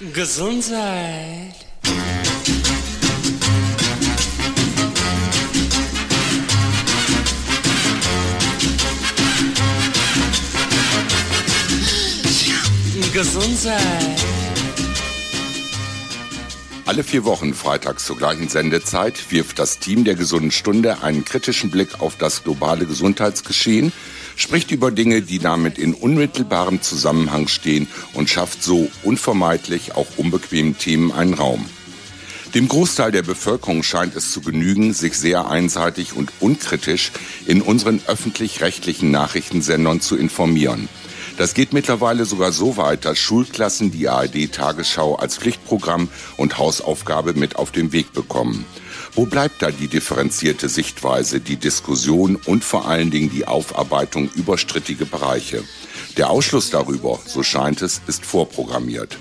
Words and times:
Gesundheit. 0.00 1.56
Gesundheit. 13.12 13.80
Alle 16.86 17.02
vier 17.02 17.24
Wochen 17.24 17.52
freitags 17.52 18.04
zur 18.06 18.16
gleichen 18.16 18.48
Sendezeit 18.48 19.32
wirft 19.32 19.58
das 19.58 19.80
Team 19.80 20.04
der 20.04 20.14
gesunden 20.14 20.52
Stunde 20.52 21.02
einen 21.02 21.24
kritischen 21.24 21.72
Blick 21.72 22.00
auf 22.00 22.16
das 22.16 22.44
globale 22.44 22.86
Gesundheitsgeschehen, 22.86 23.92
spricht 24.38 24.70
über 24.70 24.90
Dinge, 24.90 25.20
die 25.20 25.38
damit 25.38 25.76
in 25.76 25.92
unmittelbarem 25.92 26.80
Zusammenhang 26.80 27.48
stehen 27.48 27.88
und 28.14 28.30
schafft 28.30 28.62
so 28.62 28.88
unvermeidlich 29.02 29.94
auch 29.94 30.06
unbequemen 30.16 30.78
Themen 30.78 31.12
einen 31.12 31.34
Raum. 31.34 31.66
Dem 32.54 32.66
Großteil 32.66 33.12
der 33.12 33.22
Bevölkerung 33.22 33.82
scheint 33.82 34.16
es 34.16 34.32
zu 34.32 34.40
genügen, 34.40 34.94
sich 34.94 35.18
sehr 35.18 35.50
einseitig 35.50 36.14
und 36.14 36.32
unkritisch 36.40 37.12
in 37.46 37.60
unseren 37.60 38.00
öffentlich-rechtlichen 38.06 39.10
Nachrichtensendern 39.10 40.00
zu 40.00 40.16
informieren. 40.16 40.88
Das 41.36 41.52
geht 41.52 41.74
mittlerweile 41.74 42.24
sogar 42.24 42.52
so 42.52 42.78
weit, 42.78 43.04
dass 43.04 43.18
Schulklassen 43.18 43.90
die 43.90 44.08
ARD-Tagesschau 44.08 45.16
als 45.16 45.36
Pflichtprogramm 45.36 46.08
und 46.36 46.58
Hausaufgabe 46.58 47.34
mit 47.34 47.56
auf 47.56 47.70
den 47.70 47.92
Weg 47.92 48.12
bekommen. 48.12 48.64
Wo 49.14 49.26
bleibt 49.26 49.62
da 49.62 49.70
die 49.70 49.88
differenzierte 49.88 50.68
Sichtweise, 50.68 51.40
die 51.40 51.56
Diskussion 51.56 52.36
und 52.36 52.64
vor 52.64 52.86
allen 52.88 53.10
Dingen 53.10 53.30
die 53.30 53.46
Aufarbeitung 53.46 54.30
über 54.34 54.58
strittige 54.58 55.06
Bereiche? 55.06 55.64
Der 56.16 56.30
Ausschluss 56.30 56.70
darüber, 56.70 57.18
so 57.24 57.42
scheint 57.42 57.82
es, 57.82 58.00
ist 58.06 58.24
vorprogrammiert. 58.24 59.18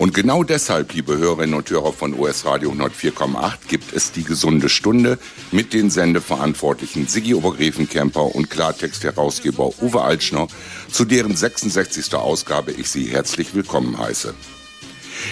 Und 0.00 0.14
genau 0.14 0.44
deshalb, 0.44 0.94
liebe 0.94 1.18
Hörerinnen 1.18 1.54
und 1.54 1.68
Hörer 1.68 1.92
von 1.92 2.18
US 2.18 2.46
Radio 2.46 2.72
104,8, 2.72 3.58
gibt 3.68 3.92
es 3.92 4.12
die 4.12 4.24
gesunde 4.24 4.70
Stunde 4.70 5.18
mit 5.52 5.74
den 5.74 5.90
Sendeverantwortlichen 5.90 7.06
Siggi 7.06 7.34
Obergräfenkämper 7.34 8.34
und 8.34 8.48
Klartext-Herausgeber 8.48 9.82
Uwe 9.82 10.00
Altschner, 10.00 10.48
zu 10.90 11.04
deren 11.04 11.36
66. 11.36 12.14
Ausgabe 12.14 12.72
ich 12.72 12.88
Sie 12.88 13.10
herzlich 13.10 13.54
willkommen 13.54 13.98
heiße. 13.98 14.34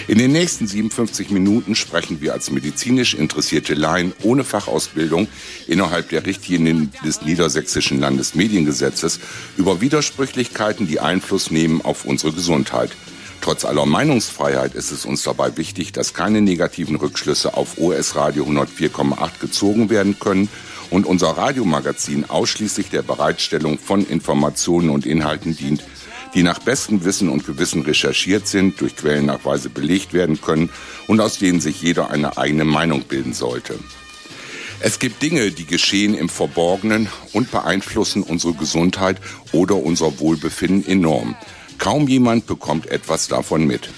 In 0.07 0.17
den 0.17 0.31
nächsten 0.31 0.67
57 0.67 1.29
Minuten 1.29 1.75
sprechen 1.75 2.21
wir 2.21 2.33
als 2.33 2.51
medizinisch 2.51 3.13
interessierte 3.13 3.73
Laien 3.73 4.13
ohne 4.23 4.43
Fachausbildung 4.43 5.27
innerhalb 5.67 6.09
der 6.09 6.25
Richtlinien 6.25 6.91
des 7.05 7.21
Niedersächsischen 7.21 7.99
Landesmediengesetzes 7.99 9.19
über 9.57 9.81
Widersprüchlichkeiten, 9.81 10.87
die 10.87 10.99
Einfluss 10.99 11.51
nehmen 11.51 11.81
auf 11.81 12.05
unsere 12.05 12.33
Gesundheit– 12.33 12.91
Trotz 13.41 13.63
aller 13.63 13.85
Meinungsfreiheit 13.85 14.75
ist 14.75 14.91
es 14.91 15.05
uns 15.05 15.23
dabei 15.23 15.55
wichtig, 15.55 15.93
dass 15.93 16.13
keine 16.13 16.41
negativen 16.41 16.97
Rückschlüsse 16.97 17.53
auf 17.53 17.77
OS 17.77 18.15
Radio 18.15 18.43
104,8 18.43 19.39
gezogen 19.39 19.89
werden 19.89 20.19
können 20.19 20.49
und 20.89 21.05
unser 21.05 21.29
Radiomagazin 21.29 22.29
ausschließlich 22.29 22.89
der 22.89 23.01
Bereitstellung 23.01 23.79
von 23.79 24.05
Informationen 24.05 24.89
und 24.89 25.05
Inhalten 25.05 25.55
dient, 25.55 25.83
die 26.33 26.43
nach 26.43 26.59
bestem 26.59 27.03
Wissen 27.05 27.29
und 27.29 27.45
Gewissen 27.45 27.81
recherchiert 27.81 28.47
sind, 28.47 28.81
durch 28.81 28.95
Quellennachweise 28.95 29.69
belegt 29.69 30.13
werden 30.13 30.41
können 30.41 30.69
und 31.07 31.19
aus 31.21 31.39
denen 31.39 31.61
sich 31.61 31.81
jeder 31.81 32.09
eine 32.11 32.37
eigene 32.37 32.65
Meinung 32.65 33.03
bilden 33.03 33.33
sollte. 33.33 33.79
Es 34.81 34.99
gibt 34.99 35.21
Dinge, 35.21 35.51
die 35.51 35.65
geschehen 35.65 36.13
im 36.13 36.29
Verborgenen 36.29 37.09
und 37.33 37.51
beeinflussen 37.51 38.23
unsere 38.23 38.53
Gesundheit 38.53 39.17
oder 39.51 39.75
unser 39.75 40.19
Wohlbefinden 40.19 40.87
enorm. 40.87 41.35
Kaum 41.79 42.07
jemand 42.07 42.45
bekommt 42.45 42.87
etwas 42.87 43.27
davon 43.27 43.65
mit. 43.65 43.89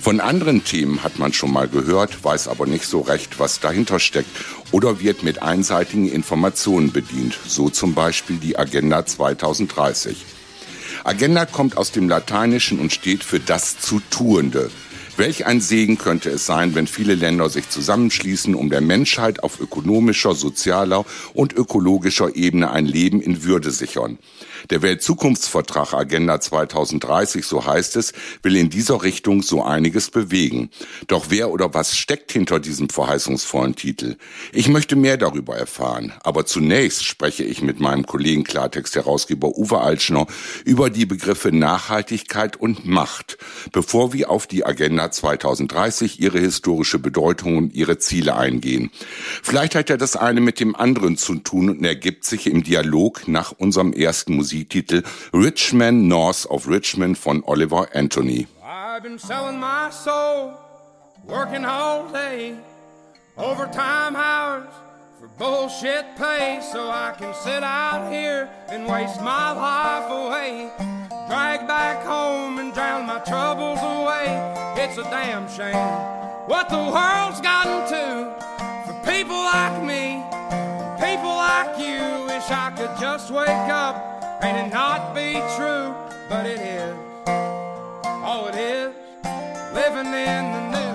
Von 0.00 0.18
anderen 0.18 0.64
Themen 0.64 1.02
hat 1.02 1.18
man 1.18 1.34
schon 1.34 1.52
mal 1.52 1.68
gehört, 1.68 2.24
weiß 2.24 2.48
aber 2.48 2.66
nicht 2.66 2.86
so 2.86 3.00
recht, 3.00 3.38
was 3.38 3.60
dahinter 3.60 3.98
steckt 3.98 4.30
oder 4.72 4.98
wird 5.00 5.22
mit 5.22 5.42
einseitigen 5.42 6.10
Informationen 6.10 6.90
bedient, 6.90 7.38
so 7.46 7.68
zum 7.68 7.92
Beispiel 7.92 8.38
die 8.38 8.58
Agenda 8.58 9.04
2030. 9.04 10.16
Agenda 11.04 11.46
kommt 11.46 11.76
aus 11.76 11.92
dem 11.92 12.08
Lateinischen 12.08 12.78
und 12.78 12.92
steht 12.92 13.24
für 13.24 13.40
das 13.40 13.78
Zutuende. 13.78 14.70
Welch 15.16 15.46
ein 15.46 15.60
Segen 15.60 15.98
könnte 15.98 16.30
es 16.30 16.46
sein, 16.46 16.74
wenn 16.74 16.86
viele 16.86 17.14
Länder 17.14 17.48
sich 17.48 17.68
zusammenschließen, 17.68 18.54
um 18.54 18.70
der 18.70 18.80
Menschheit 18.80 19.42
auf 19.42 19.60
ökonomischer, 19.60 20.34
sozialer 20.34 21.04
und 21.34 21.52
ökologischer 21.52 22.36
Ebene 22.36 22.70
ein 22.70 22.86
Leben 22.86 23.20
in 23.20 23.44
Würde 23.44 23.70
sichern. 23.70 24.18
Der 24.68 24.82
Weltzukunftsvertrag 24.82 25.94
Agenda 25.94 26.40
2030, 26.40 27.46
so 27.46 27.64
heißt 27.64 27.96
es, 27.96 28.12
will 28.42 28.56
in 28.56 28.68
dieser 28.68 29.02
Richtung 29.02 29.42
so 29.42 29.62
einiges 29.62 30.10
bewegen. 30.10 30.70
Doch 31.06 31.26
wer 31.30 31.50
oder 31.50 31.72
was 31.72 31.96
steckt 31.96 32.32
hinter 32.32 32.60
diesem 32.60 32.90
verheißungsvollen 32.90 33.74
Titel? 33.74 34.16
Ich 34.52 34.68
möchte 34.68 34.96
mehr 34.96 35.16
darüber 35.16 35.56
erfahren. 35.56 36.12
Aber 36.22 36.44
zunächst 36.44 37.04
spreche 37.04 37.44
ich 37.44 37.62
mit 37.62 37.80
meinem 37.80 38.04
Kollegen 38.04 38.44
Klartext-Herausgeber 38.44 39.56
Uwe 39.56 39.80
Altschner 39.80 40.26
über 40.64 40.90
die 40.90 41.06
Begriffe 41.06 41.52
Nachhaltigkeit 41.52 42.56
und 42.56 42.84
Macht, 42.84 43.38
bevor 43.72 44.12
wir 44.12 44.30
auf 44.30 44.46
die 44.46 44.66
Agenda 44.66 45.10
2030, 45.10 46.20
ihre 46.20 46.38
historische 46.38 46.98
Bedeutung 46.98 47.56
und 47.56 47.74
ihre 47.74 47.98
Ziele 47.98 48.36
eingehen. 48.36 48.90
Vielleicht 49.42 49.74
hat 49.74 49.88
ja 49.88 49.96
das 49.96 50.16
eine 50.16 50.40
mit 50.40 50.60
dem 50.60 50.76
anderen 50.76 51.16
zu 51.16 51.36
tun 51.36 51.70
und 51.70 51.84
ergibt 51.84 52.24
sich 52.24 52.46
im 52.46 52.62
Dialog 52.62 53.28
nach 53.28 53.52
unserem 53.52 53.92
ersten 53.92 54.34
Musik 54.34 54.49
Musiktitel 54.50 55.04
Richmond 55.32 56.08
North 56.08 56.46
of 56.50 56.66
Richmond 56.66 57.16
von 57.18 57.42
Oliver 57.46 57.88
Anthony. 57.94 58.46
I've 58.62 59.02
been 59.02 59.18
selling 59.18 59.58
my 59.58 59.90
soul, 59.90 60.58
working 61.24 61.64
all 61.64 62.08
day, 62.12 62.56
overtime 63.36 64.16
hours 64.16 64.68
for 65.18 65.28
bullshit 65.38 66.04
pay, 66.16 66.60
so 66.72 66.90
I 66.90 67.14
can 67.16 67.32
sit 67.34 67.62
out 67.62 68.10
here 68.12 68.50
and 68.68 68.86
waste 68.86 69.20
my 69.20 69.52
life 69.52 70.10
away. 70.10 70.70
Drag 71.28 71.68
back 71.68 72.04
home 72.04 72.58
and 72.58 72.74
drown 72.74 73.06
my 73.06 73.20
troubles 73.20 73.78
away. 73.78 74.26
It's 74.82 74.98
a 74.98 75.04
damn 75.04 75.48
shame 75.48 75.76
what 76.48 76.68
the 76.68 76.76
world's 76.76 77.40
gotten 77.40 77.86
to 77.88 78.34
for 78.84 78.94
people 79.08 79.36
like 79.36 79.80
me, 79.84 80.18
people 80.98 81.30
like 81.30 81.78
you. 81.78 82.26
Wish 82.26 82.50
I 82.50 82.72
could 82.76 82.98
just 82.98 83.30
wake 83.30 83.48
up 83.48 84.19
and 84.42 84.56
it 84.56 84.72
not 84.72 85.14
be 85.14 85.32
true, 85.56 85.94
but 86.28 86.46
it 86.46 86.60
is. 86.60 86.96
Oh, 87.26 88.48
it 88.48 88.56
is 88.56 88.94
living 89.74 90.06
in 90.06 90.52
the 90.52 90.62
new 90.70 90.89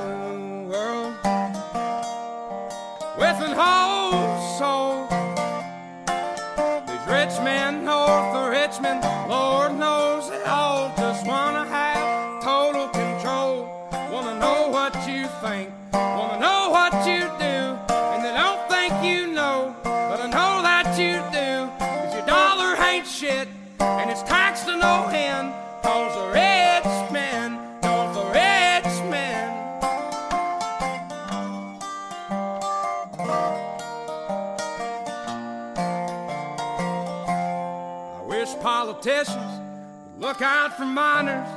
look 40.36 40.42
out 40.42 40.76
for 40.76 40.86
miners, 40.86 41.48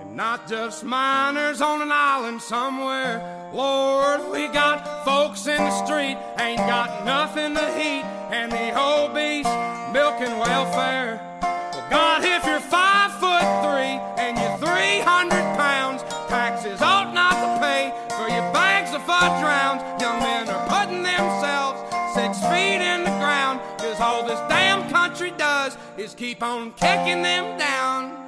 and 0.00 0.14
not 0.14 0.46
just 0.46 0.84
miners 0.84 1.60
on 1.60 1.82
an 1.82 1.90
island 1.90 2.40
somewhere. 2.40 3.50
Lord, 3.52 4.30
we 4.30 4.46
got 4.46 5.04
folks 5.04 5.48
in 5.48 5.56
the 5.56 5.84
street, 5.84 6.16
ain't 6.38 6.58
got 6.58 7.04
nothing 7.04 7.54
to 7.54 7.66
eat, 7.76 8.04
and 8.30 8.52
the 8.52 9.10
beast 9.12 9.50
milking 9.92 10.38
welfare. 10.38 11.18
Well, 11.42 11.90
God, 11.90 12.22
if 12.22 12.44
you're 12.46 12.60
five 12.60 13.10
foot 13.18 13.42
three 13.66 13.98
and 14.22 14.38
you're 14.38 14.58
300 14.58 15.30
pounds, 15.58 16.02
taxes 16.28 16.80
ought 16.80 17.12
not 17.12 17.34
to 17.42 17.60
pay 17.60 17.90
for 18.10 18.28
your 18.28 18.52
bags 18.52 18.94
of 18.94 19.02
fudge 19.02 19.42
rounds. 19.42 19.82
Young 20.00 20.20
men 20.20 20.48
are 20.48 20.66
putting 20.68 21.02
themselves 21.02 21.80
six 22.14 22.38
feet 22.52 22.82
in 22.86 23.02
the 23.02 23.16
ground, 23.18 23.58
cause 23.78 23.98
all 24.00 24.24
this 24.24 24.38
damn 24.48 24.88
country 24.90 25.32
does 25.32 25.76
is 25.96 26.14
keep 26.14 26.40
on 26.40 26.70
kicking 26.74 27.22
them 27.22 27.58
down. 27.58 28.27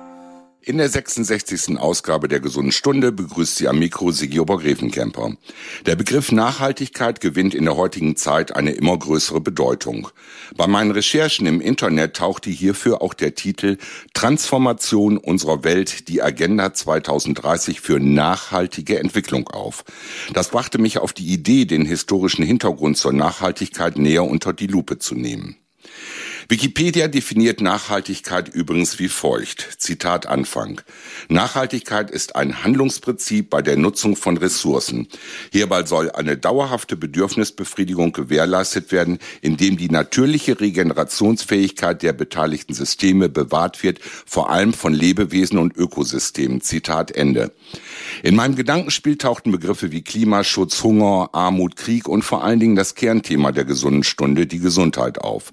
In 0.62 0.76
der 0.76 0.90
66. 0.90 1.78
Ausgabe 1.78 2.28
der 2.28 2.38
Gesunden 2.38 2.70
Stunde 2.70 3.12
begrüßt 3.12 3.56
sie 3.56 3.66
am 3.66 3.78
Mikro 3.78 4.10
Sigi 4.10 4.40
Obergräfenkämper. 4.40 5.32
Der 5.86 5.96
Begriff 5.96 6.32
Nachhaltigkeit 6.32 7.22
gewinnt 7.22 7.54
in 7.54 7.64
der 7.64 7.78
heutigen 7.78 8.14
Zeit 8.14 8.54
eine 8.54 8.72
immer 8.72 8.98
größere 8.98 9.40
Bedeutung. 9.40 10.08
Bei 10.54 10.66
meinen 10.66 10.90
Recherchen 10.90 11.46
im 11.46 11.62
Internet 11.62 12.16
tauchte 12.16 12.50
hierfür 12.50 13.00
auch 13.00 13.14
der 13.14 13.34
Titel 13.34 13.78
Transformation 14.12 15.16
unserer 15.16 15.64
Welt, 15.64 16.08
die 16.08 16.20
Agenda 16.20 16.74
2030 16.74 17.80
für 17.80 17.98
nachhaltige 17.98 18.98
Entwicklung 18.98 19.48
auf. 19.48 19.84
Das 20.34 20.50
brachte 20.50 20.76
mich 20.76 20.98
auf 20.98 21.14
die 21.14 21.32
Idee, 21.32 21.64
den 21.64 21.86
historischen 21.86 22.44
Hintergrund 22.44 22.98
zur 22.98 23.14
Nachhaltigkeit 23.14 23.96
näher 23.96 24.24
unter 24.24 24.52
die 24.52 24.66
Lupe 24.66 24.98
zu 24.98 25.14
nehmen. 25.14 25.56
Wikipedia 26.50 27.06
definiert 27.06 27.60
Nachhaltigkeit 27.60 28.48
übrigens 28.48 28.98
wie 28.98 29.06
folgt. 29.06 29.76
Zitat 29.78 30.26
Anfang. 30.26 30.80
Nachhaltigkeit 31.28 32.10
ist 32.10 32.34
ein 32.34 32.64
Handlungsprinzip 32.64 33.48
bei 33.48 33.62
der 33.62 33.76
Nutzung 33.76 34.16
von 34.16 34.36
Ressourcen. 34.36 35.06
Hierbei 35.52 35.84
soll 35.84 36.10
eine 36.10 36.36
dauerhafte 36.36 36.96
Bedürfnisbefriedigung 36.96 38.10
gewährleistet 38.10 38.90
werden, 38.90 39.20
indem 39.42 39.76
die 39.76 39.90
natürliche 39.90 40.58
Regenerationsfähigkeit 40.58 42.02
der 42.02 42.14
beteiligten 42.14 42.74
Systeme 42.74 43.28
bewahrt 43.28 43.84
wird, 43.84 44.00
vor 44.02 44.50
allem 44.50 44.72
von 44.72 44.92
Lebewesen 44.92 45.56
und 45.56 45.76
Ökosystemen. 45.76 46.62
Zitat 46.62 47.12
Ende. 47.12 47.52
In 48.22 48.36
meinem 48.36 48.54
Gedankenspiel 48.54 49.16
tauchten 49.16 49.50
Begriffe 49.50 49.92
wie 49.92 50.02
Klimaschutz, 50.02 50.82
Hunger, 50.84 51.30
Armut, 51.32 51.76
Krieg 51.76 52.06
und 52.06 52.22
vor 52.22 52.44
allen 52.44 52.60
Dingen 52.60 52.76
das 52.76 52.94
Kernthema 52.94 53.50
der 53.50 53.64
gesunden 53.64 54.04
Stunde, 54.04 54.46
die 54.46 54.58
Gesundheit 54.58 55.18
auf. 55.18 55.52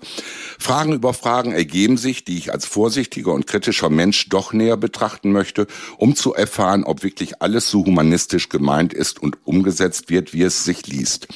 Fragen 0.60 0.92
über 0.92 1.14
Fragen 1.14 1.54
ergeben 1.54 1.98
sich, 1.98 2.26
die 2.26 2.38
ich 2.38 2.52
als 2.52 2.66
vorsichtiger 2.66 3.32
und 3.32 3.48
kritischer 3.48 3.90
Mensch 3.90 4.28
doch 4.28 4.52
näher 4.52 4.76
betrachten 4.76 5.32
möchte, 5.32 5.68
um 5.98 6.16
zu 6.16 6.34
erfahren, 6.34 6.84
ob 6.84 7.04
wirklich 7.04 7.42
alles 7.42 7.70
so 7.70 7.86
humanistisch 7.86 8.50
gemeint 8.50 8.94
ist 8.94 9.22
und 9.22 9.38
umgesetzt 9.46 10.10
wird, 10.10 10.34
wie 10.34 10.44
es 10.44 10.66
sich 10.66 10.88
liest. 10.88 11.30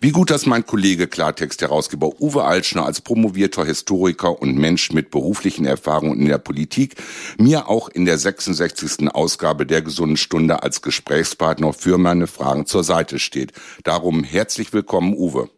Wie 0.00 0.10
gut, 0.10 0.30
dass 0.30 0.46
mein 0.46 0.66
Kollege 0.66 1.06
Klartext-Herausgeber 1.06 2.20
Uwe 2.20 2.42
Altschner 2.42 2.86
als 2.86 3.00
promovierter 3.00 3.64
Historiker 3.64 4.42
und 4.42 4.56
Mensch 4.56 4.90
mit 4.90 5.12
beruflichen 5.12 5.64
Erfahrungen 5.64 6.18
in 6.18 6.26
der 6.26 6.38
Politik 6.38 6.96
mir 7.38 7.68
auch 7.68 7.88
in 7.88 8.04
der 8.04 8.18
66. 8.18 9.08
Ausgabe 9.14 9.64
der 9.64 9.82
gesunden 9.82 10.16
Stunde 10.16 10.62
als 10.62 10.71
Gesprächspartner 10.80 11.74
für 11.74 11.98
meine 11.98 12.26
Fragen 12.26 12.64
zur 12.64 12.84
Seite 12.84 13.18
steht. 13.18 13.52
Darum 13.84 14.24
herzlich 14.24 14.72
willkommen, 14.72 15.14
Uwe. 15.14 15.50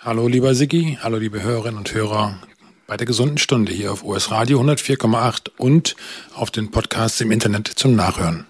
Hallo 0.00 0.26
lieber 0.26 0.56
Siggi, 0.56 0.98
hallo 1.00 1.18
liebe 1.18 1.42
Hörerinnen 1.42 1.78
und 1.78 1.94
Hörer 1.94 2.40
bei 2.88 2.96
der 2.96 3.06
gesunden 3.06 3.38
Stunde 3.38 3.72
hier 3.72 3.92
auf 3.92 4.04
US 4.04 4.30
Radio 4.30 4.60
104,8 4.60 5.50
und 5.56 5.96
auf 6.34 6.50
den 6.50 6.70
Podcasts 6.70 7.20
im 7.20 7.30
Internet 7.30 7.68
zum 7.68 7.94
Nachhören. 7.94 8.44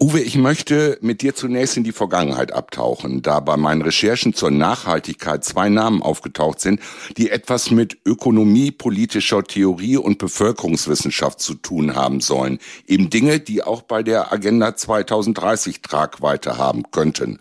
Uwe, 0.00 0.20
ich 0.20 0.36
möchte 0.36 0.96
mit 1.00 1.22
dir 1.22 1.34
zunächst 1.34 1.76
in 1.76 1.82
die 1.82 1.90
Vergangenheit 1.90 2.52
abtauchen, 2.52 3.20
da 3.20 3.40
bei 3.40 3.56
meinen 3.56 3.82
Recherchen 3.82 4.32
zur 4.32 4.52
Nachhaltigkeit 4.52 5.44
zwei 5.44 5.68
Namen 5.68 6.04
aufgetaucht 6.04 6.60
sind, 6.60 6.78
die 7.16 7.30
etwas 7.30 7.72
mit 7.72 7.98
Ökonomie, 8.06 8.70
politischer 8.70 9.42
Theorie 9.42 9.96
und 9.96 10.18
Bevölkerungswissenschaft 10.18 11.40
zu 11.40 11.54
tun 11.54 11.96
haben 11.96 12.20
sollen. 12.20 12.60
Eben 12.86 13.10
Dinge, 13.10 13.40
die 13.40 13.64
auch 13.64 13.82
bei 13.82 14.04
der 14.04 14.32
Agenda 14.32 14.76
2030 14.76 15.82
Tragweite 15.82 16.58
haben 16.58 16.84
könnten. 16.92 17.40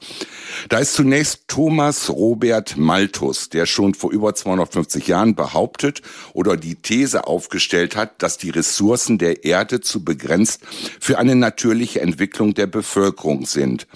Da 0.70 0.80
ist 0.80 0.96
zunächst 0.96 1.48
Thomas 1.48 2.10
Robert 2.10 2.76
Malthus, 2.76 3.50
der 3.50 3.68
schon 3.68 3.94
vor 3.94 4.12
über 4.12 4.34
250 4.34 5.06
Jahren 5.06 5.36
behauptet 5.36 6.02
oder 6.34 6.58
die 6.58 6.74
These 6.74 7.28
aufgestellt 7.28 7.96
hat, 7.96 8.24
dass 8.24 8.40
die 8.40 8.50
Ressourcen 8.50 9.20
der 9.20 9.44
Erde 9.44 9.80
zu 9.80 10.04
begrenzt 10.04 10.62
für 11.00 11.20
eine 11.20 11.36
natürliche 11.36 12.02
Entwicklung 12.02 12.47
Entwicklung 12.48 12.54
der 12.54 12.68
Bevölkerung 12.68 13.46
sind. 13.46 13.88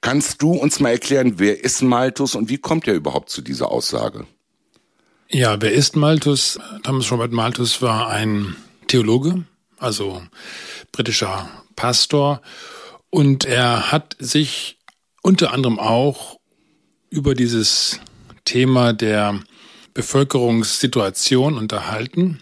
Kannst 0.00 0.42
du 0.42 0.52
uns 0.52 0.80
mal 0.80 0.90
erklären, 0.90 1.34
wer 1.38 1.62
ist 1.62 1.82
Malthus 1.82 2.34
und 2.34 2.48
wie 2.48 2.58
kommt 2.58 2.86
er 2.86 2.94
überhaupt 2.94 3.30
zu 3.30 3.42
dieser 3.42 3.70
Aussage? 3.70 4.26
Ja, 5.28 5.60
wer 5.60 5.72
ist 5.72 5.96
Malthus? 5.96 6.58
Thomas 6.82 7.10
Robert 7.10 7.32
Malthus 7.32 7.82
war 7.82 8.08
ein 8.08 8.56
Theologe, 8.86 9.44
also 9.78 10.22
britischer 10.92 11.48
Pastor, 11.74 12.40
und 13.10 13.44
er 13.44 13.90
hat 13.90 14.16
sich 14.18 14.78
unter 15.22 15.52
anderem 15.52 15.78
auch 15.78 16.38
über 17.10 17.34
dieses 17.34 18.00
Thema 18.44 18.92
der 18.92 19.40
Bevölkerungssituation 19.94 21.56
unterhalten 21.56 22.40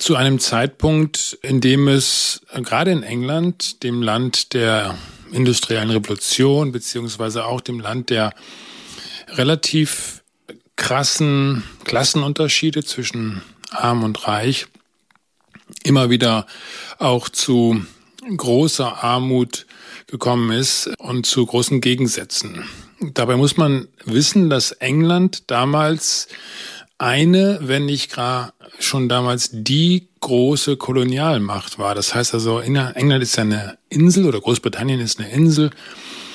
zu 0.00 0.16
einem 0.16 0.38
Zeitpunkt, 0.38 1.38
in 1.42 1.60
dem 1.60 1.86
es 1.86 2.40
gerade 2.54 2.90
in 2.90 3.02
England, 3.02 3.82
dem 3.82 4.00
Land 4.00 4.54
der 4.54 4.96
industriellen 5.30 5.90
Revolution, 5.90 6.72
beziehungsweise 6.72 7.44
auch 7.44 7.60
dem 7.60 7.80
Land 7.80 8.08
der 8.08 8.32
relativ 9.28 10.22
krassen 10.76 11.64
Klassenunterschiede 11.84 12.82
zwischen 12.82 13.42
arm 13.70 14.02
und 14.02 14.26
reich, 14.26 14.66
immer 15.84 16.08
wieder 16.08 16.46
auch 16.98 17.28
zu 17.28 17.84
großer 18.34 19.04
Armut 19.04 19.66
gekommen 20.06 20.50
ist 20.50 20.90
und 20.98 21.26
zu 21.26 21.44
großen 21.44 21.82
Gegensätzen. 21.82 22.64
Dabei 23.00 23.36
muss 23.36 23.58
man 23.58 23.88
wissen, 24.06 24.48
dass 24.48 24.72
England 24.72 25.50
damals 25.50 26.28
eine, 27.00 27.58
wenn 27.62 27.86
nicht 27.86 28.14
gar 28.14 28.52
schon 28.78 29.08
damals 29.08 29.50
die 29.52 30.08
große 30.20 30.76
Kolonialmacht 30.76 31.78
war. 31.78 31.94
Das 31.94 32.14
heißt 32.14 32.34
also, 32.34 32.60
England 32.60 33.22
ist 33.22 33.36
ja 33.36 33.42
eine 33.42 33.78
Insel 33.88 34.26
oder 34.26 34.40
Großbritannien 34.40 35.00
ist 35.00 35.18
eine 35.18 35.30
Insel 35.30 35.70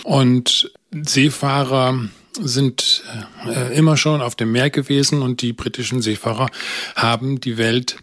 und 0.04 0.72
Seefahrer 0.92 2.10
sind 2.42 3.04
äh, 3.48 3.78
immer 3.78 3.96
schon 3.96 4.22
auf 4.22 4.36
dem 4.36 4.52
Meer 4.52 4.70
gewesen 4.70 5.22
und 5.22 5.42
die 5.42 5.54
britischen 5.54 6.02
Seefahrer 6.02 6.48
haben 6.96 7.40
die 7.40 7.58
Welt 7.58 7.98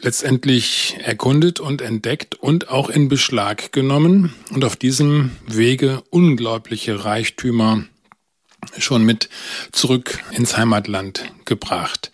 letztendlich 0.00 0.96
erkundet 1.00 1.60
und 1.60 1.80
entdeckt 1.80 2.34
und 2.34 2.70
auch 2.70 2.88
in 2.88 3.08
Beschlag 3.08 3.70
genommen 3.70 4.34
und 4.50 4.64
auf 4.64 4.76
diesem 4.76 5.30
Wege 5.46 6.02
unglaubliche 6.10 7.04
Reichtümer 7.04 7.84
schon 8.78 9.04
mit 9.04 9.28
zurück 9.72 10.22
ins 10.32 10.56
Heimatland 10.56 11.24
gebracht. 11.44 12.10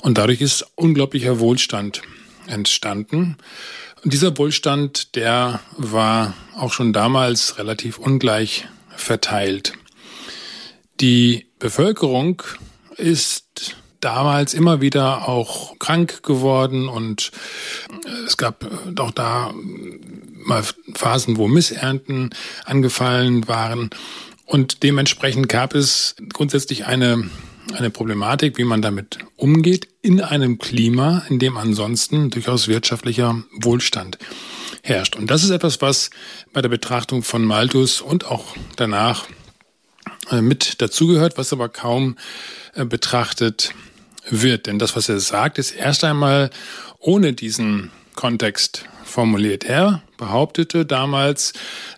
Und 0.00 0.18
dadurch 0.18 0.40
ist 0.40 0.66
unglaublicher 0.74 1.38
Wohlstand 1.38 2.02
entstanden. 2.46 3.36
Und 4.02 4.12
dieser 4.12 4.36
Wohlstand, 4.36 5.14
der 5.14 5.60
war 5.76 6.34
auch 6.56 6.72
schon 6.72 6.92
damals 6.92 7.58
relativ 7.58 7.98
ungleich 7.98 8.66
verteilt. 8.96 9.74
Die 11.00 11.46
Bevölkerung 11.58 12.42
ist 12.96 13.76
damals 14.00 14.52
immer 14.54 14.80
wieder 14.80 15.28
auch 15.28 15.78
krank 15.78 16.22
geworden 16.22 16.88
und 16.88 17.30
es 18.26 18.36
gab 18.36 18.66
auch 18.98 19.12
da 19.12 19.52
mal 19.54 20.64
Phasen, 20.94 21.36
wo 21.36 21.46
Missernten 21.46 22.30
angefallen 22.64 23.46
waren. 23.46 23.90
Und 24.46 24.82
dementsprechend 24.82 25.48
gab 25.48 25.74
es 25.74 26.16
grundsätzlich 26.32 26.86
eine, 26.86 27.30
eine 27.74 27.90
Problematik, 27.90 28.58
wie 28.58 28.64
man 28.64 28.82
damit 28.82 29.18
umgeht, 29.36 29.88
in 30.02 30.20
einem 30.20 30.58
Klima, 30.58 31.22
in 31.28 31.38
dem 31.38 31.56
ansonsten 31.56 32.30
durchaus 32.30 32.68
wirtschaftlicher 32.68 33.42
Wohlstand 33.60 34.18
herrscht. 34.82 35.16
Und 35.16 35.30
das 35.30 35.44
ist 35.44 35.50
etwas, 35.50 35.80
was 35.80 36.10
bei 36.52 36.60
der 36.60 36.68
Betrachtung 36.68 37.22
von 37.22 37.44
Malthus 37.44 38.00
und 38.00 38.26
auch 38.26 38.56
danach 38.76 39.26
äh, 40.30 40.40
mit 40.40 40.80
dazugehört, 40.82 41.38
was 41.38 41.52
aber 41.52 41.68
kaum 41.68 42.16
äh, 42.74 42.84
betrachtet 42.84 43.74
wird. 44.28 44.66
Denn 44.66 44.78
das, 44.78 44.96
was 44.96 45.08
er 45.08 45.20
sagt, 45.20 45.58
ist 45.58 45.72
erst 45.72 46.04
einmal 46.04 46.50
ohne 46.98 47.32
diesen 47.32 47.90
Kontext 48.14 48.84
formuliert. 49.04 49.64
Er 49.64 50.02
behauptete 50.22 50.86
damals, 50.86 51.52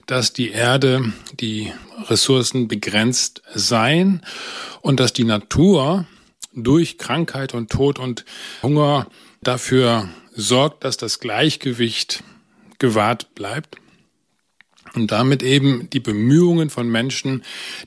dass 0.07 0.33
die 0.33 0.51
Erde, 0.51 1.13
die 1.39 1.71
Ressourcen 2.09 2.69
begrenzt 2.69 3.43
seien 3.55 4.23
und 4.81 4.99
dass 4.99 5.13
die 5.13 5.25
Natur 5.25 6.07
durch 6.55 6.97
Krankheit 6.97 7.53
und 7.53 7.71
Tod 7.71 7.99
und 7.99 8.25
Hunger 8.63 9.09
dafür 9.43 10.09
sorgt, 10.35 10.85
dass 10.85 10.97
das 10.97 11.21
Gleichgewicht 11.21 12.25
gewahrt 12.79 13.35
bleibt 13.35 13.77
und 14.95 15.13
damit 15.13 15.43
eben 15.43 15.91
die 15.91 16.01
Bemühungen 16.01 16.71
von 16.71 16.89
Menschen, 16.89 17.43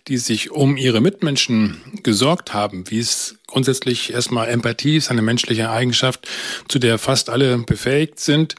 die 0.07 0.17
sich 0.17 0.51
um 0.51 0.77
ihre 0.77 1.01
Mitmenschen 1.01 1.81
gesorgt 2.03 2.53
haben, 2.53 2.91
wie 2.91 2.99
es 2.99 3.37
grundsätzlich 3.47 4.13
erstmal 4.13 4.49
Empathie 4.49 4.97
ist, 4.97 5.09
eine 5.09 5.23
menschliche 5.23 5.71
Eigenschaft, 5.71 6.27
zu 6.67 6.77
der 6.77 6.99
fast 6.99 7.31
alle 7.31 7.57
befähigt 7.57 8.19
sind, 8.19 8.55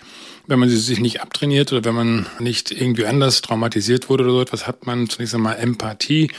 wenn 0.48 0.58
man 0.58 0.70
sie 0.70 0.78
sich 0.78 0.98
nicht 0.98 1.20
abtrainiert 1.20 1.72
oder 1.72 1.84
wenn 1.84 1.94
man 1.94 2.26
nicht 2.40 2.72
irgendwie 2.72 3.04
anders 3.04 3.42
traumatisiert 3.42 4.08
wurde 4.08 4.24
oder 4.24 4.32
so 4.32 4.40
etwas, 4.40 4.66
hat 4.66 4.86
man 4.86 5.08
zunächst 5.08 5.34
einmal 5.34 5.58
Empathie, 5.58 6.32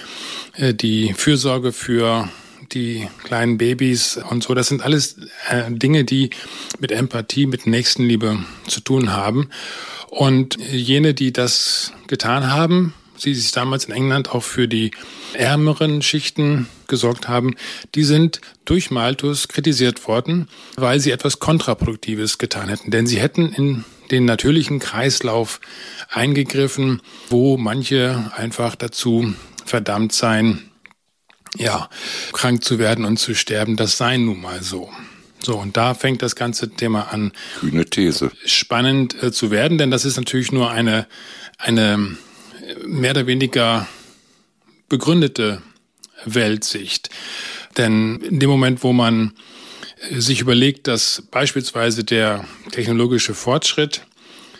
äh, 0.56 0.74
die 0.74 1.14
Fürsorge 1.14 1.72
für 1.72 2.28
die 2.72 3.08
kleinen 3.24 3.58
Babys 3.58 4.18
und 4.18 4.44
so. 4.44 4.54
Das 4.56 4.68
sind 4.68 4.82
alles 4.82 5.18
äh, 5.50 5.70
Dinge, 5.70 6.04
die 6.04 6.32
mit 6.80 6.92
Empathie, 6.92 7.46
mit 7.46 7.68
Nächstenliebe 7.68 8.40
zu 8.68 8.82
tun 8.82 9.14
haben. 9.14 9.50
Und 10.10 10.58
jene, 10.58 11.14
die 11.14 11.32
das 11.32 11.94
getan 12.08 12.52
haben, 12.52 12.96
sie 13.16 13.36
sich 13.36 13.52
damals 13.52 13.86
in 13.86 13.94
England 13.94 14.34
auch 14.34 14.44
für 14.44 14.68
die 14.68 14.92
ärmeren 15.34 16.02
Schichten 16.02 16.68
gesorgt 16.88 17.28
haben, 17.28 17.56
die 17.94 18.04
sind 18.04 18.42
durch 18.66 18.90
Malthus 18.90 19.48
kritisiert 19.48 20.08
worden, 20.08 20.48
weil 20.78 21.00
sie 21.00 21.12
etwas 21.12 21.38
Kontraproduktives 21.38 22.40
getan 22.40 22.70
hätten. 22.70 22.90
Denn 22.90 23.06
sie 23.06 23.20
hätten 23.20 23.52
in 23.54 23.84
den 24.12 24.26
natürlichen 24.26 24.80
Kreislauf 24.80 25.60
eingegriffen, 26.10 27.02
wo 27.30 27.58
manche 27.58 28.32
einfach 28.36 28.76
dazu 28.76 29.34
verdammt 29.66 30.14
seien, 30.14 30.70
ja, 31.58 31.90
krank 32.34 32.64
zu 32.64 32.80
werden 32.80 33.06
und 33.06 33.18
zu 33.18 33.36
sterben. 33.36 33.76
Das 33.76 33.98
sei 33.98 34.18
nun 34.18 34.42
mal 34.42 34.62
so. 34.62 34.90
So, 35.42 35.58
und 35.58 35.78
da 35.78 35.94
fängt 35.94 36.22
das 36.22 36.36
ganze 36.36 36.70
Thema 36.70 37.14
an. 37.14 37.32
Kühne 37.60 37.86
These. 37.86 38.32
Spannend 38.46 39.22
äh, 39.24 39.32
zu 39.32 39.52
werden, 39.52 39.78
denn 39.78 39.90
das 39.90 40.06
ist 40.06 40.18
natürlich 40.18 40.52
nur 40.52 40.70
eine, 40.70 41.08
eine 41.58 42.18
mehr 42.86 43.12
oder 43.12 43.26
weniger 43.26 43.88
begründete 44.90 45.62
Weltsicht. 46.26 47.10
Denn 47.78 48.18
in 48.18 48.40
dem 48.40 48.50
Moment, 48.50 48.84
wo 48.84 48.92
man 48.92 49.34
sich 50.12 50.42
überlegt, 50.42 50.88
dass 50.88 51.24
beispielsweise 51.32 52.04
der 52.04 52.46
technologische 52.72 53.34
Fortschritt 53.34 54.06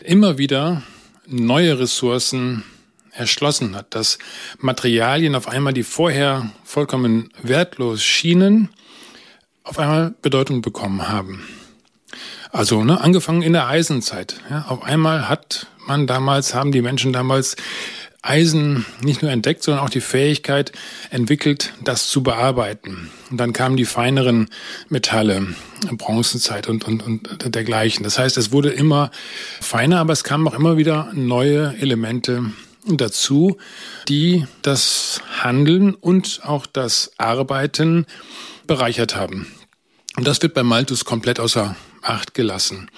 immer 0.04 0.38
wieder 0.38 0.84
neue 1.28 1.80
Ressourcen 1.80 2.64
erschlossen 3.12 3.76
hat, 3.76 3.96
dass 3.96 4.18
Materialien 4.60 5.36
auf 5.36 5.48
einmal, 5.48 5.74
die 5.74 5.84
vorher 5.84 6.52
vollkommen 6.64 7.32
wertlos 7.42 8.04
schienen, 8.04 8.70
auf 9.64 9.78
einmal 9.78 10.14
Bedeutung 10.22 10.62
bekommen 10.62 11.08
haben. 11.08 11.48
Also 12.52 12.84
ne, 12.84 13.00
angefangen 13.00 13.42
in 13.42 13.54
der 13.54 13.68
Eisenzeit. 13.68 14.42
Ja, 14.50 14.66
auf 14.68 14.84
einmal 14.84 15.30
hat 15.30 15.68
man 15.86 16.08
damals, 16.08 16.56
haben 16.56 16.72
die 16.72 16.82
Menschen 16.82 17.14
damals 17.14 17.56
Eisen 18.22 18.86
nicht 19.02 19.22
nur 19.22 19.32
entdeckt, 19.32 19.64
sondern 19.64 19.84
auch 19.84 19.90
die 19.90 20.02
Fähigkeit 20.02 20.74
entwickelt, 21.10 21.74
das 21.84 22.08
zu 22.10 22.22
bearbeiten. 22.22 23.10
Und 23.32 23.38
dann 23.38 23.54
kamen 23.54 23.78
die 23.78 23.86
feineren 23.86 24.50
Metalle, 24.90 25.48
Bronzezeit 25.92 26.68
und, 26.68 26.86
und, 26.86 27.04
und 27.04 27.56
dergleichen. 27.56 28.04
Das 28.04 28.20
heißt, 28.20 28.38
es 28.38 28.52
wurde 28.52 28.70
immer 28.70 29.12
feiner, 29.62 30.00
aber 30.00 30.14
es 30.14 30.24
kamen 30.24 30.48
auch 30.48 30.54
immer 30.54 30.76
wieder 30.78 31.12
neue 31.14 31.76
Elemente 31.80 32.52
dazu, 32.86 33.58
die 34.08 34.46
das 34.62 35.22
Handeln 35.42 35.96
und 35.96 36.42
auch 36.44 36.66
das 36.66 37.12
Arbeiten 37.18 38.06
bereichert 38.68 39.16
haben. 39.16 39.48
Und 40.18 40.28
das 40.28 40.42
wird 40.42 40.54
bei 40.54 40.64
Malthus 40.64 41.06
komplett 41.06 41.40
außer 41.40 41.76
Acht 42.02 42.34
gelassen. 42.34 42.90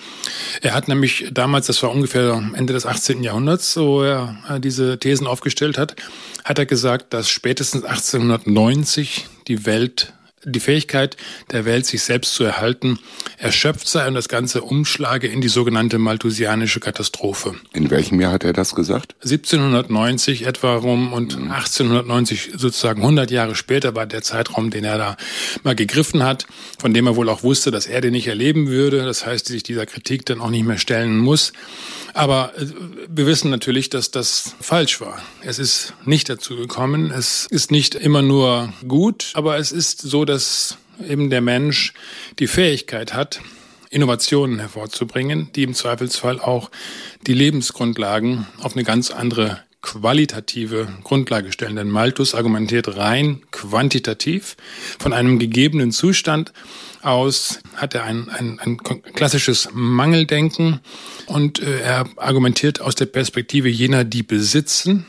Er 0.62 0.74
hat 0.74 0.88
nämlich 0.88 1.29
damals, 1.31 1.67
das 1.67 1.81
war 1.81 1.91
ungefähr 1.91 2.41
Ende 2.53 2.74
des 2.74 2.86
18. 2.86 3.24
Jahrhunderts, 3.24 3.75
wo 3.77 4.03
er 4.03 4.38
äh, 4.50 4.60
diese 4.60 5.00
Thesen 5.00 5.27
aufgestellt 5.27 5.77
hat, 5.77 5.96
hat 6.43 6.60
er 6.60 6.65
gesagt, 6.65 7.13
dass 7.13 7.29
spätestens 7.29 7.84
1890 7.84 9.27
die 9.48 9.65
Welt 9.65 10.13
die 10.43 10.60
Fähigkeit 10.60 11.17
der 11.51 11.65
Welt, 11.65 11.86
sich 11.86 12.03
selbst 12.03 12.33
zu 12.33 12.43
erhalten, 12.43 13.00
erschöpft 13.38 13.88
sei 13.88 14.07
und 14.07 14.13
das 14.13 14.29
Ganze 14.29 14.62
umschlage 14.62 15.27
in 15.27 15.41
die 15.41 15.50
sogenannte 15.50 15.98
malthusianische 15.98 16.79
Katastrophe. 16.79 17.55
In 17.74 17.89
welchem 17.89 18.19
Jahr 18.19 18.33
hat 18.33 18.43
er 18.43 18.53
das 18.53 18.75
gesagt? 18.75 19.15
1790 19.21 20.45
etwa 20.45 20.75
rum 20.75 21.13
und 21.13 21.38
mhm. 21.38 21.51
1890 21.51 22.51
sozusagen 22.57 23.01
100 23.01 23.29
Jahre 23.31 23.55
später 23.55 23.95
war 23.95 24.05
der 24.05 24.21
Zeitraum, 24.21 24.69
den 24.69 24.83
er 24.83 24.98
da 24.98 25.17
mal 25.63 25.75
gegriffen 25.75 26.24
hat, 26.24 26.48
von 26.79 26.93
dem 26.93 27.07
er 27.07 27.15
wohl 27.15 27.29
auch 27.29 27.43
wusste, 27.43 27.71
dass 27.71 27.86
er 27.86 28.01
den 28.01 28.12
nicht 28.12 28.27
erleben 28.27 28.67
würde. 28.67 29.05
Das 29.05 29.25
heißt, 29.25 29.48
sich 29.48 29.63
dieser 29.63 29.86
Kritik 29.86 30.25
dann 30.25 30.41
auch 30.41 30.50
nicht 30.50 30.65
mehr 30.65 30.77
stellen 30.77 31.17
muss. 31.17 31.53
Aber 32.13 32.53
äh, 32.57 32.65
wir 33.07 33.25
wissen 33.25 33.50
natürlich, 33.51 33.89
dass 33.89 34.12
das 34.12 34.55
falsch 34.60 35.01
war. 35.01 35.21
Es 35.43 35.60
ist 35.60 35.93
nicht 36.05 36.29
dazu 36.29 36.55
gekommen. 36.55 37.12
Es 37.12 37.48
ist 37.50 37.71
nicht 37.71 37.95
immer 37.95 38.21
nur 38.21 38.74
gut, 38.88 39.31
aber 39.33 39.57
es 39.57 39.71
ist 39.71 40.01
so, 40.01 40.25
dass 40.32 40.78
eben 41.08 41.30
der 41.30 41.42
Mensch 41.42 41.94
die 42.40 42.48
Fähigkeit 42.48 43.14
hat, 43.14 43.42
Innovationen 43.90 44.60
hervorzubringen, 44.60 45.50
die 45.54 45.64
im 45.64 45.74
Zweifelsfall 45.74 46.40
auch 46.40 46.72
die 47.28 47.34
Lebensgrundlagen 47.34 48.48
auf 48.62 48.74
eine 48.74 48.86
ganz 48.86 49.12
andere 49.12 49.62
qualitative 49.82 50.88
Grundlage 51.04 51.52
stellen. 51.52 51.76
Denn 51.76 51.90
Malthus 51.90 52.34
argumentiert 52.34 52.96
rein 52.96 53.42
quantitativ 53.52 54.56
von 55.00 55.12
einem 55.12 55.40
gegebenen 55.40 55.92
Zustand 55.92 56.54
aus 57.02 57.60
hat 57.76 57.96
er 57.96 58.04
ein, 58.04 58.30
ein, 58.30 58.60
ein 58.60 58.78
klassisches 58.78 59.70
Mangeldenken 59.74 60.80
und 61.26 61.62
äh, 61.62 61.82
er 61.82 62.06
argumentiert 62.16 62.80
aus 62.80 62.96
der 62.96 63.08
Perspektive 63.08 63.70
jener, 63.70 64.04
die 64.04 64.24
besitzen 64.24 65.08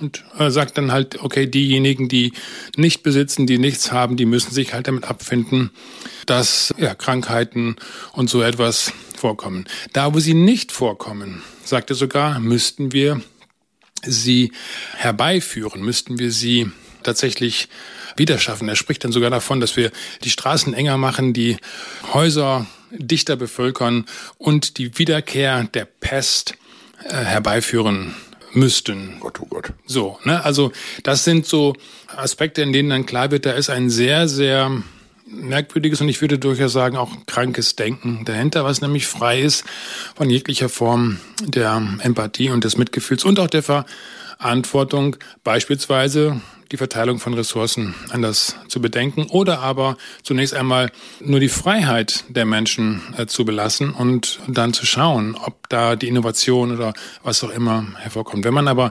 und 0.00 0.24
äh, 0.38 0.50
sagt 0.50 0.78
dann 0.78 0.92
halt, 0.92 1.22
okay, 1.22 1.46
diejenigen, 1.46 2.08
die 2.08 2.32
nicht 2.76 3.02
besitzen, 3.02 3.46
die 3.46 3.58
nichts 3.58 3.92
haben, 3.92 4.16
die 4.16 4.26
müssen 4.26 4.52
sich 4.52 4.74
halt 4.74 4.88
damit 4.88 5.04
abfinden, 5.04 5.70
dass 6.26 6.74
ja, 6.78 6.94
Krankheiten 6.94 7.76
und 8.12 8.28
so 8.28 8.42
etwas 8.42 8.92
vorkommen. 9.16 9.66
Da, 9.92 10.14
wo 10.14 10.20
sie 10.20 10.34
nicht 10.34 10.72
vorkommen, 10.72 11.42
sagt 11.64 11.90
er 11.90 11.96
sogar, 11.96 12.38
müssten 12.40 12.92
wir 12.92 13.22
sie 14.04 14.52
herbeiführen, 14.94 15.82
müssten 15.82 16.18
wir 16.18 16.30
sie 16.30 16.70
tatsächlich 17.02 17.68
wieder 18.16 18.38
schaffen. 18.38 18.68
Er 18.68 18.76
spricht 18.76 19.04
dann 19.04 19.12
sogar 19.12 19.30
davon, 19.30 19.60
dass 19.60 19.76
wir 19.76 19.90
die 20.24 20.30
Straßen 20.30 20.74
enger 20.74 20.96
machen, 20.96 21.32
die 21.32 21.56
Häuser 22.12 22.66
dichter 22.90 23.36
bevölkern 23.36 24.04
und 24.38 24.78
die 24.78 24.98
Wiederkehr 24.98 25.64
der 25.64 25.84
Pest 25.86 26.54
äh, 27.04 27.12
herbeiführen 27.12 28.14
müssten. 28.56 29.16
Gott, 29.20 29.40
oh 29.40 29.46
Gott. 29.48 29.72
So, 29.86 30.18
ne? 30.24 30.44
Also 30.44 30.72
das 31.02 31.24
sind 31.24 31.46
so 31.46 31.74
Aspekte, 32.16 32.62
in 32.62 32.72
denen 32.72 32.90
dann 32.90 33.06
klar 33.06 33.30
wird, 33.30 33.46
da 33.46 33.52
ist 33.52 33.70
ein 33.70 33.90
sehr, 33.90 34.28
sehr 34.28 34.82
merkwürdiges 35.26 36.00
und 36.00 36.08
ich 36.08 36.20
würde 36.20 36.38
durchaus 36.38 36.72
sagen 36.72 36.96
auch 36.96 37.10
krankes 37.26 37.76
Denken 37.76 38.24
dahinter, 38.24 38.64
was 38.64 38.80
nämlich 38.80 39.06
frei 39.06 39.40
ist 39.40 39.64
von 40.14 40.30
jeglicher 40.30 40.68
Form 40.68 41.18
der 41.42 41.82
Empathie 42.00 42.50
und 42.50 42.64
des 42.64 42.76
Mitgefühls 42.76 43.24
und 43.24 43.40
auch 43.40 43.48
der 43.48 43.62
Verantwortung, 43.62 45.16
beispielsweise 45.42 46.40
die 46.72 46.76
Verteilung 46.76 47.18
von 47.18 47.34
Ressourcen 47.34 47.94
anders 48.10 48.56
zu 48.68 48.80
bedenken 48.80 49.26
oder 49.26 49.60
aber 49.60 49.96
zunächst 50.22 50.54
einmal 50.54 50.90
nur 51.20 51.40
die 51.40 51.48
Freiheit 51.48 52.24
der 52.28 52.44
Menschen 52.44 53.02
äh, 53.16 53.26
zu 53.26 53.44
belassen 53.44 53.90
und 53.90 54.40
dann 54.48 54.72
zu 54.72 54.86
schauen, 54.86 55.34
ob 55.34 55.68
da 55.68 55.96
die 55.96 56.08
Innovation 56.08 56.72
oder 56.72 56.92
was 57.22 57.42
auch 57.44 57.50
immer 57.50 57.86
hervorkommt. 57.98 58.44
Wenn 58.44 58.54
man 58.54 58.68
aber 58.68 58.90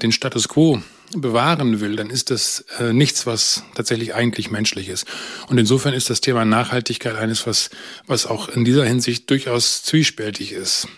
den 0.00 0.12
Status 0.12 0.48
quo 0.48 0.82
bewahren 1.14 1.80
will, 1.80 1.96
dann 1.96 2.10
ist 2.10 2.30
das 2.30 2.64
äh, 2.78 2.92
nichts, 2.92 3.26
was 3.26 3.64
tatsächlich 3.74 4.14
eigentlich 4.14 4.50
menschlich 4.50 4.88
ist. 4.88 5.06
Und 5.48 5.58
insofern 5.58 5.94
ist 5.94 6.10
das 6.10 6.20
Thema 6.20 6.44
Nachhaltigkeit 6.44 7.16
eines, 7.16 7.46
was, 7.46 7.70
was 8.06 8.26
auch 8.26 8.48
in 8.48 8.64
dieser 8.64 8.84
Hinsicht 8.84 9.28
durchaus 9.30 9.82
zwiespältig 9.82 10.52
ist. 10.52 10.88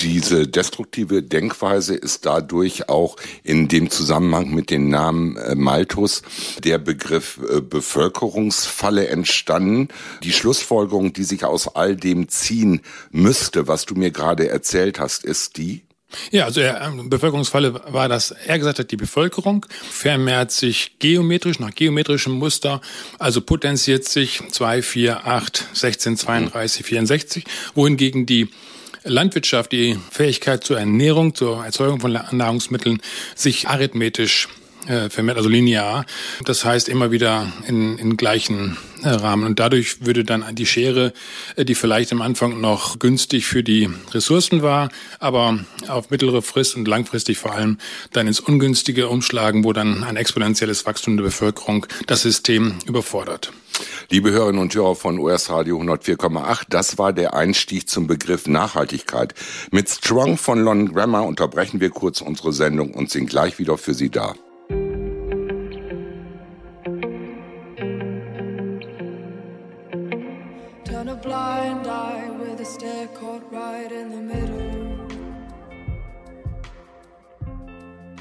Diese 0.00 0.46
destruktive 0.46 1.22
Denkweise 1.22 1.94
ist 1.94 2.26
dadurch 2.26 2.88
auch 2.88 3.16
in 3.42 3.68
dem 3.68 3.90
Zusammenhang 3.90 4.54
mit 4.54 4.70
dem 4.70 4.88
Namen 4.88 5.36
äh, 5.36 5.54
Malthus 5.54 6.22
der 6.62 6.78
Begriff 6.78 7.40
äh, 7.48 7.60
Bevölkerungsfalle 7.60 9.08
entstanden. 9.08 9.88
Die 10.22 10.32
Schlussfolgerung, 10.32 11.12
die 11.12 11.24
sich 11.24 11.44
aus 11.44 11.74
all 11.74 11.96
dem 11.96 12.28
ziehen 12.28 12.82
müsste, 13.10 13.66
was 13.66 13.84
du 13.84 13.94
mir 13.94 14.12
gerade 14.12 14.48
erzählt 14.48 15.00
hast, 15.00 15.24
ist 15.24 15.56
die? 15.56 15.82
Ja, 16.30 16.46
also 16.46 16.60
er, 16.60 16.80
ähm, 16.80 17.10
Bevölkerungsfalle 17.10 17.74
war 17.92 18.08
das, 18.08 18.30
er 18.30 18.58
gesagt 18.58 18.78
hat, 18.78 18.90
die 18.90 18.96
Bevölkerung 18.96 19.66
vermehrt 19.90 20.52
sich 20.52 20.98
geometrisch, 20.98 21.58
nach 21.58 21.74
geometrischem 21.74 22.32
Muster, 22.32 22.80
also 23.18 23.42
potenziert 23.42 24.04
sich 24.04 24.40
2, 24.50 24.82
4, 24.82 25.26
8, 25.26 25.68
16, 25.74 26.16
32, 26.16 26.86
64, 26.86 27.44
wohingegen 27.74 28.24
die 28.24 28.48
Landwirtschaft 29.08 29.72
die 29.72 29.98
Fähigkeit 30.10 30.64
zur 30.64 30.78
Ernährung, 30.78 31.34
zur 31.34 31.64
Erzeugung 31.64 32.00
von 32.00 32.18
Nahrungsmitteln 32.30 33.00
sich 33.34 33.68
arithmetisch 33.68 34.48
äh, 34.88 35.10
vermehrt, 35.10 35.36
also 35.36 35.48
linear. 35.48 36.04
Das 36.44 36.64
heißt 36.64 36.88
immer 36.88 37.10
wieder 37.10 37.52
in, 37.66 37.98
in 37.98 38.16
gleichen 38.16 38.76
äh, 39.02 39.08
Rahmen. 39.08 39.44
Und 39.44 39.60
dadurch 39.60 40.04
würde 40.04 40.24
dann 40.24 40.44
die 40.54 40.66
Schere, 40.66 41.12
äh, 41.56 41.64
die 41.64 41.74
vielleicht 41.74 42.12
am 42.12 42.22
Anfang 42.22 42.60
noch 42.60 42.98
günstig 42.98 43.46
für 43.46 43.62
die 43.62 43.88
Ressourcen 44.12 44.62
war, 44.62 44.88
aber 45.18 45.58
auf 45.88 46.10
mittlere 46.10 46.42
Frist 46.42 46.76
und 46.76 46.88
langfristig 46.88 47.38
vor 47.38 47.52
allem 47.52 47.78
dann 48.12 48.26
ins 48.26 48.40
Ungünstige 48.40 49.08
umschlagen, 49.08 49.64
wo 49.64 49.72
dann 49.72 50.04
ein 50.04 50.16
exponentielles 50.16 50.86
Wachstum 50.86 51.16
der 51.16 51.24
Bevölkerung 51.24 51.86
das 52.06 52.22
System 52.22 52.78
überfordert. 52.86 53.52
Liebe 54.10 54.30
Hörerinnen 54.30 54.60
und 54.60 54.74
Hörer 54.74 54.96
von 54.96 55.18
US 55.18 55.50
Radio 55.50 55.80
104,8, 55.80 56.62
das 56.68 56.98
war 56.98 57.12
der 57.12 57.34
Einstieg 57.34 57.88
zum 57.88 58.06
Begriff 58.06 58.46
Nachhaltigkeit. 58.46 59.34
Mit 59.70 59.88
Strong 59.88 60.36
von 60.36 60.60
Lon 60.60 60.92
Grammar 60.92 61.26
unterbrechen 61.26 61.78
wir 61.78 61.90
kurz 61.90 62.20
unsere 62.20 62.52
Sendung 62.52 62.94
und 62.94 63.10
sind 63.10 63.30
gleich 63.30 63.58
wieder 63.58 63.78
für 63.78 63.94
Sie 63.94 64.10
da. 64.10 64.34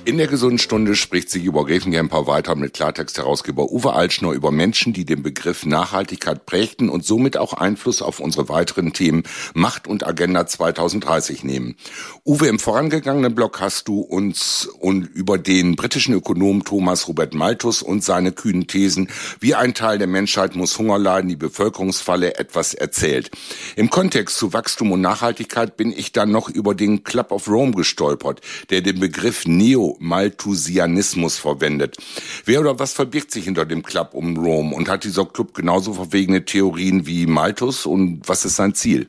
In 0.07 0.17
der 0.17 0.27
gesunden 0.27 0.57
Stunde 0.57 0.95
spricht 0.95 1.29
sich 1.29 1.43
über 1.43 1.65
Grevencamper 1.65 2.27
weiter 2.27 2.55
mit 2.55 2.73
Klartext-Herausgeber 2.73 3.73
Uwe 3.73 3.91
Altschner 3.91 4.31
über 4.31 4.51
Menschen, 4.51 4.93
die 4.93 5.03
den 5.03 5.21
Begriff 5.21 5.65
Nachhaltigkeit 5.65 6.45
prägten 6.45 6.87
und 6.87 7.03
somit 7.03 7.35
auch 7.35 7.51
Einfluss 7.51 8.01
auf 8.01 8.21
unsere 8.21 8.47
weiteren 8.47 8.93
Themen 8.93 9.23
Macht 9.53 9.85
und 9.85 10.07
Agenda 10.07 10.47
2030 10.47 11.43
nehmen. 11.43 11.75
Uwe, 12.23 12.47
im 12.47 12.57
vorangegangenen 12.57 13.35
Blog 13.35 13.59
hast 13.59 13.89
du 13.89 13.99
uns 13.99 14.69
und 14.79 15.13
über 15.13 15.37
den 15.37 15.75
britischen 15.75 16.13
Ökonom 16.13 16.63
Thomas 16.63 17.09
Robert 17.09 17.33
Malthus 17.33 17.81
und 17.81 18.01
seine 18.01 18.31
kühnen 18.31 18.65
Thesen, 18.65 19.09
wie 19.41 19.55
ein 19.55 19.73
Teil 19.73 19.97
der 19.97 20.07
Menschheit 20.07 20.55
muss 20.55 20.79
Hunger 20.79 20.99
leiden, 20.99 21.27
die 21.27 21.35
Bevölkerungsfalle 21.35 22.39
etwas 22.39 22.73
erzählt. 22.73 23.29
Im 23.75 23.89
Kontext 23.89 24.37
zu 24.37 24.53
Wachstum 24.53 24.93
und 24.93 25.01
Nachhaltigkeit 25.01 25.75
bin 25.75 25.91
ich 25.91 26.13
dann 26.13 26.31
noch 26.31 26.47
über 26.47 26.75
den 26.75 27.03
Club 27.03 27.33
of 27.33 27.49
Rome 27.49 27.73
gestolpert, 27.73 28.39
der 28.69 28.79
den 28.79 29.01
Begriff 29.01 29.45
Neo 29.45 29.96
Malthusianismus 29.99 31.37
verwendet. 31.37 31.97
Wer 32.45 32.61
oder 32.61 32.79
was 32.79 32.93
verbirgt 32.93 33.31
sich 33.31 33.45
hinter 33.45 33.65
dem 33.65 33.83
Club 33.83 34.13
um 34.13 34.37
Rom 34.37 34.73
und 34.73 34.89
hat 34.89 35.03
dieser 35.03 35.25
Club 35.25 35.53
genauso 35.53 35.93
verwegene 35.93 36.45
Theorien 36.45 37.05
wie 37.07 37.25
Malthus 37.25 37.85
und 37.85 38.21
was 38.27 38.45
ist 38.45 38.55
sein 38.55 38.73
Ziel? 38.73 39.07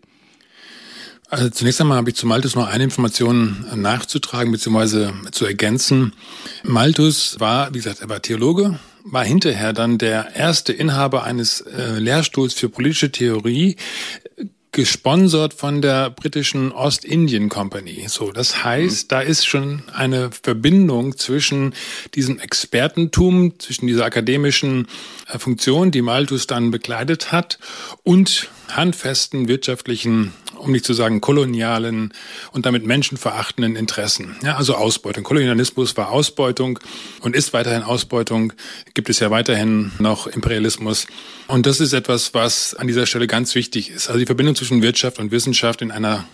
Also 1.30 1.50
zunächst 1.50 1.80
einmal 1.80 1.98
habe 1.98 2.08
ich 2.08 2.16
zu 2.16 2.26
Malthus 2.26 2.56
noch 2.56 2.68
eine 2.68 2.84
Information 2.84 3.66
nachzutragen 3.74 4.50
bzw. 4.50 5.10
zu 5.30 5.44
ergänzen. 5.44 6.14
Malthus 6.62 7.38
war, 7.38 7.74
wie 7.74 7.78
gesagt, 7.78 8.00
er 8.00 8.08
war 8.08 8.22
Theologe, 8.22 8.78
war 9.04 9.24
hinterher 9.24 9.74
dann 9.74 9.98
der 9.98 10.34
erste 10.34 10.72
Inhaber 10.72 11.24
eines 11.24 11.60
äh, 11.60 11.98
Lehrstuhls 11.98 12.54
für 12.54 12.70
politische 12.70 13.12
Theorie, 13.12 13.76
gesponsert 14.78 15.54
von 15.54 15.82
der 15.82 16.08
britischen 16.08 16.70
Ostindien 16.70 17.48
Company. 17.48 18.04
So, 18.06 18.30
das 18.30 18.62
heißt, 18.62 19.06
mhm. 19.06 19.08
da 19.08 19.20
ist 19.22 19.44
schon 19.44 19.82
eine 19.92 20.30
Verbindung 20.30 21.18
zwischen 21.18 21.74
diesem 22.14 22.38
Expertentum, 22.38 23.58
zwischen 23.58 23.88
dieser 23.88 24.04
akademischen 24.04 24.86
äh, 25.26 25.40
Funktion, 25.40 25.90
die 25.90 26.00
Malthus 26.00 26.46
dann 26.46 26.70
bekleidet 26.70 27.32
hat, 27.32 27.58
und 28.04 28.50
handfesten 28.76 29.48
wirtschaftlichen 29.48 30.32
um 30.58 30.72
nicht 30.72 30.84
zu 30.84 30.92
sagen 30.92 31.20
kolonialen 31.20 32.12
und 32.52 32.66
damit 32.66 32.84
menschenverachtenden 32.84 33.76
Interessen. 33.76 34.36
Ja, 34.42 34.56
also 34.56 34.74
Ausbeutung. 34.74 35.24
Kolonialismus 35.24 35.96
war 35.96 36.10
Ausbeutung 36.10 36.78
und 37.20 37.34
ist 37.34 37.52
weiterhin 37.52 37.82
Ausbeutung. 37.82 38.52
Gibt 38.94 39.08
es 39.08 39.20
ja 39.20 39.30
weiterhin 39.30 39.92
noch 39.98 40.26
Imperialismus. 40.26 41.06
Und 41.46 41.66
das 41.66 41.80
ist 41.80 41.92
etwas, 41.92 42.34
was 42.34 42.74
an 42.74 42.86
dieser 42.86 43.06
Stelle 43.06 43.26
ganz 43.26 43.54
wichtig 43.54 43.90
ist. 43.90 44.08
Also 44.08 44.18
die 44.18 44.26
Verbindung 44.26 44.54
zwischen 44.54 44.82
Wirtschaft 44.82 45.18
und 45.18 45.30
Wissenschaft 45.30 45.82
in 45.82 45.90
einer 45.90 46.24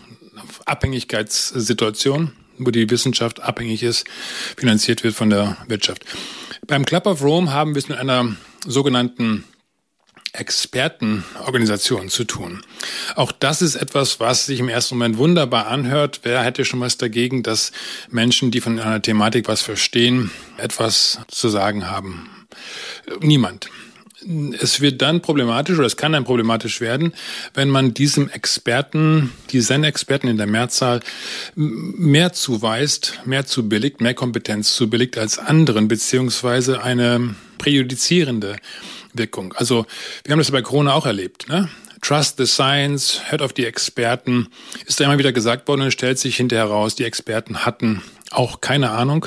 Abhängigkeitssituation, 0.65 2.33
wo 2.59 2.71
die 2.71 2.91
Wissenschaft 2.91 3.43
abhängig 3.43 3.83
ist, 3.83 4.07
finanziert 4.57 5.05
wird 5.05 5.15
von 5.15 5.31
der 5.31 5.57
Wirtschaft. 5.69 6.05
Beim 6.67 6.85
Club 6.85 7.07
of 7.07 7.23
Rome 7.23 7.53
haben 7.53 7.75
wir 7.75 7.79
es 7.79 7.89
mit 7.89 7.99
einer 7.99 8.37
sogenannten 8.67 9.45
Expertenorganisationen 10.35 12.09
zu 12.09 12.25
tun. 12.25 12.63
Auch 13.15 13.33
das 13.33 13.63
ist 13.63 13.77
etwas, 13.77 14.19
was 14.19 14.47
sich 14.47 14.59
im 14.59 14.69
ersten 14.69 14.97
Moment 14.97 15.17
wunderbar 15.17 15.69
anhört. 15.69 16.21
Wer 16.25 16.43
hätte 16.43 16.65
schon 16.65 16.81
was 16.81 16.99
dagegen, 16.99 17.43
dass 17.43 17.73
Menschen, 18.11 18.51
die 18.51 18.61
von 18.61 18.79
einer 18.79 19.01
Thematik 19.01 19.47
was 19.49 19.63
verstehen, 19.63 20.33
etwas 20.57 21.21
zu 21.29 21.49
sagen 21.49 21.89
haben? 21.89 22.29
Niemand. 23.21 23.71
Es 24.59 24.81
wird 24.81 25.03
dann 25.03 25.21
problematisch 25.21 25.77
oder 25.77 25.87
es 25.87 25.99
kann 25.99 26.13
dann 26.13 26.25
problematisch 26.25 26.81
werden, 26.81 27.13
wenn 27.53 27.69
man 27.69 27.93
diesem 27.93 28.31
Experten, 28.31 29.31
diesen 29.51 29.85
Experten 29.85 30.29
in 30.29 30.39
der 30.39 30.47
Mehrzahl 30.47 31.01
mehr 31.55 32.33
zuweist, 32.33 33.21
mehr 33.27 33.45
zubilligt, 33.45 34.01
mehr 34.01 34.15
Kompetenz 34.15 34.75
zubilligt 34.75 35.19
als 35.19 35.39
anderen, 35.39 35.89
beziehungsweise 35.89 36.83
eine 36.83 37.35
präjudizierende 37.59 38.57
Wirkung. 39.15 39.53
Also 39.55 39.87
wir 40.25 40.33
haben 40.33 40.39
das 40.39 40.51
bei 40.51 40.63
Corona 40.63 40.95
auch 40.95 41.07
erlebt. 41.07 41.49
Ne? 41.49 41.69
Trust 42.03 42.37
the 42.37 42.47
Science, 42.47 43.21
hört 43.31 43.41
auf 43.41 43.53
die 43.53 43.65
Experten, 43.65 44.49
ist 44.87 45.01
da 45.01 45.05
immer 45.05 45.19
wieder 45.19 45.33
gesagt 45.33 45.67
worden 45.69 45.83
und 45.83 45.91
stellt 45.91 46.19
sich 46.19 46.37
hinterher 46.37 46.67
raus, 46.67 46.95
die 46.95 47.05
Experten 47.05 47.65
hatten 47.65 48.03
auch 48.31 48.61
keine 48.61 48.91
Ahnung, 48.91 49.27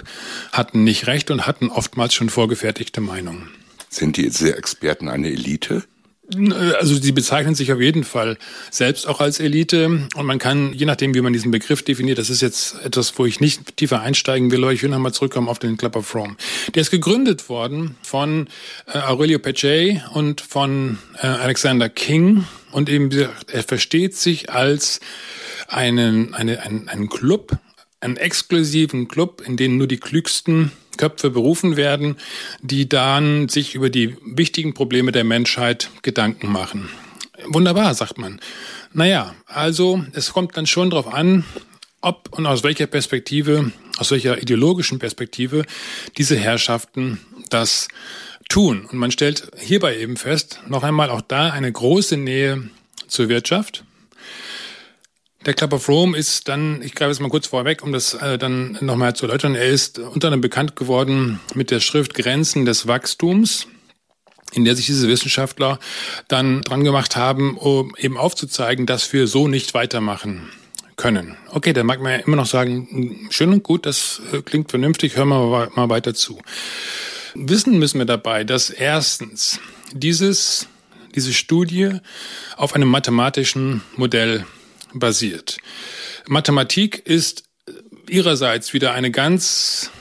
hatten 0.52 0.84
nicht 0.84 1.08
recht 1.08 1.32
und 1.32 1.48
hatten 1.48 1.70
oftmals 1.70 2.14
schon 2.14 2.30
vorgefertigte 2.30 3.02
Meinungen. 3.02 3.50
Sind 3.90 4.18
diese 4.18 4.56
Experten 4.56 5.10
eine 5.10 5.30
Elite? 5.30 5.86
Also 6.36 6.96
sie 6.96 7.14
bezeichnen 7.14 7.56
sich 7.56 7.72
auf 7.72 7.80
jeden 7.80 8.04
Fall 8.04 8.38
selbst 8.70 9.08
auch 9.08 9.22
als 9.22 9.40
Elite 9.40 10.08
und 10.14 10.26
man 10.26 10.40
kann, 10.40 10.74
je 10.74 10.86
nachdem, 10.86 11.14
wie 11.14 11.22
man 11.22 11.32
diesen 11.32 11.52
Begriff 11.52 11.84
definiert, 11.84 12.18
das 12.18 12.30
ist 12.30 12.42
jetzt 12.42 12.76
etwas, 12.84 13.18
wo 13.18 13.26
ich 13.26 13.40
nicht 13.40 13.78
tiefer 13.78 14.02
einsteigen 14.02 14.52
will, 14.52 14.62
aber 14.64 14.74
ich 14.74 14.84
will 14.84 14.90
nochmal 14.90 15.14
zurückkommen 15.14 15.48
auf 15.48 15.60
den 15.60 15.78
Club 15.78 15.96
of 15.96 16.14
Rome. 16.14 16.36
Der 16.76 16.82
ist 16.82 16.92
gegründet 16.92 17.48
worden 17.48 17.96
von 18.02 18.50
äh, 18.94 18.98
Aurelio 18.98 19.40
Paget 19.40 20.02
und 20.14 20.42
von 20.42 20.98
äh, 21.22 21.28
Alexander 21.28 21.88
King 21.88 22.44
und 22.72 22.90
eben 22.90 23.10
er 23.50 23.64
versteht 23.64 24.18
sich 24.18 24.50
als 24.50 25.00
einen, 25.70 26.34
eine, 26.34 26.62
einen, 26.62 26.90
einen 26.90 27.08
Club, 27.08 27.58
einen 28.02 28.18
exklusiven 28.18 29.08
Club, 29.08 29.42
in 29.46 29.56
dem 29.56 29.78
nur 29.78 29.88
die 29.88 29.98
klügsten 29.98 30.74
Köpfe 30.98 31.30
berufen 31.30 31.78
werden, 31.78 32.18
die 32.62 32.90
dann 32.90 33.50
sich 33.50 33.76
über 33.76 33.90
die 33.90 34.16
wichtigen 34.26 34.74
Probleme 34.74 35.12
der 35.12 35.24
Menschheit 35.24 35.90
Gedanken 36.02 36.52
machen. 36.52 36.90
Wunderbar, 37.46 37.94
sagt 37.94 38.18
man. 38.18 38.40
Naja, 38.94 39.36
also 39.46 40.04
es 40.14 40.34
kommt 40.34 40.58
dann 40.58 40.66
schon 40.66 40.90
darauf 40.90 41.14
an, 41.14 41.46
ob 42.02 42.30
und 42.32 42.46
aus 42.46 42.64
welcher 42.64 42.88
Perspektive, 42.88 43.72
aus 43.98 44.12
welcher 44.12 44.42
ideologischen 44.42 45.00
Perspektive 45.00 45.64
diese 46.18 46.36
Herrschaften 46.36 47.20
das 47.50 47.88
tun. 48.50 48.88
Und 48.92 48.98
man 48.98 49.12
stellt 49.12 49.52
hierbei 49.58 49.98
eben 49.98 50.18
fest, 50.18 50.62
noch 50.68 50.84
einmal 50.84 51.10
auch 51.10 51.22
da 51.22 51.50
eine 51.50 51.72
große 51.72 52.18
Nähe 52.18 52.70
zur 53.08 53.30
Wirtschaft, 53.30 53.84
der 55.48 55.54
Club 55.54 55.74
of 55.74 55.88
Rome 55.88 56.16
ist 56.16 56.50
dann, 56.50 56.82
ich 56.82 56.94
greife 56.94 57.12
es 57.12 57.22
mal 57.22 57.30
kurz 57.30 57.48
vorweg, 57.48 57.82
um 57.82 57.94
das 57.94 58.14
äh, 58.14 58.38
dann 58.38 58.78
nochmal 58.82 59.16
zu 59.16 59.26
erläutern, 59.26 59.56
er 59.56 59.68
ist 59.68 59.98
unter 59.98 60.28
anderem 60.28 60.42
bekannt 60.42 60.76
geworden 60.76 61.40
mit 61.56 61.72
der 61.72 61.80
Schrift 61.80 62.14
Grenzen 62.14 62.66
des 62.66 62.88
Wachstums 62.88 63.68
in 64.54 64.64
der 64.64 64.76
sich 64.76 64.86
diese 64.86 65.10
Wissenschaftler 65.10 65.78
dann 66.30 66.62
dran 66.62 66.84
gemacht 66.84 67.18
haben, 67.18 67.58
um 67.58 67.94
eben 67.98 68.18
aufzuzeigen, 68.18 68.86
dass 68.86 69.12
wir 69.12 69.28
so 69.28 69.48
nicht 69.48 69.74
weitermachen 69.74 70.50
können. 70.96 71.38
Okay, 71.50 71.74
dann 71.74 71.86
mag 71.86 72.02
man 72.02 72.14
ja 72.14 72.18
immer 72.20 72.38
noch 72.38 72.46
sagen, 72.46 73.28
schön 73.30 73.52
und 73.52 73.64
gut, 73.64 73.86
das 73.86 74.22
äh, 74.32 74.42
klingt 74.42 74.70
vernünftig, 74.70 75.16
hören 75.16 75.30
wir 75.30 75.70
mal 75.76 75.90
weiter 75.90 76.14
zu. 76.14 76.40
Wissen 77.36 77.78
müssen 77.78 78.00
wir 78.00 78.06
dabei, 78.06 78.44
dass 78.46 78.70
erstens 78.70 79.60
dieses, 79.92 80.68
diese 81.14 81.34
Studie 81.34 82.00
auf 82.56 82.74
einem 82.74 82.90
mathematischen 82.90 83.82
Modell 83.96 84.46
basiert. 85.00 85.58
Mathematik 86.28 87.06
ist 87.06 87.44
ihrerseits 88.10 88.74
wieder 88.74 88.94
eine 88.94 89.12
ganz, 89.12 89.92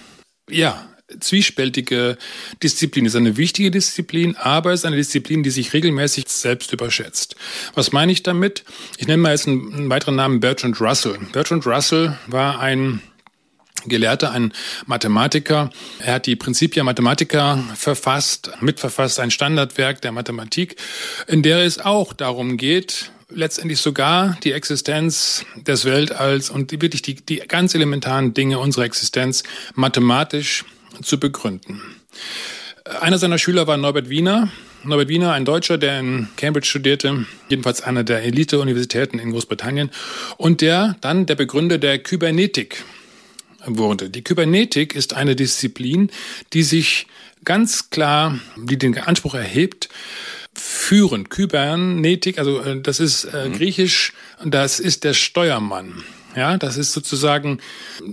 ja, 0.50 0.88
zwiespältige 1.20 2.18
Disziplin. 2.62 3.06
Ist 3.06 3.16
eine 3.16 3.36
wichtige 3.36 3.70
Disziplin, 3.70 4.36
aber 4.36 4.72
es 4.72 4.80
ist 4.80 4.86
eine 4.86 4.96
Disziplin, 4.96 5.42
die 5.42 5.50
sich 5.50 5.72
regelmäßig 5.72 6.28
selbst 6.28 6.72
überschätzt. 6.72 7.36
Was 7.74 7.92
meine 7.92 8.12
ich 8.12 8.22
damit? 8.22 8.64
Ich 8.98 9.06
nenne 9.06 9.22
mal 9.22 9.30
jetzt 9.30 9.46
einen 9.46 9.88
weiteren 9.88 10.16
Namen 10.16 10.40
Bertrand 10.40 10.80
Russell. 10.80 11.18
Bertrand 11.32 11.66
Russell 11.66 12.18
war 12.26 12.58
ein 12.60 13.00
Gelehrter, 13.84 14.32
ein 14.32 14.52
Mathematiker. 14.86 15.70
Er 16.00 16.14
hat 16.14 16.26
die 16.26 16.34
Principia 16.34 16.82
Mathematica 16.82 17.62
verfasst, 17.76 18.50
mitverfasst, 18.60 19.20
ein 19.20 19.30
Standardwerk 19.30 20.00
der 20.00 20.10
Mathematik, 20.10 20.76
in 21.28 21.42
der 21.42 21.58
es 21.58 21.78
auch 21.78 22.12
darum 22.12 22.56
geht, 22.56 23.12
letztendlich 23.28 23.80
sogar 23.80 24.38
die 24.44 24.52
Existenz 24.52 25.44
des 25.56 25.84
Weltalls 25.84 26.50
und 26.50 26.72
wirklich 26.80 27.02
die, 27.02 27.14
die 27.14 27.38
ganz 27.38 27.74
elementaren 27.74 28.34
Dinge 28.34 28.58
unserer 28.58 28.84
Existenz 28.84 29.42
mathematisch 29.74 30.64
zu 31.02 31.18
begründen. 31.18 31.80
Einer 33.00 33.18
seiner 33.18 33.38
Schüler 33.38 33.66
war 33.66 33.76
Norbert 33.76 34.08
Wiener. 34.08 34.48
Norbert 34.84 35.08
Wiener, 35.08 35.32
ein 35.32 35.44
Deutscher, 35.44 35.78
der 35.78 35.98
in 35.98 36.28
Cambridge 36.36 36.68
studierte, 36.68 37.26
jedenfalls 37.48 37.82
einer 37.82 38.04
der 38.04 38.22
Elite-Universitäten 38.22 39.18
in 39.18 39.32
Großbritannien, 39.32 39.90
und 40.36 40.60
der 40.60 40.96
dann 41.00 41.26
der 41.26 41.34
Begründer 41.34 41.78
der 41.78 41.98
Kybernetik 41.98 42.84
wurde. 43.64 44.08
Die 44.10 44.22
Kybernetik 44.22 44.94
ist 44.94 45.14
eine 45.14 45.34
Disziplin, 45.34 46.10
die 46.52 46.62
sich 46.62 47.08
ganz 47.44 47.90
klar, 47.90 48.38
die 48.56 48.78
den 48.78 48.96
Anspruch 48.96 49.34
erhebt, 49.34 49.88
führen. 50.56 51.28
Kybernetik, 51.28 52.38
also 52.38 52.60
äh, 52.60 52.80
das 52.80 53.00
ist 53.00 53.24
äh, 53.24 53.48
mhm. 53.48 53.52
griechisch, 53.54 54.12
das 54.44 54.80
ist 54.80 55.04
der 55.04 55.14
Steuermann. 55.14 56.02
Ja, 56.36 56.58
das 56.58 56.76
ist 56.76 56.92
sozusagen, 56.92 57.60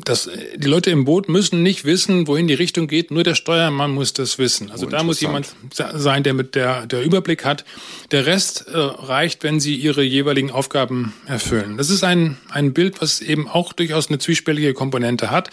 dass 0.05 0.29
die 0.55 0.67
Leute 0.69 0.89
im 0.91 1.03
Boot 1.03 1.27
müssen 1.27 1.61
nicht 1.61 1.83
wissen, 1.83 2.25
wohin 2.25 2.47
die 2.47 2.53
Richtung 2.53 2.87
geht. 2.87 3.11
Nur 3.11 3.23
der 3.23 3.35
Steuermann 3.35 3.91
muss 3.91 4.13
das 4.13 4.39
wissen. 4.39 4.71
Also 4.71 4.85
oh, 4.85 4.89
da 4.89 5.03
muss 5.03 5.19
jemand 5.19 5.53
sein, 5.73 6.23
der 6.23 6.33
mit 6.33 6.55
der 6.55 6.85
der 6.87 7.03
Überblick 7.03 7.43
hat. 7.43 7.65
Der 8.11 8.25
Rest 8.25 8.65
äh, 8.67 8.77
reicht, 8.77 9.43
wenn 9.43 9.59
sie 9.59 9.75
ihre 9.75 10.03
jeweiligen 10.03 10.51
Aufgaben 10.51 11.13
erfüllen. 11.25 11.75
Das 11.75 11.89
ist 11.89 12.05
ein 12.05 12.37
ein 12.49 12.71
Bild, 12.71 13.01
was 13.01 13.19
eben 13.19 13.49
auch 13.49 13.73
durchaus 13.73 14.07
eine 14.07 14.19
zwiespältige 14.19 14.73
Komponente 14.73 15.29
hat, 15.29 15.49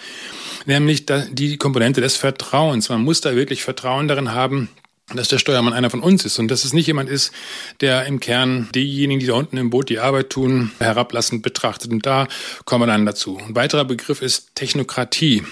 nämlich 0.64 1.06
die 1.32 1.56
Komponente 1.56 2.00
des 2.00 2.16
Vertrauens. 2.16 2.88
Man 2.88 3.02
muss 3.02 3.20
da 3.20 3.34
wirklich 3.34 3.64
Vertrauen 3.64 4.06
darin 4.06 4.32
haben, 4.32 4.68
dass 5.14 5.28
der 5.28 5.38
Steuermann 5.38 5.72
einer 5.72 5.90
von 5.90 6.00
uns 6.00 6.24
ist 6.24 6.38
und 6.38 6.50
dass 6.50 6.64
es 6.64 6.72
nicht 6.72 6.86
jemand 6.86 7.10
ist, 7.10 7.32
der 7.80 8.06
im 8.06 8.20
Kern 8.20 8.68
diejenigen, 8.74 9.20
die 9.20 9.26
da 9.26 9.34
unten 9.34 9.56
im 9.56 9.70
Boot 9.70 9.88
die 9.88 9.98
Arbeit 9.98 10.30
tun, 10.30 10.70
herablassend 10.78 11.42
betrachtet. 11.42 11.90
Und 11.90 12.06
da 12.06 12.28
kommen 12.64 12.82
wir 12.82 12.86
dann 12.86 13.06
dazu. 13.06 13.38
Ein 13.38 13.54
weiterer 13.54 13.84
Begriff 13.84 14.22
ist 14.22 14.54
Technokratie. 14.54 15.42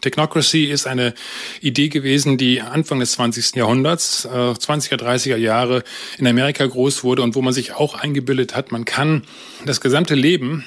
Technocracy 0.00 0.64
ist 0.64 0.86
eine 0.86 1.14
Idee 1.60 1.88
gewesen, 1.88 2.38
die 2.38 2.60
Anfang 2.60 3.00
des 3.00 3.12
20. 3.12 3.56
Jahrhunderts, 3.56 4.26
äh, 4.26 4.28
20er, 4.28 4.96
30er 4.96 5.36
Jahre 5.36 5.82
in 6.18 6.26
Amerika 6.26 6.64
groß 6.64 7.02
wurde 7.04 7.22
und 7.22 7.34
wo 7.34 7.42
man 7.42 7.52
sich 7.52 7.72
auch 7.72 7.94
eingebildet 7.94 8.54
hat, 8.54 8.70
man 8.70 8.84
kann 8.84 9.24
das 9.64 9.80
gesamte 9.80 10.14
Leben 10.14 10.64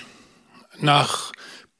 nach 0.79 1.31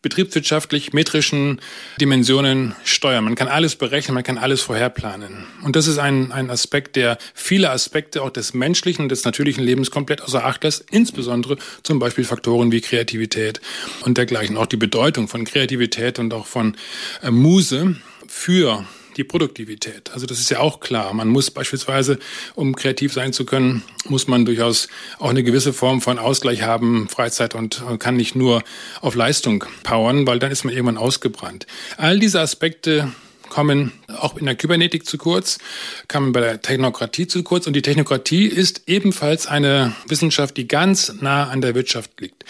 betriebswirtschaftlich 0.01 0.93
metrischen 0.93 1.61
Dimensionen 1.99 2.75
steuern. 2.83 3.23
Man 3.23 3.35
kann 3.35 3.47
alles 3.47 3.75
berechnen, 3.75 4.15
man 4.15 4.23
kann 4.23 4.37
alles 4.37 4.61
vorherplanen. 4.61 5.45
Und 5.63 5.75
das 5.75 5.87
ist 5.87 5.99
ein, 5.99 6.31
ein 6.31 6.49
Aspekt, 6.49 6.95
der 6.95 7.17
viele 7.33 7.69
Aspekte 7.69 8.23
auch 8.23 8.31
des 8.31 8.53
menschlichen 8.53 9.03
und 9.03 9.09
des 9.09 9.25
natürlichen 9.25 9.63
Lebens 9.63 9.91
komplett 9.91 10.21
außer 10.21 10.43
Acht 10.43 10.63
lässt, 10.63 10.85
insbesondere 10.89 11.57
zum 11.83 11.99
Beispiel 11.99 12.23
Faktoren 12.23 12.71
wie 12.71 12.81
Kreativität 12.81 13.61
und 14.03 14.17
dergleichen. 14.17 14.57
Auch 14.57 14.65
die 14.65 14.77
Bedeutung 14.77 15.27
von 15.27 15.45
Kreativität 15.45 16.17
und 16.19 16.33
auch 16.33 16.47
von 16.47 16.75
äh, 17.21 17.29
Muse 17.29 17.95
für 18.27 18.85
die 19.17 19.24
Produktivität. 19.24 20.12
Also 20.13 20.26
das 20.26 20.39
ist 20.39 20.50
ja 20.50 20.60
auch 20.60 20.80
klar. 20.80 21.13
Man 21.13 21.28
muss 21.28 21.52
beispielsweise, 21.52 22.19
um 22.56 22.76
kreativ 22.76 23.13
sein 23.13 23.34
zu 23.34 23.45
können, 23.45 23.84
muss 24.08 24.28
man 24.28 24.45
durchaus 24.45 24.88
auch 25.19 25.30
eine 25.30 25.43
gewisse 25.43 25.74
Form 25.74 26.02
von 26.02 26.19
Ausgleich 26.19 26.63
haben, 26.63 27.08
Freizeit 27.10 27.56
und 27.56 27.84
kann 28.00 28.15
nicht 28.15 28.36
nur 28.36 28.63
auf 29.02 29.15
Leistung 29.15 29.63
powern, 29.84 30.28
weil 30.28 30.39
dann 30.39 30.52
ist 30.52 30.63
man 30.63 30.74
irgendwann 30.74 30.97
ausgebrannt. 30.97 31.67
All 31.97 32.19
diese 32.19 32.39
Aspekte 32.39 33.12
kommen 33.52 33.91
auch 34.08 34.38
in 34.38 34.45
der 34.45 34.56
Kybernetik 34.56 35.06
zu 35.06 35.17
kurz, 35.17 35.60
kommen 36.08 36.32
bei 36.32 36.39
der 36.39 36.62
Technokratie 36.62 37.28
zu 37.28 37.43
kurz 37.43 37.67
und 37.67 37.74
die 37.74 37.82
Technokratie 37.82 38.45
ist 38.45 38.84
ebenfalls 38.88 39.45
eine 39.45 39.93
Wissenschaft, 40.08 40.56
die 40.56 40.67
ganz 40.67 41.13
nah 41.19 41.50
an 41.50 41.60
der 41.62 41.76
Wirtschaft 41.76 42.19
liegt. 42.21 42.45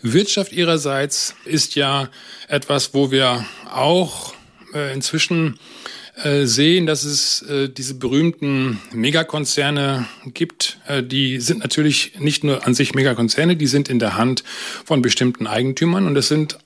Wirtschaft 0.00 0.52
ihrerseits 0.52 1.34
ist 1.44 1.74
ja 1.74 2.08
etwas, 2.48 2.94
wo 2.94 3.10
wir 3.10 3.44
auch 3.70 4.32
äh, 4.72 4.92
inzwischen 4.92 5.58
äh, 6.22 6.46
sehen, 6.46 6.86
dass 6.86 7.04
es 7.04 7.42
äh, 7.42 7.68
diese 7.68 7.94
berühmten 7.94 8.80
Megakonzerne 8.92 10.08
gibt. 10.26 10.80
Äh, 10.86 11.04
die 11.04 11.38
sind 11.38 11.60
natürlich 11.60 12.14
nicht 12.18 12.42
nur 12.42 12.66
an 12.66 12.74
sich 12.74 12.92
Megakonzerne, 12.94 13.54
die 13.56 13.68
sind 13.68 13.88
in 13.88 14.00
der 14.00 14.16
Hand 14.16 14.42
von 14.84 15.00
bestimmten 15.00 15.46
Eigentümern 15.46 16.06
und 16.06 16.16
es 16.16 16.26
sind 16.28 16.58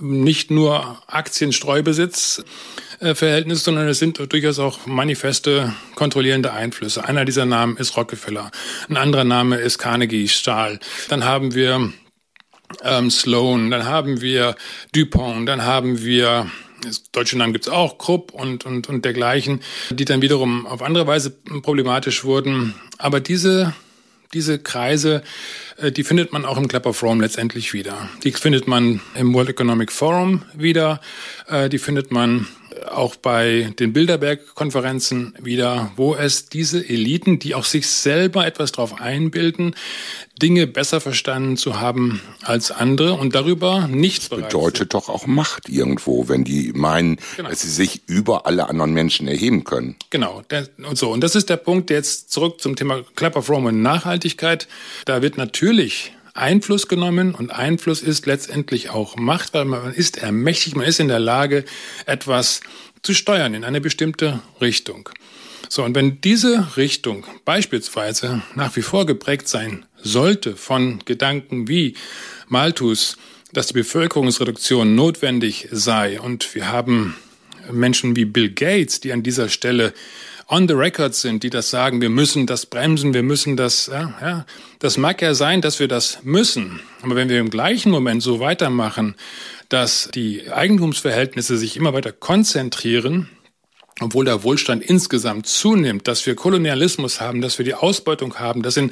nicht 0.00 0.50
nur 0.50 1.02
Aktienstreubesitz-Verhältnisse, 1.06 3.64
sondern 3.64 3.88
es 3.88 3.98
sind 3.98 4.18
durchaus 4.32 4.58
auch 4.58 4.84
manifeste 4.86 5.72
kontrollierende 5.94 6.52
Einflüsse. 6.52 7.02
Einer 7.04 7.24
dieser 7.24 7.46
Namen 7.46 7.78
ist 7.78 7.96
Rockefeller, 7.96 8.50
ein 8.88 8.98
anderer 8.98 9.24
Name 9.24 9.56
ist 9.56 9.78
Carnegie 9.78 10.28
Stahl. 10.28 10.78
Dann 11.08 11.24
haben 11.24 11.54
wir 11.54 11.90
ähm, 12.82 13.10
Sloan, 13.10 13.70
dann 13.70 13.86
haben 13.86 14.20
wir 14.20 14.56
Dupont, 14.92 15.48
dann 15.48 15.64
haben 15.64 16.02
wir 16.02 16.42
das 16.42 16.50
deutsche 17.12 17.38
Namen 17.38 17.52
gibt's 17.52 17.68
auch, 17.68 17.98
Krupp 17.98 18.32
und, 18.32 18.66
und, 18.66 18.88
und 18.88 19.04
dergleichen, 19.04 19.60
die 19.90 20.04
dann 20.04 20.22
wiederum 20.22 20.66
auf 20.66 20.82
andere 20.82 21.06
Weise 21.06 21.30
problematisch 21.30 22.24
wurden. 22.24 22.74
Aber 22.98 23.20
diese, 23.20 23.74
diese 24.32 24.58
Kreise, 24.58 25.22
die 25.88 26.04
findet 26.04 26.32
man 26.32 26.44
auch 26.44 26.56
im 26.56 26.68
Club 26.68 26.86
of 26.86 27.02
Rome 27.02 27.22
letztendlich 27.22 27.72
wieder. 27.72 28.08
Die 28.22 28.32
findet 28.32 28.68
man 28.68 29.00
im 29.14 29.32
World 29.34 29.48
Economic 29.48 29.92
Forum 29.92 30.42
wieder. 30.54 31.00
Äh, 31.48 31.68
die 31.68 31.78
findet 31.78 32.10
man 32.10 32.46
auch 32.88 33.16
bei 33.16 33.72
den 33.78 33.92
Bilderberg-Konferenzen 33.92 35.34
wieder, 35.40 35.92
wo 35.96 36.14
es 36.14 36.46
diese 36.46 36.86
Eliten, 36.88 37.38
die 37.38 37.54
auch 37.54 37.64
sich 37.64 37.88
selber 37.88 38.46
etwas 38.46 38.72
darauf 38.72 39.00
einbilden, 39.00 39.74
Dinge 40.40 40.66
besser 40.66 41.00
verstanden 41.00 41.56
zu 41.56 41.80
haben 41.80 42.20
als 42.42 42.70
andere 42.70 43.12
und 43.14 43.34
darüber 43.34 43.88
nichts 43.88 44.30
das 44.30 44.40
bedeutet 44.40 44.94
doch 44.94 45.08
auch 45.08 45.26
Macht 45.26 45.68
irgendwo, 45.68 46.28
wenn 46.28 46.44
die 46.44 46.72
meinen, 46.72 47.18
genau. 47.36 47.50
dass 47.50 47.60
sie 47.60 47.68
sich 47.68 48.02
über 48.06 48.46
alle 48.46 48.68
anderen 48.68 48.92
Menschen 48.92 49.28
erheben 49.28 49.64
können. 49.64 49.96
Genau, 50.08 50.42
und 50.78 50.96
so. 50.96 51.10
Und 51.10 51.20
das 51.22 51.34
ist 51.34 51.50
der 51.50 51.58
Punkt, 51.58 51.90
jetzt 51.90 52.32
zurück 52.32 52.60
zum 52.60 52.74
Thema 52.74 53.02
Club 53.16 53.36
of 53.36 53.50
Rome 53.50 53.68
und 53.68 53.82
Nachhaltigkeit. 53.82 54.66
Da 55.04 55.20
wird 55.20 55.36
natürlich 55.36 55.69
Einfluss 56.34 56.88
genommen 56.88 57.34
und 57.34 57.50
Einfluss 57.50 58.02
ist 58.02 58.26
letztendlich 58.26 58.90
auch 58.90 59.16
Macht, 59.16 59.54
weil 59.54 59.64
man 59.66 59.92
ist 59.94 60.18
ermächtigt, 60.18 60.76
man 60.76 60.86
ist 60.86 61.00
in 61.00 61.08
der 61.08 61.20
Lage, 61.20 61.64
etwas 62.06 62.60
zu 63.02 63.14
steuern 63.14 63.54
in 63.54 63.64
eine 63.64 63.80
bestimmte 63.80 64.40
Richtung. 64.60 65.08
So, 65.68 65.84
und 65.84 65.94
wenn 65.94 66.20
diese 66.20 66.76
Richtung 66.76 67.24
beispielsweise 67.44 68.42
nach 68.56 68.74
wie 68.74 68.82
vor 68.82 69.06
geprägt 69.06 69.48
sein 69.48 69.86
sollte 70.02 70.56
von 70.56 71.00
Gedanken 71.04 71.68
wie 71.68 71.94
Malthus, 72.48 73.16
dass 73.52 73.68
die 73.68 73.74
Bevölkerungsreduktion 73.74 74.94
notwendig 74.94 75.68
sei 75.70 76.20
und 76.20 76.54
wir 76.54 76.72
haben 76.72 77.16
Menschen 77.70 78.16
wie 78.16 78.24
Bill 78.24 78.50
Gates, 78.50 79.00
die 79.00 79.12
an 79.12 79.22
dieser 79.22 79.48
Stelle 79.48 79.92
on 80.50 80.66
the 80.66 80.74
record 80.74 81.14
sind, 81.14 81.42
die 81.42 81.50
das 81.50 81.70
sagen, 81.70 82.00
wir 82.00 82.10
müssen 82.10 82.46
das 82.46 82.66
bremsen, 82.66 83.14
wir 83.14 83.22
müssen 83.22 83.56
das, 83.56 83.86
ja, 83.86 84.14
ja, 84.20 84.46
das 84.80 84.98
mag 84.98 85.22
ja 85.22 85.34
sein, 85.34 85.60
dass 85.60 85.78
wir 85.78 85.88
das 85.88 86.18
müssen. 86.22 86.80
Aber 87.02 87.14
wenn 87.14 87.28
wir 87.28 87.38
im 87.38 87.50
gleichen 87.50 87.90
Moment 87.90 88.22
so 88.22 88.40
weitermachen, 88.40 89.14
dass 89.68 90.10
die 90.14 90.50
Eigentumsverhältnisse 90.50 91.56
sich 91.56 91.76
immer 91.76 91.92
weiter 91.92 92.12
konzentrieren, 92.12 93.28
obwohl 94.00 94.24
der 94.24 94.42
Wohlstand 94.42 94.82
insgesamt 94.82 95.46
zunimmt, 95.46 96.08
dass 96.08 96.24
wir 96.26 96.34
Kolonialismus 96.34 97.20
haben, 97.20 97.40
dass 97.40 97.58
wir 97.58 97.64
die 97.64 97.74
Ausbeutung 97.74 98.36
haben, 98.36 98.62
dass 98.62 98.76
in, 98.76 98.90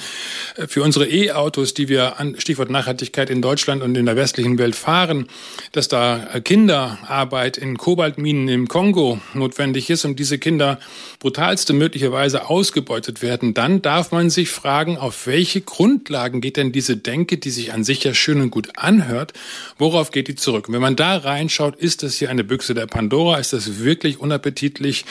äh, 0.57 0.66
für 0.66 0.83
unsere 0.83 1.09
E-Autos, 1.09 1.75
die 1.75 1.88
wir 1.88 2.21
an 2.21 2.38
Stichwort 2.38 2.71
Nachhaltigkeit 2.71 3.31
in 3.31 3.42
Deutschland 3.42 3.83
und 3.83 3.97
in 3.97 4.07
der 4.07 4.16
westlichen 4.16 4.59
Welt 4.59 4.77
fahren, 4.77 5.27
dass 5.73 5.88
da 5.88 6.29
äh, 6.33 6.40
Kinderarbeit 6.40 7.57
in 7.57 7.79
Kobaltminen 7.79 8.49
im 8.49 8.68
Kongo 8.68 9.21
notwendig 9.35 9.90
ist 9.90 10.05
und 10.05 10.18
diese 10.18 10.38
Kinder 10.38 10.79
brutalste 11.18 11.73
möglicherweise 11.73 12.49
ausgebeutet 12.49 13.23
werden, 13.23 13.55
dann 13.55 13.83
darf 13.83 14.12
man 14.12 14.31
sich 14.31 14.51
fragen, 14.51 14.99
auf 14.99 15.27
welche 15.27 15.61
Grundlagen 15.61 16.40
geht 16.40 16.57
denn 16.57 16.73
diese 16.73 16.97
Denke, 16.97 17.38
die 17.38 17.51
sich 17.51 17.73
an 17.73 17.85
sich 17.85 18.05
ja 18.05 18.14
schön 18.14 18.40
und 18.40 18.51
gut 18.51 18.68
anhört, 18.77 19.33
worauf 19.79 20.11
geht 20.11 20.29
die 20.29 20.35
zurück? 20.35 20.68
Und 20.68 20.75
wenn 20.75 20.83
man 20.83 20.97
da 20.97 21.16
reinschaut, 21.16 21.77
ist 21.77 22.03
das 22.03 22.16
hier 22.16 22.31
eine 22.31 22.44
Büchse 22.44 22.75
der 22.75 22.87
Pandora, 22.87 23.38
ist 23.38 23.53
das 23.53 23.79
wirklich 23.81 24.21
unappetitlich? 24.21 24.98
Schwierig 24.99 25.05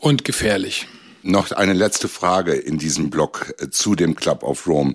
und 0.00 0.24
gefährlich. 0.24 0.86
Noch 1.22 1.50
eine 1.50 1.72
letzte 1.72 2.08
Frage 2.08 2.52
in 2.52 2.78
diesem 2.78 3.10
Blog 3.10 3.54
äh, 3.58 3.70
zu 3.70 3.96
dem 3.96 4.14
Club 4.14 4.42
of 4.44 4.66
Rome. 4.66 4.94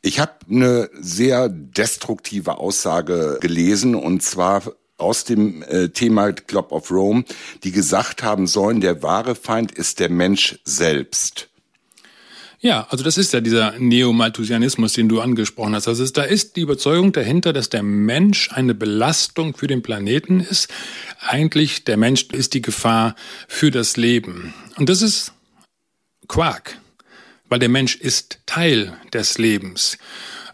Ich 0.00 0.20
habe 0.20 0.32
eine 0.48 0.90
sehr 0.94 1.48
destruktive 1.48 2.58
Aussage 2.58 3.38
gelesen 3.40 3.94
und 3.96 4.22
zwar 4.22 4.62
aus 4.96 5.24
dem 5.24 5.62
äh, 5.62 5.88
Thema 5.88 6.32
Club 6.32 6.70
of 6.70 6.90
Rome, 6.92 7.24
die 7.64 7.72
gesagt 7.72 8.22
haben 8.22 8.46
sollen, 8.46 8.80
der 8.80 9.02
wahre 9.02 9.34
Feind 9.34 9.72
ist 9.72 9.98
der 9.98 10.10
Mensch 10.10 10.60
selbst. 10.64 11.48
Ja, 12.64 12.86
also 12.90 13.02
das 13.02 13.18
ist 13.18 13.32
ja 13.32 13.40
dieser 13.40 13.76
Neomalthusianismus, 13.80 14.92
den 14.92 15.08
du 15.08 15.20
angesprochen 15.20 15.74
hast. 15.74 15.88
Also 15.88 16.06
da 16.06 16.22
ist 16.22 16.54
die 16.54 16.60
Überzeugung 16.60 17.10
dahinter, 17.10 17.52
dass 17.52 17.70
der 17.70 17.82
Mensch 17.82 18.52
eine 18.52 18.72
Belastung 18.72 19.56
für 19.56 19.66
den 19.66 19.82
Planeten 19.82 20.38
ist. 20.38 20.72
Eigentlich 21.18 21.82
der 21.82 21.96
Mensch 21.96 22.26
ist 22.30 22.54
die 22.54 22.62
Gefahr 22.62 23.16
für 23.48 23.72
das 23.72 23.96
Leben. 23.96 24.54
Und 24.76 24.88
das 24.88 25.02
ist 25.02 25.32
Quark, 26.28 26.78
weil 27.48 27.58
der 27.58 27.68
Mensch 27.68 27.96
ist 27.96 28.38
Teil 28.46 28.96
des 29.12 29.38
Lebens. 29.38 29.98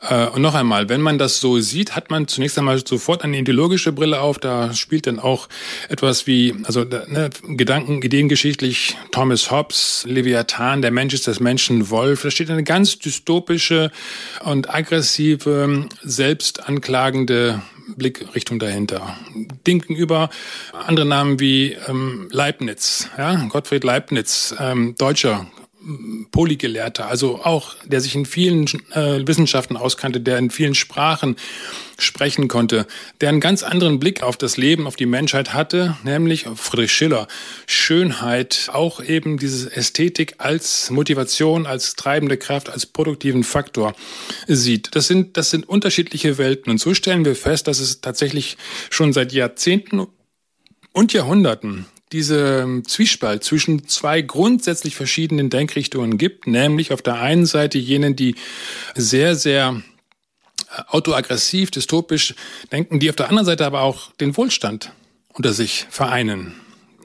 Äh, 0.00 0.26
und 0.26 0.42
noch 0.42 0.54
einmal, 0.54 0.88
wenn 0.88 1.00
man 1.00 1.18
das 1.18 1.40
so 1.40 1.60
sieht, 1.60 1.96
hat 1.96 2.10
man 2.10 2.28
zunächst 2.28 2.58
einmal 2.58 2.84
sofort 2.86 3.24
eine 3.24 3.38
ideologische 3.38 3.92
Brille 3.92 4.20
auf. 4.20 4.38
Da 4.38 4.72
spielt 4.74 5.06
dann 5.06 5.18
auch 5.18 5.48
etwas 5.88 6.26
wie, 6.26 6.54
also 6.64 6.84
ne, 6.84 7.30
Gedanken, 7.48 8.02
ideengeschichtlich, 8.02 8.96
Thomas 9.10 9.50
Hobbes, 9.50 10.04
Leviathan, 10.08 10.82
der 10.82 10.90
Mensch 10.90 11.14
ist 11.14 11.26
das 11.26 11.40
Menschen 11.40 11.90
Wolf. 11.90 12.22
Da 12.22 12.30
steht 12.30 12.50
eine 12.50 12.64
ganz 12.64 12.98
dystopische 12.98 13.90
und 14.44 14.72
aggressive, 14.72 15.88
selbstanklagende 16.02 17.62
Blickrichtung 17.96 18.58
dahinter. 18.58 19.16
Denken 19.66 19.94
über 19.94 20.30
andere 20.72 21.06
Namen 21.06 21.40
wie 21.40 21.76
ähm, 21.88 22.28
Leibniz, 22.30 23.08
ja, 23.16 23.34
Gottfried 23.48 23.84
Leibniz, 23.84 24.54
ähm, 24.58 24.94
deutscher 24.98 25.46
Polygelehrter, 26.30 27.08
also 27.08 27.44
auch, 27.44 27.74
der 27.84 28.00
sich 28.00 28.14
in 28.14 28.26
vielen 28.26 28.66
äh, 28.92 29.26
Wissenschaften 29.26 29.76
auskannte, 29.76 30.20
der 30.20 30.38
in 30.38 30.50
vielen 30.50 30.74
Sprachen 30.74 31.36
sprechen 31.98 32.46
konnte, 32.48 32.86
der 33.20 33.30
einen 33.30 33.40
ganz 33.40 33.62
anderen 33.62 33.98
Blick 33.98 34.22
auf 34.22 34.36
das 34.36 34.56
Leben, 34.56 34.86
auf 34.86 34.96
die 34.96 35.06
Menschheit 35.06 35.54
hatte, 35.54 35.96
nämlich 36.04 36.46
Friedrich 36.54 36.92
Schiller. 36.92 37.26
Schönheit, 37.66 38.70
auch 38.72 39.02
eben 39.02 39.38
diese 39.38 39.74
Ästhetik 39.74 40.34
als 40.38 40.90
Motivation, 40.90 41.66
als 41.66 41.96
treibende 41.96 42.36
Kraft, 42.36 42.70
als 42.70 42.86
produktiven 42.86 43.42
Faktor 43.42 43.94
sieht. 44.46 44.94
Das 44.94 45.08
sind, 45.08 45.36
das 45.36 45.50
sind 45.50 45.68
unterschiedliche 45.68 46.38
Welten. 46.38 46.70
Und 46.70 46.78
so 46.78 46.94
stellen 46.94 47.24
wir 47.24 47.34
fest, 47.34 47.66
dass 47.66 47.80
es 47.80 48.00
tatsächlich 48.00 48.56
schon 48.90 49.12
seit 49.12 49.32
Jahrzehnten 49.32 50.06
und 50.92 51.12
Jahrhunderten 51.12 51.86
diese 52.12 52.82
Zwiespalt 52.86 53.44
zwischen 53.44 53.86
zwei 53.88 54.22
grundsätzlich 54.22 54.96
verschiedenen 54.96 55.50
Denkrichtungen 55.50 56.18
gibt, 56.18 56.46
nämlich 56.46 56.92
auf 56.92 57.02
der 57.02 57.20
einen 57.20 57.46
Seite 57.46 57.78
jenen, 57.78 58.16
die 58.16 58.34
sehr, 58.94 59.34
sehr 59.34 59.82
äh, 60.76 60.82
autoaggressiv, 60.88 61.70
dystopisch 61.70 62.34
denken, 62.72 63.00
die 63.00 63.10
auf 63.10 63.16
der 63.16 63.28
anderen 63.28 63.46
Seite 63.46 63.66
aber 63.66 63.82
auch 63.82 64.12
den 64.14 64.36
Wohlstand 64.36 64.92
unter 65.34 65.52
sich 65.52 65.86
vereinen. 65.90 66.54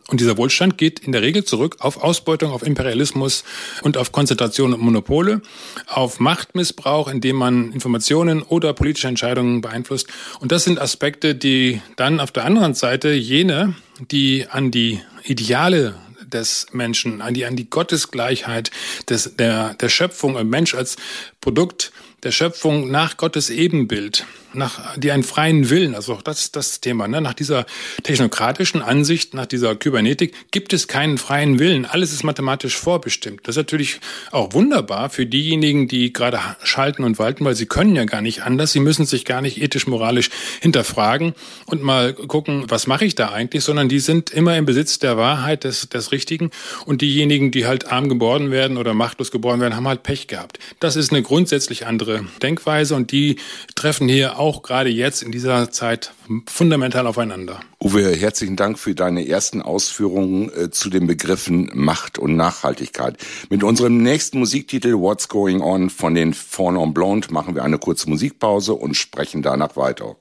Und 0.07 0.19
dieser 0.19 0.37
Wohlstand 0.37 0.77
geht 0.77 0.99
in 0.99 1.11
der 1.11 1.21
Regel 1.21 1.45
zurück 1.45 1.77
auf 1.79 2.03
Ausbeutung, 2.03 2.51
auf 2.51 2.63
Imperialismus 2.63 3.43
und 3.83 3.97
auf 3.97 4.11
Konzentration 4.11 4.73
und 4.73 4.81
Monopole, 4.81 5.41
auf 5.87 6.19
Machtmissbrauch, 6.19 7.07
indem 7.07 7.37
man 7.37 7.71
Informationen 7.71 8.41
oder 8.41 8.73
politische 8.73 9.07
Entscheidungen 9.07 9.61
beeinflusst. 9.61 10.07
Und 10.39 10.51
das 10.51 10.65
sind 10.65 10.79
Aspekte, 10.79 11.35
die 11.35 11.81
dann 11.95 12.19
auf 12.19 12.31
der 12.31 12.45
anderen 12.45 12.73
Seite 12.73 13.13
jene, 13.13 13.75
die 14.11 14.45
an 14.49 14.71
die 14.71 14.99
Ideale 15.23 15.95
des 16.33 16.67
Menschen, 16.71 17.21
an 17.21 17.33
die, 17.33 17.45
an 17.45 17.55
die 17.55 17.69
Gottesgleichheit 17.69 18.71
des, 19.09 19.35
der, 19.37 19.75
der 19.75 19.89
Schöpfung, 19.89 20.37
ein 20.37 20.49
Mensch 20.49 20.73
als 20.73 20.97
Produkt 21.39 21.91
der 22.23 22.31
Schöpfung 22.31 22.89
nach 22.89 23.17
Gottes 23.17 23.49
Ebenbild, 23.49 24.25
nach 24.53 24.97
die 24.97 25.11
einen 25.11 25.23
freien 25.23 25.69
Willen, 25.69 25.95
also 25.95 26.13
auch 26.13 26.21
das 26.21 26.41
ist 26.41 26.55
das 26.55 26.81
Thema, 26.81 27.07
ne? 27.07 27.21
nach 27.21 27.33
dieser 27.33 27.65
technokratischen 28.03 28.81
Ansicht, 28.81 29.33
nach 29.33 29.45
dieser 29.45 29.75
Kybernetik 29.75 30.33
gibt 30.51 30.73
es 30.73 30.87
keinen 30.87 31.17
freien 31.17 31.59
Willen. 31.59 31.85
Alles 31.85 32.13
ist 32.13 32.23
mathematisch 32.23 32.77
vorbestimmt. 32.77 33.41
Das 33.43 33.55
ist 33.55 33.57
natürlich 33.57 33.99
auch 34.31 34.53
wunderbar 34.53 35.09
für 35.09 35.25
diejenigen, 35.25 35.87
die 35.87 36.13
gerade 36.13 36.39
schalten 36.63 37.03
und 37.03 37.19
walten, 37.19 37.45
weil 37.45 37.55
sie 37.55 37.65
können 37.65 37.95
ja 37.95 38.05
gar 38.05 38.21
nicht 38.21 38.43
anders. 38.43 38.71
Sie 38.71 38.79
müssen 38.79 39.05
sich 39.05 39.25
gar 39.25 39.41
nicht 39.41 39.61
ethisch, 39.61 39.87
moralisch 39.87 40.29
hinterfragen 40.61 41.33
und 41.65 41.81
mal 41.81 42.13
gucken, 42.13 42.65
was 42.67 42.87
mache 42.87 43.05
ich 43.05 43.15
da 43.15 43.29
eigentlich, 43.29 43.63
sondern 43.63 43.89
die 43.89 43.99
sind 43.99 44.29
immer 44.29 44.57
im 44.57 44.65
Besitz 44.65 44.99
der 44.99 45.17
Wahrheit, 45.17 45.63
des, 45.63 45.89
des 45.89 46.11
Richtigen. 46.11 46.51
Und 46.85 47.01
diejenigen, 47.01 47.51
die 47.51 47.65
halt 47.65 47.91
arm 47.91 48.09
geboren 48.09 48.51
werden 48.51 48.77
oder 48.77 48.93
machtlos 48.93 49.31
geboren 49.31 49.59
werden, 49.59 49.75
haben 49.75 49.87
halt 49.87 50.03
Pech 50.03 50.27
gehabt. 50.27 50.59
Das 50.79 50.95
ist 50.95 51.11
eine 51.11 51.21
grundsätzlich 51.21 51.85
andere 51.85 52.25
Denkweise 52.41 52.95
und 52.95 53.11
die 53.11 53.37
treffen 53.75 54.07
hier 54.07 54.39
gerade 54.51 54.89
jetzt 54.89 55.23
in 55.23 55.32
dieser 55.32 55.71
Zeit 55.71 56.13
fundamental 56.47 57.08
aufeinander. 57.08 57.60
Uwe, 57.82 58.15
herzlichen 58.15 58.56
Dank 58.56 58.77
für 58.77 58.93
deine 58.93 59.27
ersten 59.27 59.62
Ausführungen 59.62 60.51
äh, 60.53 60.69
zu 60.69 60.89
den 60.89 61.08
Begriffen 61.08 61.71
Macht 61.73 62.17
und 62.17 62.36
Nachhaltigkeit. 62.36 63.17
Mit 63.49 63.63
unserem 63.63 63.97
nächsten 63.97 64.39
Musiktitel 64.39 64.93
What's 64.93 65.29
Going 65.29 65.62
On 65.62 65.89
von 65.89 66.13
den 66.13 66.34
Four 66.34 66.73
Non 66.73 66.93
Blonde 66.93 67.29
machen 67.32 67.56
wir 67.56 67.63
eine 67.63 67.79
kurze 67.79 68.10
Musikpause 68.10 68.73
und 68.73 68.95
sprechen 68.95 69.41
danach 69.41 69.75
weiter. 69.75 70.17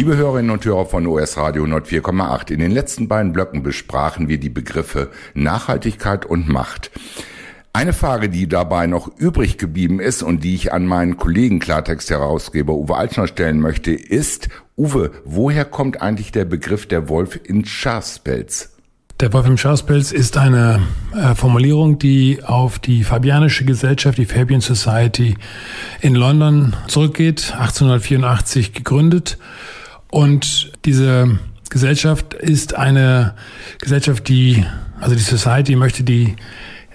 Liebe 0.00 0.16
Hörerinnen 0.16 0.50
und 0.50 0.64
Hörer 0.64 0.86
von 0.86 1.06
OS 1.06 1.36
Radio 1.36 1.62
104,8, 1.64 2.52
in 2.52 2.60
den 2.60 2.70
letzten 2.70 3.06
beiden 3.06 3.34
Blöcken 3.34 3.62
besprachen 3.62 4.28
wir 4.28 4.40
die 4.40 4.48
Begriffe 4.48 5.10
Nachhaltigkeit 5.34 6.24
und 6.24 6.48
Macht. 6.48 6.90
Eine 7.74 7.92
Frage, 7.92 8.30
die 8.30 8.48
dabei 8.48 8.86
noch 8.86 9.14
übrig 9.18 9.58
geblieben 9.58 10.00
ist 10.00 10.22
und 10.22 10.42
die 10.42 10.54
ich 10.54 10.72
an 10.72 10.86
meinen 10.86 11.18
Kollegen 11.18 11.58
Klartext-Herausgeber 11.58 12.72
Uwe 12.72 12.96
Altschner 12.96 13.26
stellen 13.26 13.60
möchte, 13.60 13.92
ist, 13.92 14.48
Uwe, 14.74 15.10
woher 15.26 15.66
kommt 15.66 16.00
eigentlich 16.00 16.32
der 16.32 16.46
Begriff 16.46 16.86
der 16.86 17.10
Wolf 17.10 17.38
in 17.44 17.66
Schafspelz? 17.66 18.78
Der 19.20 19.30
Wolf 19.34 19.46
im 19.46 19.58
Schafspelz 19.58 20.12
ist 20.12 20.38
eine 20.38 20.80
äh, 21.14 21.34
Formulierung, 21.34 21.98
die 21.98 22.42
auf 22.42 22.78
die 22.78 23.04
Fabianische 23.04 23.66
Gesellschaft, 23.66 24.16
die 24.16 24.24
Fabian 24.24 24.62
Society 24.62 25.36
in 26.00 26.14
London 26.14 26.74
zurückgeht, 26.86 27.52
1884 27.52 28.72
gegründet 28.72 29.36
und 30.10 30.72
diese 30.84 31.38
Gesellschaft 31.68 32.34
ist 32.34 32.74
eine 32.74 33.34
Gesellschaft, 33.80 34.28
die, 34.28 34.64
also 35.00 35.14
die 35.14 35.22
Society 35.22 35.76
möchte 35.76 36.02
die 36.02 36.36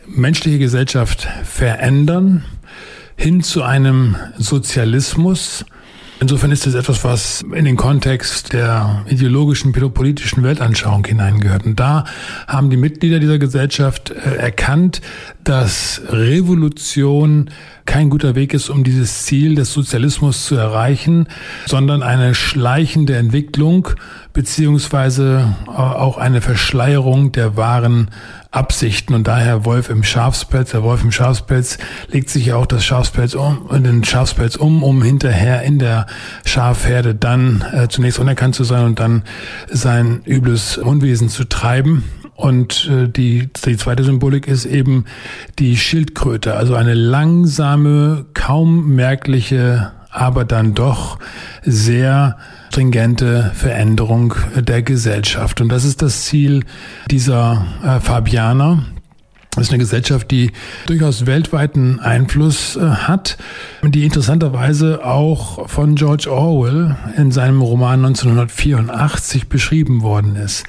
menschliche 0.07 0.59
Gesellschaft 0.59 1.27
verändern 1.43 2.43
hin 3.15 3.41
zu 3.41 3.63
einem 3.63 4.17
Sozialismus. 4.37 5.65
Insofern 6.21 6.51
ist 6.51 6.65
es 6.65 6.75
etwas, 6.75 7.03
was 7.03 7.41
in 7.41 7.65
den 7.65 7.75
Kontext 7.75 8.53
der 8.53 9.03
ideologischen, 9.07 9.73
politischen 9.73 10.43
Weltanschauung 10.43 11.05
hineingehört. 11.05 11.65
Und 11.65 11.77
da 11.77 12.05
haben 12.47 12.69
die 12.69 12.77
Mitglieder 12.77 13.19
dieser 13.19 13.37
Gesellschaft 13.37 14.11
äh, 14.11 14.37
erkannt, 14.37 15.01
dass 15.43 16.01
Revolution 16.07 17.49
kein 17.85 18.09
guter 18.09 18.33
Weg 18.33 18.53
ist, 18.53 18.69
um 18.69 18.85
dieses 18.85 19.25
Ziel 19.25 19.55
des 19.55 19.73
Sozialismus 19.73 20.45
zu 20.45 20.55
erreichen, 20.55 21.27
sondern 21.65 22.01
eine 22.01 22.33
schleichende 22.33 23.17
Entwicklung 23.17 23.89
beziehungsweise 24.31 25.53
äh, 25.67 25.71
auch 25.71 26.17
eine 26.17 26.39
Verschleierung 26.39 27.33
der 27.33 27.57
wahren 27.57 28.09
Absichten 28.55 29.13
und 29.13 29.27
daher 29.27 29.65
Wolf 29.65 29.89
im 29.89 30.03
Schafspelz. 30.03 30.71
Der 30.71 30.83
Wolf 30.83 31.03
im 31.03 31.11
Schafspelz 31.11 31.77
legt 32.07 32.29
sich 32.29 32.47
ja 32.47 32.55
auch 32.55 32.65
das 32.65 32.85
Schafspelz 32.85 33.33
um, 33.33 33.67
den 33.83 34.03
Schafspelz 34.03 34.55
um, 34.55 34.81
um 34.81 35.03
hinterher 35.03 35.63
in 35.63 35.77
der 35.77 36.05
Schafherde 36.45 37.15
dann 37.15 37.65
äh, 37.73 37.87
zunächst 37.89 38.17
unerkannt 38.17 38.55
zu 38.55 38.63
sein 38.63 38.85
und 38.85 38.99
dann 38.99 39.23
sein 39.69 40.21
übles 40.25 40.77
Unwesen 40.77 41.29
zu 41.29 41.43
treiben. 41.43 42.05
Und 42.35 42.89
äh, 42.89 43.07
die, 43.07 43.49
die 43.65 43.77
zweite 43.77 44.03
Symbolik 44.03 44.47
ist 44.47 44.65
eben 44.65 45.05
die 45.59 45.77
Schildkröte, 45.77 46.55
also 46.55 46.75
eine 46.75 46.93
langsame, 46.93 48.25
kaum 48.33 48.95
merkliche, 48.95 49.91
aber 50.11 50.45
dann 50.45 50.73
doch 50.73 51.19
sehr 51.63 52.37
stringente 52.69 53.51
Veränderung 53.53 54.33
der 54.55 54.81
Gesellschaft. 54.81 55.61
Und 55.61 55.69
das 55.69 55.85
ist 55.85 56.01
das 56.01 56.25
Ziel 56.25 56.63
dieser 57.09 57.65
äh, 57.83 57.99
Fabianer, 57.99 58.83
das 59.55 59.67
ist 59.67 59.71
eine 59.71 59.79
Gesellschaft, 59.79 60.29
die 60.31 60.51
durchaus 60.85 61.25
weltweiten 61.25 61.99
Einfluss 61.99 62.75
äh, 62.75 62.81
hat, 62.81 63.37
die 63.83 64.03
interessanterweise 64.03 65.05
auch 65.05 65.69
von 65.69 65.95
George 65.95 66.29
Orwell 66.29 66.95
in 67.17 67.31
seinem 67.31 67.61
Roman 67.61 68.03
1984 68.05 69.47
beschrieben 69.47 70.01
worden 70.01 70.35
ist. 70.35 70.65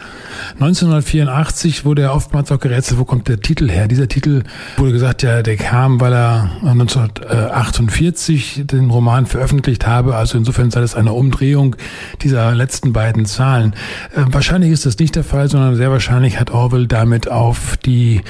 1984 0.54 1.84
wurde 1.84 2.02
er 2.02 2.14
oftmals 2.14 2.52
auch 2.52 2.60
gerätselt, 2.60 3.00
wo 3.00 3.04
kommt 3.04 3.28
der 3.28 3.40
Titel 3.40 3.70
her? 3.70 3.88
Dieser 3.88 4.06
Titel 4.06 4.44
wurde 4.76 4.92
gesagt, 4.92 5.22
ja, 5.22 5.42
der 5.42 5.56
kam, 5.56 6.00
weil 6.00 6.12
er 6.12 6.50
1948 6.62 8.62
den 8.66 8.90
Roman 8.90 9.26
veröffentlicht 9.26 9.86
habe. 9.86 10.14
Also 10.14 10.38
insofern 10.38 10.70
sei 10.70 10.80
das 10.80 10.94
eine 10.94 11.12
Umdrehung 11.12 11.76
dieser 12.22 12.54
letzten 12.54 12.92
beiden 12.92 13.26
Zahlen. 13.26 13.74
Äh, 14.14 14.22
wahrscheinlich 14.26 14.70
ist 14.70 14.86
das 14.86 14.98
nicht 14.98 15.16
der 15.16 15.24
Fall, 15.24 15.48
sondern 15.48 15.76
sehr 15.76 15.90
wahrscheinlich 15.90 16.38
hat 16.38 16.50
Orwell 16.50 16.86
damit 16.86 17.28
auf 17.28 17.76
die 17.78 18.20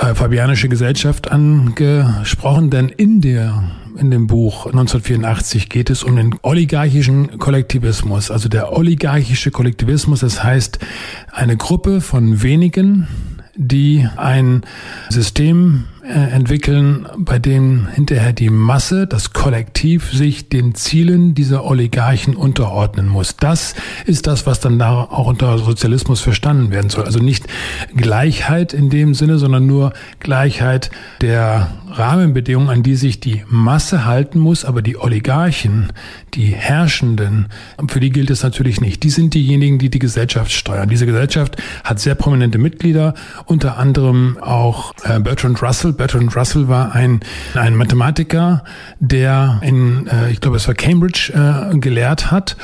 äh, 0.00 0.14
Fabianische 0.14 0.68
Gesellschaft 0.68 1.30
angesprochen, 1.30 2.70
denn 2.70 2.88
in 2.88 3.20
der 3.20 3.64
in 3.96 4.10
dem 4.10 4.26
Buch 4.26 4.66
1984 4.66 5.70
geht 5.70 5.88
es 5.88 6.04
um 6.04 6.16
den 6.16 6.34
oligarchischen 6.42 7.38
Kollektivismus. 7.38 8.30
Also 8.30 8.50
der 8.50 8.76
oligarchische 8.76 9.50
Kollektivismus, 9.50 10.20
das 10.20 10.44
heißt 10.44 10.78
eine 11.32 11.56
Gruppe 11.56 12.02
von 12.02 12.42
wenigen, 12.42 13.08
die 13.54 14.06
ein 14.16 14.62
System 15.08 15.84
äh, 16.02 16.12
entwickeln, 16.12 17.06
bei 17.16 17.38
dem 17.38 17.88
hinterher 17.88 18.32
die 18.32 18.50
Masse, 18.50 19.06
das 19.06 19.25
Kollektiv 19.46 20.12
sich 20.12 20.48
den 20.48 20.74
Zielen 20.74 21.36
dieser 21.36 21.64
Oligarchen 21.66 22.34
unterordnen 22.34 23.06
muss. 23.06 23.36
Das 23.36 23.76
ist 24.04 24.26
das, 24.26 24.44
was 24.44 24.58
dann 24.58 24.76
da 24.80 25.02
auch 25.02 25.28
unter 25.28 25.56
Sozialismus 25.58 26.20
verstanden 26.20 26.72
werden 26.72 26.90
soll. 26.90 27.04
Also 27.04 27.20
nicht 27.20 27.46
Gleichheit 27.94 28.72
in 28.72 28.90
dem 28.90 29.14
Sinne, 29.14 29.38
sondern 29.38 29.64
nur 29.64 29.92
Gleichheit 30.18 30.90
der 31.20 31.70
Rahmenbedingungen, 31.98 32.68
an 32.68 32.82
die 32.82 32.96
sich 32.96 33.20
die 33.20 33.42
Masse 33.48 34.04
halten 34.04 34.38
muss, 34.38 34.64
aber 34.64 34.82
die 34.82 34.96
Oligarchen, 34.96 35.92
die 36.34 36.46
Herrschenden, 36.46 37.48
für 37.88 38.00
die 38.00 38.10
gilt 38.10 38.30
es 38.30 38.42
natürlich 38.42 38.80
nicht. 38.80 39.02
Die 39.02 39.10
sind 39.10 39.34
diejenigen, 39.34 39.78
die 39.78 39.90
die 39.90 39.98
Gesellschaft 39.98 40.52
steuern. 40.52 40.88
Diese 40.88 41.06
Gesellschaft 41.06 41.56
hat 41.84 42.00
sehr 42.00 42.14
prominente 42.14 42.58
Mitglieder, 42.58 43.14
unter 43.46 43.78
anderem 43.78 44.38
auch 44.40 44.92
äh, 45.04 45.20
Bertrand 45.20 45.62
Russell. 45.62 45.92
Bertrand 45.92 46.34
Russell 46.36 46.68
war 46.68 46.94
ein, 46.94 47.20
ein 47.54 47.74
Mathematiker, 47.74 48.64
der 49.00 49.60
in, 49.62 50.06
äh, 50.06 50.30
ich 50.30 50.40
glaube, 50.40 50.56
es 50.56 50.66
war 50.68 50.74
Cambridge, 50.74 51.32
äh, 51.34 51.78
gelehrt 51.78 52.30
hat 52.30 52.56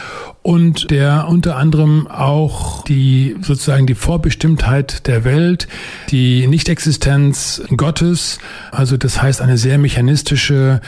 und 0.43 0.91
der 0.91 1.29
unter 1.29 1.57
anderem 1.57 2.09
auch 2.09 2.85
die 2.85 3.37
sozusagen 3.41 3.87
die 3.87 3.95
Vorbestimmtheit 3.95 5.07
der 5.07 5.25
Welt, 5.25 5.69
die 6.11 6.47
Nichtexistenz 6.49 7.63
Gottes, 7.77 8.39
also 8.73 8.97
das 8.97 9.23
heißt 9.23 9.41
eine 9.41 9.57
sehr 9.57 9.79
mechanistische, 9.79 10.81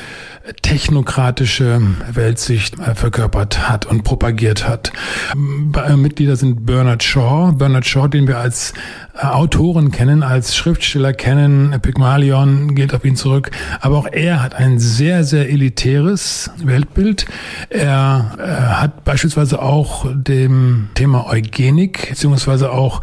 technokratische 0.61 1.81
Weltsicht 2.13 2.79
äh, 2.79 2.95
verkörpert 2.95 3.69
hat 3.69 3.87
und 3.87 4.05
propagiert 4.05 4.69
hat. 4.69 4.93
Mitglieder 5.35 6.37
sind 6.37 6.67
Bernard 6.67 7.03
Shaw, 7.03 7.53
Bernard 7.53 7.87
Shaw, 7.87 8.09
den 8.09 8.27
wir 8.29 8.39
als 8.39 8.75
äh, 9.15 9.25
Autoren 9.27 9.91
kennen, 9.91 10.23
als 10.23 10.55
Schriftsteller 10.55 11.15
kennen. 11.15 11.79
Pygmalion 11.81 12.75
geht 12.75 12.93
auf 12.93 13.05
ihn 13.07 13.17
zurück. 13.17 13.51
Aber 13.81 13.97
auch 13.97 14.09
er 14.11 14.43
hat 14.43 14.55
ein 14.55 14.79
sehr, 14.79 15.25
sehr 15.25 15.49
elitäres 15.49 16.51
Weltbild. 16.63 17.25
Er 17.71 18.37
äh, 18.39 18.43
hat 18.75 19.05
beispielsweise 19.05 19.63
auch 19.63 20.07
dem 20.13 20.89
Thema 20.95 21.27
Eugenik 21.27 22.11
beziehungsweise 22.11 22.71
auch 22.71 23.01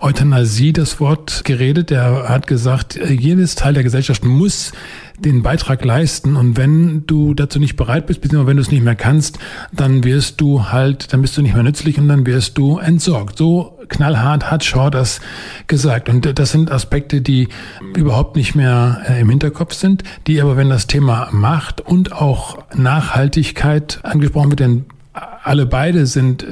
Euthanasie 0.00 0.72
das 0.72 0.98
Wort 0.98 1.44
geredet. 1.44 1.92
Er 1.92 2.28
hat 2.28 2.48
gesagt, 2.48 2.98
jedes 3.08 3.54
Teil 3.54 3.74
der 3.74 3.84
Gesellschaft 3.84 4.24
muss 4.24 4.72
den 5.24 5.42
Beitrag 5.42 5.84
leisten. 5.84 6.36
Und 6.36 6.56
wenn 6.56 7.06
du 7.06 7.34
dazu 7.34 7.58
nicht 7.58 7.76
bereit 7.76 8.06
bist, 8.06 8.20
beziehungsweise 8.20 8.48
wenn 8.48 8.56
du 8.56 8.62
es 8.62 8.70
nicht 8.70 8.84
mehr 8.84 8.94
kannst, 8.94 9.38
dann 9.72 10.04
wirst 10.04 10.40
du 10.40 10.70
halt, 10.70 11.12
dann 11.12 11.22
bist 11.22 11.36
du 11.36 11.42
nicht 11.42 11.54
mehr 11.54 11.62
nützlich 11.62 11.98
und 11.98 12.08
dann 12.08 12.26
wirst 12.26 12.58
du 12.58 12.78
entsorgt. 12.78 13.38
So 13.38 13.78
knallhart 13.88 14.50
hat 14.50 14.64
Shaw 14.64 14.90
das 14.90 15.20
gesagt. 15.66 16.08
Und 16.08 16.38
das 16.38 16.52
sind 16.52 16.70
Aspekte, 16.70 17.20
die 17.20 17.48
überhaupt 17.94 18.36
nicht 18.36 18.54
mehr 18.54 19.02
äh, 19.08 19.20
im 19.20 19.30
Hinterkopf 19.30 19.74
sind, 19.74 20.02
die 20.26 20.40
aber, 20.40 20.56
wenn 20.56 20.70
das 20.70 20.86
Thema 20.86 21.28
Macht 21.32 21.80
und 21.80 22.12
auch 22.12 22.58
Nachhaltigkeit 22.74 24.00
angesprochen 24.02 24.50
wird, 24.50 24.60
denn 24.60 24.84
alle 25.42 25.66
beide 25.66 26.06
sind 26.06 26.46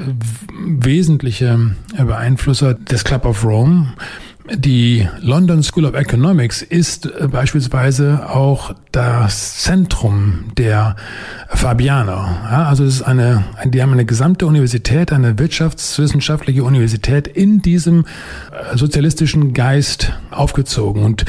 wesentliche 0.67 1.75
Beeinflusser 1.97 2.75
des 2.75 3.05
Club 3.05 3.25
of 3.25 3.45
Rome. 3.45 3.95
Die 4.55 5.07
London 5.21 5.63
School 5.63 5.85
of 5.85 5.95
Economics 5.95 6.63
ist 6.63 7.05
äh, 7.07 7.29
beispielsweise 7.29 8.31
auch 8.31 8.75
das 8.93 9.59
Zentrum 9.59 10.47
der 10.57 10.97
Fabianer. 11.49 12.39
Ja, 12.51 12.65
also 12.65 12.85
es 12.85 12.97
ist 12.97 13.03
eine, 13.03 13.45
die 13.67 13.83
haben 13.83 13.93
eine 13.93 14.07
gesamte 14.07 14.47
Universität, 14.47 15.13
eine 15.13 15.39
wirtschaftswissenschaftliche 15.39 16.65
Universität 16.65 17.29
in 17.29 17.61
diesem 17.61 18.07
äh, 18.51 18.77
sozialistischen 18.77 19.53
Geist 19.53 20.15
aufgezogen. 20.31 21.05
Und 21.05 21.27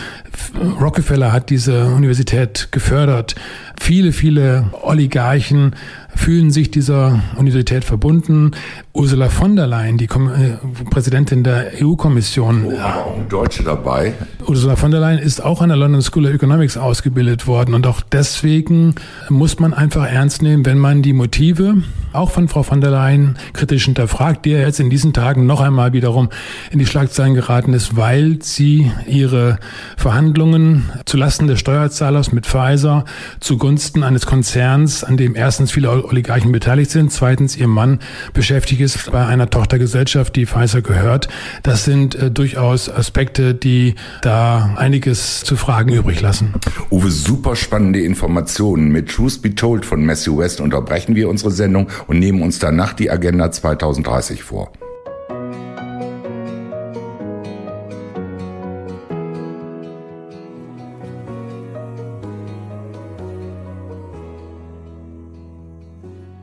Rockefeller 0.80 1.34
hat 1.34 1.50
diese 1.50 1.88
Universität 1.88 2.70
gefördert. 2.72 3.36
Viele, 3.80 4.14
viele 4.14 4.70
Oligarchen 4.82 5.76
fühlen 6.16 6.52
sich 6.52 6.72
dieser 6.72 7.22
Universität 7.36 7.84
verbunden. 7.84 8.52
Ursula 9.00 9.30
von 9.30 9.56
der 9.56 9.66
Leyen, 9.66 9.98
die 9.98 10.08
Kom 10.08 10.28
äh, 10.28 10.58
Präsidentin 10.90 11.42
der 11.42 11.72
EU-Kommission. 11.82 12.66
Oh, 12.66 12.78
auch 12.78 13.30
Deutsche 13.30 13.64
dabei. 13.64 14.14
Ursula 14.46 14.76
von 14.76 14.92
der 14.92 15.00
Leyen 15.00 15.20
ist 15.20 15.42
auch 15.42 15.62
an 15.62 15.70
der 15.70 15.78
London 15.78 16.02
School 16.02 16.26
of 16.26 16.34
Economics 16.34 16.76
ausgebildet 16.76 17.48
worden. 17.48 17.76
Und 17.76 17.88
auch 17.88 18.02
deswegen 18.02 18.96
muss 19.30 19.58
man 19.58 19.74
einfach 19.74 20.06
ernst 20.06 20.42
nehmen, 20.42 20.66
wenn 20.66 20.78
man 20.78 21.02
die 21.02 21.14
Motive 21.14 21.78
auch 22.12 22.32
von 22.32 22.48
Frau 22.50 22.64
von 22.64 22.82
der 22.82 22.92
Leyen 22.92 23.38
kritisch 23.54 23.86
hinterfragt, 23.86 24.44
die 24.46 24.50
ja 24.50 24.60
jetzt 24.60 24.80
in 24.80 24.90
diesen 24.90 25.14
Tagen 25.14 25.46
noch 25.46 25.62
einmal 25.62 25.94
wiederum 25.94 26.30
in 26.72 26.80
die 26.80 26.86
Schlagzeilen 26.86 27.36
geraten 27.36 27.74
ist, 27.74 27.96
weil 27.96 28.40
sie 28.42 28.92
ihre 29.08 29.60
Verhandlungen 29.96 30.90
zulasten 31.06 31.48
des 31.48 31.60
Steuerzahlers 31.60 32.32
mit 32.32 32.48
Pfizer 32.48 33.06
zugunsten 33.40 34.04
eines 34.04 34.26
Konzerns, 34.26 35.04
an 35.04 35.18
dem 35.18 35.36
erstens 35.36 35.72
viele 35.72 36.04
Oligarchen 36.04 36.52
beteiligt 36.52 36.92
sind, 36.92 37.12
zweitens 37.12 37.56
ihr 37.56 37.68
Mann 37.68 38.00
beschäftigt 38.34 38.82
ist 38.82 38.89
bei 39.12 39.26
einer 39.26 39.50
Tochtergesellschaft, 39.50 40.36
die 40.36 40.46
Pfizer 40.46 40.82
gehört. 40.82 41.28
Das 41.64 41.86
sind 41.86 42.16
äh, 42.16 42.32
durchaus 42.32 42.90
Aspekte, 42.90 43.54
die 43.54 43.96
da 44.22 44.74
einiges 44.76 45.42
zu 45.44 45.56
fragen 45.56 45.94
übrig 45.94 46.22
lassen. 46.22 46.54
Uwe, 46.90 47.12
super 47.12 47.56
spannende 47.56 48.02
Informationen. 48.02 48.90
Mit 48.90 49.10
Truth 49.10 49.42
Be 49.42 49.56
Told 49.56 49.86
von 49.86 50.06
Matthew 50.06 50.38
West 50.38 50.62
unterbrechen 50.62 51.16
wir 51.16 51.30
unsere 51.30 51.52
Sendung 51.52 51.88
und 52.08 52.20
nehmen 52.20 52.42
uns 52.42 52.60
danach 52.60 52.94
die 52.94 53.10
Agenda 53.10 53.52
2030 53.52 54.44
vor. 54.44 54.72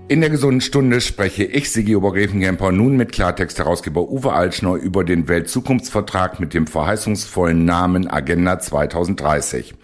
In 0.09 0.21
der 0.21 0.31
gesunden 0.31 0.61
Stunde 0.61 1.01
spreche 1.01 1.43
ich, 1.43 1.73
Sigi 1.73 1.97
Obergräfengemper, 1.97 2.71
nun 2.71 2.97
mit 2.97 3.11
Klartext-Herausgeber 3.11 4.09
Uwe 4.09 4.33
Altschneu 4.33 4.77
über 4.77 5.03
den 5.03 5.27
Weltzukunftsvertrag 5.27 6.39
mit 6.39 6.55
dem 6.55 6.69
verheißungsvollen 6.69 7.65
Namen 7.65 8.09
Agenda 8.09 8.61
2030. 8.61 9.75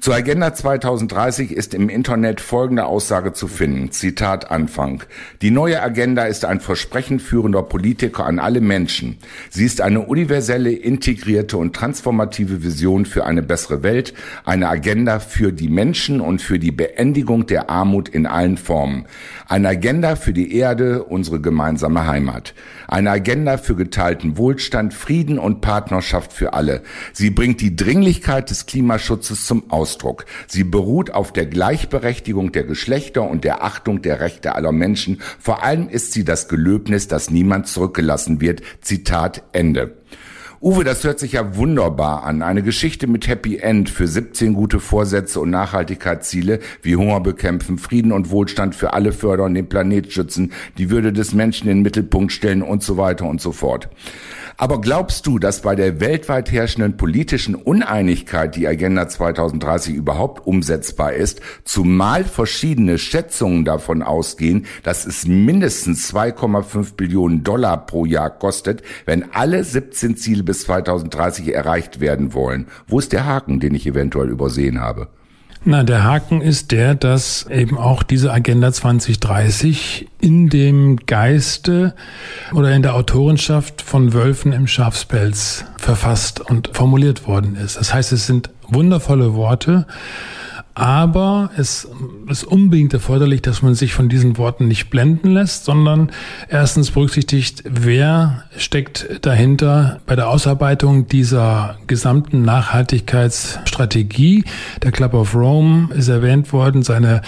Zur 0.00 0.14
Agenda 0.14 0.54
2030 0.54 1.50
ist 1.50 1.74
im 1.74 1.88
Internet 1.88 2.40
folgende 2.40 2.86
Aussage 2.86 3.32
zu 3.32 3.48
finden. 3.48 3.90
Zitat 3.90 4.48
Anfang. 4.48 5.02
Die 5.42 5.50
neue 5.50 5.82
Agenda 5.82 6.22
ist 6.22 6.44
ein 6.44 6.60
Versprechen 6.60 7.18
führender 7.18 7.64
Politiker 7.64 8.24
an 8.24 8.38
alle 8.38 8.60
Menschen. 8.60 9.18
Sie 9.50 9.64
ist 9.64 9.80
eine 9.80 10.02
universelle, 10.02 10.70
integrierte 10.70 11.56
und 11.56 11.74
transformative 11.74 12.62
Vision 12.62 13.06
für 13.06 13.24
eine 13.24 13.42
bessere 13.42 13.82
Welt, 13.82 14.14
eine 14.44 14.68
Agenda 14.68 15.18
für 15.18 15.52
die 15.52 15.68
Menschen 15.68 16.20
und 16.20 16.40
für 16.40 16.60
die 16.60 16.70
Beendigung 16.70 17.46
der 17.46 17.68
Armut 17.68 18.08
in 18.08 18.26
allen 18.26 18.56
Formen. 18.56 19.04
Eine 19.48 19.70
Agenda 19.70 20.14
für 20.14 20.32
die 20.32 20.54
Erde, 20.54 21.02
unsere 21.02 21.40
gemeinsame 21.40 22.06
Heimat. 22.06 22.54
Eine 22.86 23.10
Agenda 23.10 23.58
für 23.58 23.74
geteilten 23.74 24.38
Wohlstand, 24.38 24.94
Frieden 24.94 25.40
und 25.40 25.60
Partnerschaft 25.60 26.32
für 26.32 26.52
alle. 26.52 26.82
Sie 27.12 27.30
bringt 27.30 27.60
die 27.60 27.74
Dringlichkeit 27.74 28.48
des 28.50 28.66
Klimaschutzes 28.66 29.44
zum 29.44 29.72
Ausdruck. 29.72 29.87
Sie 30.46 30.64
beruht 30.64 31.10
auf 31.12 31.32
der 31.32 31.46
Gleichberechtigung 31.46 32.52
der 32.52 32.64
Geschlechter 32.64 33.22
und 33.22 33.44
der 33.44 33.64
Achtung 33.64 34.02
der 34.02 34.20
Rechte 34.20 34.54
aller 34.54 34.72
Menschen. 34.72 35.20
Vor 35.38 35.62
allem 35.62 35.88
ist 35.88 36.12
sie 36.12 36.24
das 36.24 36.48
Gelöbnis, 36.48 37.08
dass 37.08 37.30
niemand 37.30 37.66
zurückgelassen 37.66 38.40
wird. 38.40 38.62
Zitat 38.80 39.42
Ende. 39.52 39.96
Uwe, 40.60 40.82
das 40.82 41.04
hört 41.04 41.20
sich 41.20 41.32
ja 41.32 41.56
wunderbar 41.56 42.24
an. 42.24 42.42
Eine 42.42 42.64
Geschichte 42.64 43.06
mit 43.06 43.28
Happy 43.28 43.58
End 43.58 43.88
für 43.88 44.08
17 44.08 44.54
gute 44.54 44.80
Vorsätze 44.80 45.38
und 45.38 45.50
Nachhaltigkeitsziele 45.50 46.58
wie 46.82 46.96
Hunger 46.96 47.20
bekämpfen, 47.20 47.78
Frieden 47.78 48.10
und 48.10 48.30
Wohlstand 48.30 48.74
für 48.74 48.92
alle 48.92 49.12
fördern, 49.12 49.54
den 49.54 49.68
Planet 49.68 50.12
schützen, 50.12 50.52
die 50.76 50.90
Würde 50.90 51.12
des 51.12 51.32
Menschen 51.32 51.68
in 51.68 51.78
den 51.78 51.82
Mittelpunkt 51.82 52.32
stellen 52.32 52.62
und 52.62 52.82
so 52.82 52.96
weiter 52.96 53.26
und 53.26 53.40
so 53.40 53.52
fort. 53.52 53.88
Aber 54.60 54.80
glaubst 54.80 55.24
du, 55.28 55.38
dass 55.38 55.62
bei 55.62 55.76
der 55.76 56.00
weltweit 56.00 56.50
herrschenden 56.50 56.96
politischen 56.96 57.54
Uneinigkeit 57.54 58.56
die 58.56 58.66
Agenda 58.66 59.08
2030 59.08 59.94
überhaupt 59.94 60.48
umsetzbar 60.48 61.12
ist, 61.12 61.40
zumal 61.62 62.24
verschiedene 62.24 62.98
Schätzungen 62.98 63.64
davon 63.64 64.02
ausgehen, 64.02 64.66
dass 64.82 65.06
es 65.06 65.28
mindestens 65.28 66.12
2,5 66.12 66.96
Billionen 66.96 67.44
Dollar 67.44 67.86
pro 67.86 68.04
Jahr 68.04 68.30
kostet, 68.30 68.82
wenn 69.06 69.32
alle 69.32 69.62
17 69.62 70.16
Ziele 70.16 70.42
bis 70.42 70.62
2030 70.62 71.54
erreicht 71.54 72.00
werden 72.00 72.34
wollen? 72.34 72.66
Wo 72.88 72.98
ist 72.98 73.12
der 73.12 73.26
Haken, 73.26 73.60
den 73.60 73.76
ich 73.76 73.86
eventuell 73.86 74.28
übersehen 74.28 74.80
habe? 74.80 75.06
Na, 75.64 75.82
der 75.82 76.04
Haken 76.04 76.40
ist 76.40 76.70
der, 76.70 76.94
dass 76.94 77.46
eben 77.50 77.76
auch 77.76 78.02
diese 78.02 78.32
Agenda 78.32 78.72
2030 78.72 80.06
in 80.20 80.48
dem 80.48 80.96
Geiste 81.04 81.94
oder 82.52 82.72
in 82.72 82.82
der 82.82 82.94
Autorenschaft 82.94 83.82
von 83.82 84.12
Wölfen 84.12 84.52
im 84.52 84.66
Schafspelz 84.66 85.64
verfasst 85.76 86.40
und 86.40 86.70
formuliert 86.72 87.26
worden 87.26 87.56
ist. 87.56 87.76
Das 87.76 87.92
heißt, 87.92 88.12
es 88.12 88.26
sind 88.26 88.50
wundervolle 88.68 89.34
Worte, 89.34 89.86
aber 90.74 91.50
es 91.56 91.88
ist 92.30 92.44
unbedingt 92.44 92.92
erforderlich, 92.92 93.42
dass 93.42 93.62
man 93.62 93.74
sich 93.74 93.92
von 93.92 94.08
diesen 94.08 94.38
Worten 94.38 94.68
nicht 94.68 94.90
blenden 94.90 95.32
lässt, 95.32 95.64
sondern 95.64 96.10
erstens 96.48 96.90
berücksichtigt, 96.90 97.62
wer 97.64 98.44
steckt 98.56 99.06
dahinter 99.22 100.00
bei 100.06 100.16
der 100.16 100.28
Ausarbeitung 100.28 101.06
dieser 101.06 101.76
gesamten 101.86 102.42
Nachhaltigkeitsstrategie. 102.42 104.44
Der 104.82 104.92
Club 104.92 105.14
of 105.14 105.34
Rome 105.34 105.88
ist 105.94 106.08
erwähnt 106.08 106.52
worden, 106.52 106.82
seine 106.82 107.22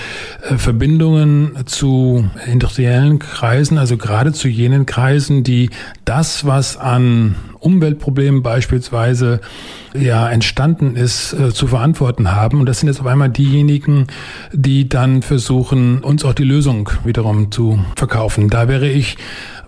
äh, 0.48 0.56
Verbindungen 0.56 1.52
zu 1.66 2.28
industriellen 2.46 3.18
Kreisen, 3.18 3.78
also 3.78 3.96
gerade 3.96 4.32
zu 4.32 4.48
jenen 4.48 4.86
Kreisen, 4.86 5.44
die 5.44 5.70
das, 6.04 6.44
was 6.44 6.76
an 6.76 7.36
Umweltproblemen 7.60 8.42
beispielsweise 8.42 9.40
ja 9.94 10.28
entstanden 10.28 10.96
ist, 10.96 11.32
äh, 11.32 11.52
zu 11.52 11.66
verantworten 11.66 12.32
haben. 12.32 12.60
Und 12.60 12.66
das 12.66 12.80
sind 12.80 12.88
jetzt 12.88 13.00
auf 13.00 13.06
einmal 13.06 13.28
diejenigen, 13.28 14.06
die 14.52 14.88
dann 14.94 15.22
versuchen, 15.22 16.02
uns 16.02 16.24
auch 16.24 16.34
die 16.34 16.44
Lösung 16.44 16.90
wiederum 17.04 17.50
zu 17.50 17.78
verkaufen. 17.96 18.50
Da 18.50 18.68
wäre 18.68 18.88
ich 18.88 19.16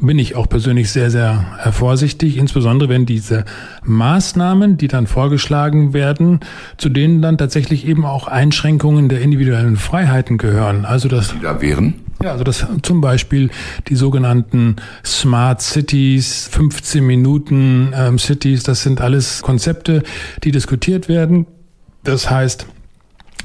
bin 0.03 0.18
ich 0.18 0.35
auch 0.35 0.49
persönlich 0.49 0.91
sehr, 0.91 1.11
sehr 1.11 1.45
äh, 1.64 1.70
vorsichtig, 1.73 2.37
insbesondere 2.37 2.89
wenn 2.89 3.07
diese 3.07 3.45
Maßnahmen, 3.85 4.77
die 4.77 4.89
dann 4.89 5.07
vorgeschlagen 5.07 5.93
werden, 5.93 6.41
zu 6.77 6.89
denen 6.89 7.23
dann 7.23 7.39
tatsächlich 7.39 7.87
eben 7.87 8.05
auch 8.05 8.27
Einschränkungen 8.27 9.09
der 9.09 9.20
individuellen 9.20 9.77
Freiheiten 9.77 10.39
gehören. 10.39 10.85
Also 10.85 11.09
das. 11.09 11.33
Die 11.33 11.41
da 11.41 11.62
wären? 11.62 11.95
Ja, 12.23 12.33
also 12.33 12.45
das 12.45 12.66
zum 12.83 13.01
Beispiel 13.01 13.51
die 13.89 13.97
sogenannten 13.97 14.77
Smart 15.05 15.61
Cities, 15.61 16.49
15 16.53 17.05
Minuten 17.05 17.93
ähm, 17.97 18.18
Cities, 18.18 18.62
das 18.62 18.83
sind 18.83 19.01
alles 19.01 19.43
Konzepte, 19.43 20.03
die 20.45 20.53
diskutiert 20.53 21.09
werden. 21.09 21.47
Das 22.05 22.31
heißt, 22.31 22.66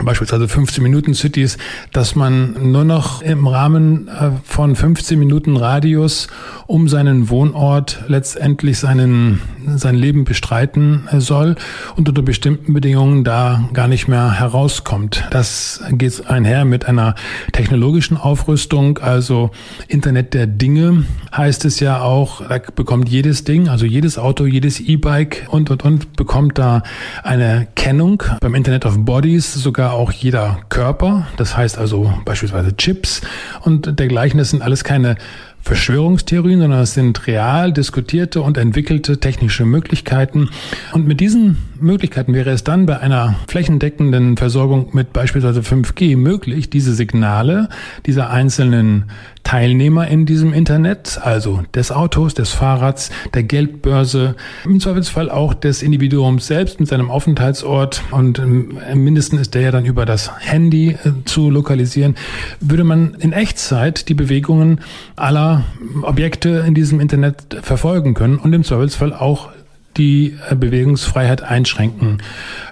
beispielsweise 0.04 0.48
15 0.48 0.84
Minuten 0.84 1.14
Cities, 1.14 1.58
dass 1.92 2.16
man 2.16 2.72
nur 2.72 2.84
noch 2.84 3.22
im 3.22 3.48
Rahmen 3.48 4.08
äh, 4.08 4.32
von 4.44 4.76
15 4.76 5.18
Minuten 5.18 5.58
Radius 5.58 6.28
um 6.68 6.88
seinen 6.88 7.30
Wohnort 7.30 8.04
letztendlich 8.08 8.78
seinen, 8.78 9.42
sein 9.66 9.96
Leben 9.96 10.24
bestreiten 10.24 11.08
äh, 11.12 11.20
soll 11.20 11.56
und 11.96 12.08
unter 12.10 12.22
bestimmten 12.22 12.74
Bedingungen 12.74 13.24
da 13.24 13.70
gar 13.74 13.88
nicht 13.88 14.08
mehr 14.08 14.40
herauskommt. 14.40 15.26
Das 15.32 15.84
geht 15.92 16.28
einher 16.30 16.66
mit 16.66 16.86
einer 16.86 17.16
technologischen 17.52 18.18
Aufrüstung, 18.18 19.00
also 19.00 19.52
Internet 19.88 20.34
der 20.34 20.48
Dinge 20.48 21.06
heißt 21.36 21.66
es 21.66 21.80
ja 21.80 22.02
auch, 22.02 22.42
da 22.48 22.60
bekommt 22.76 23.10
jedes 23.10 23.44
Ding, 23.44 23.68
also 23.68 23.86
jedes 23.86 24.18
Auto, 24.18 24.46
jedes 24.46 24.80
E-Bike 24.80 25.48
und, 25.50 25.70
und, 25.70 25.84
und 25.84 26.16
bekommt 26.16 26.58
da 26.58 26.84
eine 27.24 27.68
Kennung. 27.76 28.24
Beim 28.42 28.56
Internet 28.56 28.86
of 28.86 29.06
Bodies 29.06 29.54
sogar 29.78 29.94
auch 29.94 30.12
jeder 30.12 30.58
Körper, 30.70 31.28
das 31.38 31.56
heißt 31.56 31.78
also 31.78 32.12
beispielsweise 32.26 32.76
Chips 32.76 33.22
und 33.62 34.00
dergleichen. 34.00 34.40
Das 34.40 34.50
sind 34.50 34.64
alles 34.64 34.84
keine 34.84 35.18
Verschwörungstheorien, 35.62 36.62
sondern 36.62 36.80
es 36.80 36.96
sind 36.96 37.28
real 37.28 37.72
diskutierte 37.72 38.42
und 38.42 38.58
entwickelte 38.58 39.20
technische 39.20 39.66
Möglichkeiten. 39.66 40.50
Und 40.94 41.06
mit 41.06 41.20
diesen 41.20 41.58
Möglichkeiten. 41.80 42.34
Wäre 42.34 42.52
es 42.52 42.64
dann 42.64 42.86
bei 42.86 43.00
einer 43.00 43.36
flächendeckenden 43.48 44.38
Versorgung 44.38 44.90
mit 44.94 45.14
beispielsweise 45.14 45.62
5G 45.62 46.18
möglich, 46.18 46.70
diese 46.70 46.94
Signale 46.94 47.70
dieser 48.06 48.30
einzelnen 48.30 49.06
Teilnehmer 49.48 50.10
in 50.10 50.26
diesem 50.26 50.52
Internet, 50.52 51.22
also 51.24 51.64
des 51.74 51.94
Autos, 51.94 52.34
des 52.34 52.52
Fahrrads, 52.52 53.12
der 53.34 53.44
Geldbörse, 53.44 54.36
im 54.66 54.82
Zweifelsfall 54.82 55.30
auch 55.30 55.54
des 55.54 55.84
Individuums 55.84 56.48
selbst 56.48 56.82
mit 56.82 56.90
seinem 56.90 57.10
Aufenthaltsort 57.10 58.04
und 58.12 58.40
im 58.40 58.78
Mindesten 58.94 59.40
ist 59.40 59.56
der 59.56 59.62
ja 59.62 59.72
dann 59.72 59.86
über 59.86 60.06
das 60.06 60.32
Handy 60.40 60.90
äh, 60.90 61.12
zu 61.24 61.50
lokalisieren, 61.50 62.16
würde 62.60 62.84
man 62.84 63.14
in 63.20 63.32
Echtzeit 63.32 64.10
die 64.10 64.16
Bewegungen 64.16 64.82
aller 65.16 65.64
Objekte 66.02 66.66
in 66.68 66.74
diesem 66.74 67.00
Internet 67.00 67.58
verfolgen 67.62 68.16
können 68.16 68.40
und 68.40 68.52
im 68.52 68.66
Zweifelsfall 68.66 69.14
auch 69.14 69.50
die 69.98 70.38
äh, 70.50 70.56
Bewegungsfreiheit 70.56 71.42
einschränken 71.42 72.22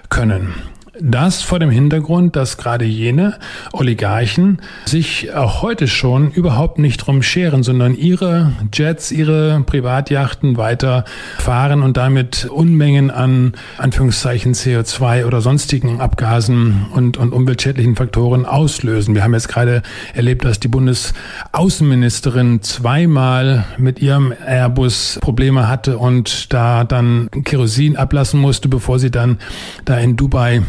können. 0.08 0.54
Das 0.98 1.42
vor 1.42 1.58
dem 1.58 1.68
Hintergrund, 1.68 2.36
dass 2.36 2.56
gerade 2.56 2.86
jene 2.86 3.34
Oligarchen 3.72 4.62
sich 4.86 5.34
auch 5.34 5.60
heute 5.60 5.88
schon 5.88 6.30
überhaupt 6.30 6.78
nicht 6.78 6.96
drum 6.98 7.22
scheren, 7.22 7.62
sondern 7.62 7.94
ihre 7.94 8.52
Jets, 8.72 9.12
ihre 9.12 9.60
Privatjachten 9.66 10.56
weiter 10.56 11.04
fahren 11.36 11.82
und 11.82 11.98
damit 11.98 12.46
Unmengen 12.46 13.10
an 13.10 13.52
Anführungszeichen 13.76 14.54
CO2 14.54 15.26
oder 15.26 15.42
sonstigen 15.42 16.00
Abgasen 16.00 16.86
und, 16.94 17.18
und 17.18 17.34
umweltschädlichen 17.34 17.94
Faktoren 17.94 18.46
auslösen. 18.46 19.14
Wir 19.14 19.22
haben 19.22 19.34
jetzt 19.34 19.48
gerade 19.48 19.82
erlebt, 20.14 20.46
dass 20.46 20.60
die 20.60 20.68
Bundesaußenministerin 20.68 22.62
zweimal 22.62 23.66
mit 23.76 24.00
ihrem 24.00 24.32
Airbus 24.46 25.18
Probleme 25.20 25.68
hatte 25.68 25.98
und 25.98 26.54
da 26.54 26.84
dann 26.84 27.28
Kerosin 27.44 27.96
ablassen 27.96 28.40
musste, 28.40 28.70
bevor 28.70 28.98
sie 28.98 29.10
dann 29.10 29.38
da 29.84 29.98
in 29.98 30.16
Dubai 30.16 30.62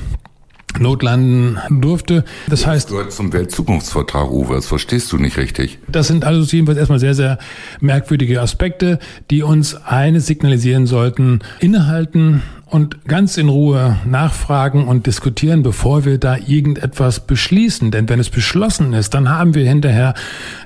notlanden 0.79 1.57
durfte. 1.69 2.23
Das, 2.47 2.61
das 2.61 2.67
heißt. 2.67 2.89
gehört 2.89 3.11
zum 3.11 3.33
Weltzukunftsvertrag, 3.33 4.31
Uwe. 4.31 4.55
Das 4.55 4.67
verstehst 4.67 5.11
du 5.11 5.17
nicht 5.17 5.37
richtig. 5.37 5.79
Das 5.87 6.07
sind 6.07 6.25
also 6.25 6.43
jedenfalls 6.55 6.77
erstmal 6.77 6.99
sehr, 6.99 7.13
sehr 7.13 7.37
merkwürdige 7.79 8.41
Aspekte, 8.41 8.99
die 9.29 9.43
uns 9.43 9.75
eines 9.75 10.25
signalisieren 10.25 10.85
sollten. 10.85 11.39
Innehalten 11.59 12.41
und 12.69 13.05
ganz 13.05 13.37
in 13.37 13.47
Ruhe 13.47 13.97
nachfragen 14.05 14.87
und 14.87 15.07
diskutieren, 15.07 15.63
bevor 15.63 16.03
wir 16.03 16.17
da 16.17 16.35
irgendetwas 16.35 17.21
beschließen. 17.21 17.91
Denn 17.91 18.09
wenn 18.09 18.19
es 18.19 18.29
beschlossen 18.29 18.91
ist, 18.93 19.13
dann 19.13 19.29
haben 19.29 19.55
wir 19.55 19.65
hinterher 19.67 20.13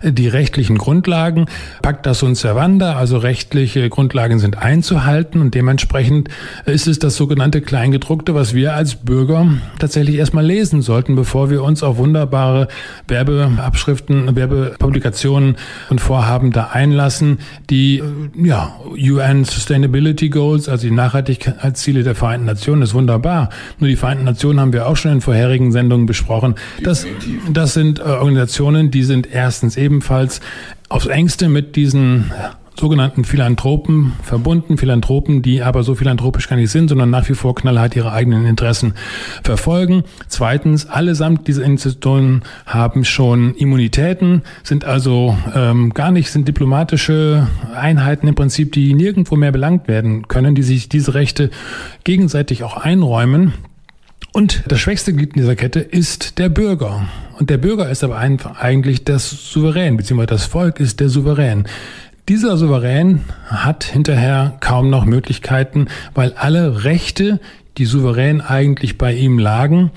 die 0.02 0.28
rechtlichen 0.28 0.78
Grundlagen. 0.78 1.46
Pacta 1.84 2.16
sunt 2.16 2.38
servanda, 2.38 2.96
also 2.96 3.18
rechtliche 3.18 3.88
Grundlagen 3.90 4.40
sind 4.40 4.58
einzuhalten 4.58 5.42
und 5.42 5.54
dementsprechend 5.54 6.30
ist 6.66 6.88
es 6.88 6.98
das 6.98 7.16
sogenannte 7.16 7.62
Kleingedruckte, 7.62 8.34
was 8.34 8.56
wir 8.56 8.74
als 8.74 8.96
Bürger 8.96 9.48
tatsächlich 9.78 10.16
erstmal 10.16 10.46
lesen 10.46 10.82
sollten, 10.82 11.16
bevor 11.16 11.52
wir 11.52 11.64
uns 11.64 11.84
auf 11.84 11.98
wunderbare 11.98 12.68
Werbeabschriften, 13.08 14.36
Werbepublikationen 14.36 15.56
und 15.90 16.02
Vorhaben 16.02 16.52
da 16.52 16.70
einlassen, 16.74 17.40
die 17.70 18.02
ja 18.36 18.76
UN 18.96 19.46
Sustainability 19.46 20.30
Goals, 20.30 20.68
also 20.68 20.88
die 20.88 20.94
Nachhaltigkeitsziele 20.94 21.91
Ziele 21.92 22.04
der 22.04 22.16
Vereinten 22.16 22.46
Nationen 22.46 22.84
ist 22.84 22.94
wunderbar. 22.94 23.50
Nur 23.80 23.90
die 23.90 23.98
Vereinten 23.98 24.24
Nationen 24.24 24.62
haben 24.62 24.72
wir 24.72 24.88
auch 24.88 24.96
schon 24.96 25.12
in 25.12 25.20
vorherigen 25.20 25.74
Sendungen 25.74 26.06
besprochen. 26.06 26.56
Das, 26.82 27.06
das 27.52 27.74
sind 27.74 28.00
äh, 28.00 28.04
Organisationen, 28.04 28.92
die 28.92 29.04
sind 29.04 29.28
erstens 29.30 29.76
ebenfalls 29.76 30.40
aufs 30.88 31.08
engste 31.08 31.50
mit 31.50 31.76
diesen 31.76 32.32
sogenannten 32.82 33.26
Philanthropen 33.26 34.14
verbunden, 34.24 34.76
Philanthropen, 34.76 35.44
die 35.44 35.62
aber 35.62 35.84
so 35.84 35.94
philanthropisch 35.94 36.50
gar 36.50 36.56
nicht 36.56 36.72
sind, 36.72 36.88
sondern 36.88 37.12
nach 37.12 37.30
wie 37.30 37.36
vor 37.36 37.54
knallhart 37.54 37.96
ihre 37.96 38.12
eigenen 38.12 38.48
Interessen 38.48 38.96
verfolgen. 39.44 40.04
Zweitens, 40.28 40.90
allesamt 40.90 41.48
diese 41.48 41.64
Institutionen 41.64 42.42
haben 42.66 43.06
schon 43.06 43.54
Immunitäten, 43.54 44.42
sind 44.64 44.84
also 44.84 45.38
ähm, 45.54 45.94
gar 45.94 46.12
nicht, 46.12 46.32
sind 46.32 46.48
diplomatische 46.48 47.48
Einheiten 47.76 48.28
im 48.28 48.34
Prinzip, 48.34 48.72
die 48.72 48.96
nirgendwo 48.96 49.36
mehr 49.36 49.52
belangt 49.52 49.88
werden 49.88 50.28
können, 50.28 50.56
die 50.56 50.64
sich 50.64 50.90
diese 50.90 51.14
Rechte 51.14 51.52
gegenseitig 52.04 52.64
auch 52.64 52.78
einräumen. 52.78 53.54
Und 54.34 54.64
das 54.68 54.80
schwächste 54.80 55.14
Glied 55.14 55.36
in 55.36 55.42
dieser 55.42 55.56
Kette 55.56 55.82
ist 55.82 56.40
der 56.40 56.50
Bürger. 56.50 57.06
Und 57.38 57.52
der 57.52 57.58
Bürger 57.58 57.90
ist 57.92 58.04
aber 58.04 58.18
eigentlich 58.18 59.04
das 59.04 59.30
Souverän, 59.30 59.98
beziehungsweise 59.98 60.28
das 60.28 60.46
Volk 60.46 60.80
ist 60.80 61.00
der 61.00 61.10
Souverän. 61.10 61.68
Dieser 62.30 62.56
Souverän 62.56 63.22
hat 63.48 63.84
hinterher 63.84 64.58
kaum 64.60 64.90
noch 64.90 65.06
Möglichkeiten, 65.06 65.88
weil 66.14 66.34
alle 66.34 66.84
Rechte, 66.84 67.40
die 67.78 67.86
souverän 67.86 68.42
eigentlich 68.42 68.98
bei 68.98 69.14
ihm 69.14 69.40
lagen, 69.40 69.92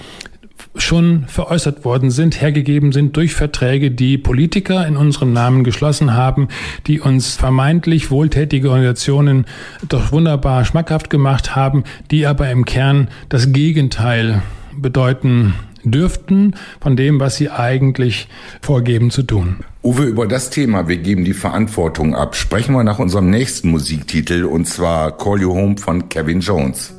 schon 0.77 1.25
veräußert 1.29 1.85
worden 1.85 2.11
sind, 2.11 2.41
hergegeben 2.41 2.93
sind 2.93 3.17
durch 3.17 3.35
Verträge, 3.35 3.91
die 3.91 4.19
Politiker 4.19 4.87
in 4.87 4.97
unserem 4.97 5.33
Namen 5.33 5.65
geschlossen 5.65 6.15
haben, 6.15 6.49
die 6.87 7.01
uns 7.01 7.37
vermeintlich 7.37 8.11
wohltätige 8.11 8.71
Organisationen 8.71 9.45
doch 9.89 10.11
wunderbar 10.11 10.65
schmackhaft 10.65 11.11
gemacht 11.11 11.55
haben, 11.55 11.85
die 12.11 12.27
aber 12.27 12.51
im 12.51 12.65
Kern 12.65 13.09
das 13.29 13.53
Gegenteil 13.53 14.43
bedeuten 14.77 15.55
dürften 15.85 16.55
von 16.81 16.97
dem, 16.97 17.21
was 17.21 17.37
sie 17.37 17.51
eigentlich 17.51 18.29
vorgeben 18.61 19.11
zu 19.11 19.23
tun. 19.23 19.65
Uwe, 19.87 20.05
über 20.05 20.27
das 20.27 20.49
Thema, 20.49 20.89
wir 20.89 20.97
geben 20.97 21.27
die 21.27 21.35
Verantwortung 21.35 22.15
ab, 22.15 22.37
sprechen 22.37 22.75
wir 22.75 22.85
nach 22.85 23.01
unserem 23.01 23.29
nächsten 23.29 23.69
Musiktitel 23.69 24.47
und 24.47 24.67
zwar 24.67 25.15
Call 25.15 25.43
You 25.43 25.53
Home 25.53 25.77
von 25.77 26.09
Kevin 26.09 26.41
Jones. 26.41 26.95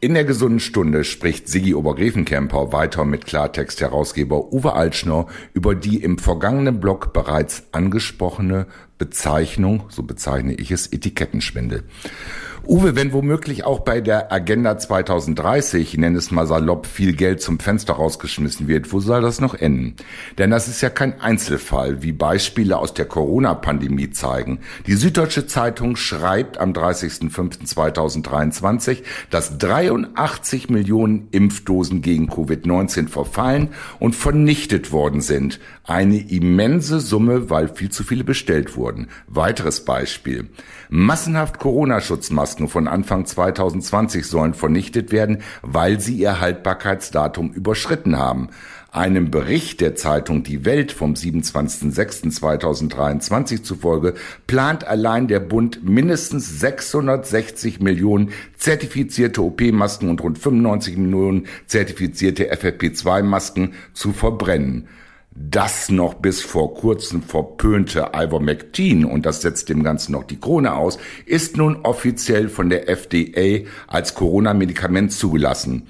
In 0.00 0.14
der 0.14 0.24
gesunden 0.24 0.58
Stunde 0.58 1.04
spricht 1.04 1.46
Sigi 1.46 1.74
Obergräfenkämper 1.74 2.72
weiter 2.72 3.04
mit 3.04 3.26
Klartext-Herausgeber 3.26 4.50
Uwe 4.50 4.72
Altschner 4.72 5.26
über 5.52 5.74
die 5.74 6.02
im 6.02 6.16
vergangenen 6.16 6.80
Blog 6.80 7.12
bereits 7.12 7.64
angesprochene 7.72 8.66
Bezeichnung, 8.96 9.84
so 9.90 10.04
bezeichne 10.04 10.54
ich 10.54 10.70
es, 10.70 10.86
Etikettenschwindel. 10.86 11.84
Uwe, 12.64 12.94
wenn 12.94 13.12
womöglich 13.12 13.64
auch 13.64 13.80
bei 13.80 14.00
der 14.00 14.32
Agenda 14.32 14.78
2030, 14.78 15.94
ich 15.94 15.98
nenne 15.98 16.18
es 16.18 16.30
mal 16.30 16.46
salopp, 16.46 16.86
viel 16.86 17.12
Geld 17.12 17.42
zum 17.42 17.58
Fenster 17.58 17.94
rausgeschmissen 17.94 18.68
wird, 18.68 18.92
wo 18.92 19.00
soll 19.00 19.20
das 19.20 19.40
noch 19.40 19.54
enden? 19.54 19.96
Denn 20.38 20.50
das 20.50 20.68
ist 20.68 20.80
ja 20.80 20.88
kein 20.88 21.20
Einzelfall, 21.20 22.04
wie 22.04 22.12
Beispiele 22.12 22.78
aus 22.78 22.94
der 22.94 23.06
Corona-Pandemie 23.06 24.10
zeigen. 24.10 24.60
Die 24.86 24.94
Süddeutsche 24.94 25.48
Zeitung 25.48 25.96
schreibt 25.96 26.58
am 26.58 26.72
30.05.2023, 26.72 28.98
dass 29.30 29.58
83 29.58 30.70
Millionen 30.70 31.26
Impfdosen 31.32 32.00
gegen 32.00 32.30
Covid-19 32.30 33.08
verfallen 33.08 33.70
und 33.98 34.14
vernichtet 34.14 34.92
worden 34.92 35.20
sind. 35.20 35.58
Eine 35.82 36.30
immense 36.30 37.00
Summe, 37.00 37.50
weil 37.50 37.66
viel 37.66 37.90
zu 37.90 38.04
viele 38.04 38.22
bestellt 38.22 38.76
wurden. 38.76 39.08
Weiteres 39.26 39.84
Beispiel. 39.84 40.48
Massenhaft 40.94 41.58
Corona-Schutzmasken 41.58 42.68
von 42.68 42.86
Anfang 42.86 43.24
2020 43.24 44.26
sollen 44.26 44.52
vernichtet 44.52 45.10
werden, 45.10 45.38
weil 45.62 46.00
sie 46.00 46.16
ihr 46.16 46.38
Haltbarkeitsdatum 46.38 47.50
überschritten 47.50 48.18
haben. 48.18 48.50
Einem 48.90 49.30
Bericht 49.30 49.80
der 49.80 49.94
Zeitung 49.94 50.42
Die 50.42 50.66
Welt 50.66 50.92
vom 50.92 51.14
27.06.2023 51.14 53.62
zufolge 53.62 54.12
plant 54.46 54.86
allein 54.86 55.28
der 55.28 55.40
Bund 55.40 55.82
mindestens 55.82 56.60
660 56.60 57.80
Millionen 57.80 58.28
zertifizierte 58.58 59.42
OP-Masken 59.42 60.10
und 60.10 60.20
rund 60.20 60.38
95 60.38 60.98
Millionen 60.98 61.46
zertifizierte 61.68 62.52
FFP2-Masken 62.52 63.72
zu 63.94 64.12
verbrennen 64.12 64.88
das 65.34 65.90
noch 65.90 66.14
bis 66.14 66.42
vor 66.42 66.74
kurzem 66.74 67.22
verpönte 67.22 68.10
Ivermectin, 68.14 69.04
und 69.04 69.24
das 69.24 69.40
setzt 69.40 69.68
dem 69.68 69.82
Ganzen 69.82 70.12
noch 70.12 70.24
die 70.24 70.38
Krone 70.38 70.74
aus, 70.74 70.98
ist 71.26 71.56
nun 71.56 71.76
offiziell 71.84 72.48
von 72.48 72.68
der 72.68 72.88
FDA 72.88 73.66
als 73.86 74.14
Corona-Medikament 74.14 75.12
zugelassen. 75.12 75.86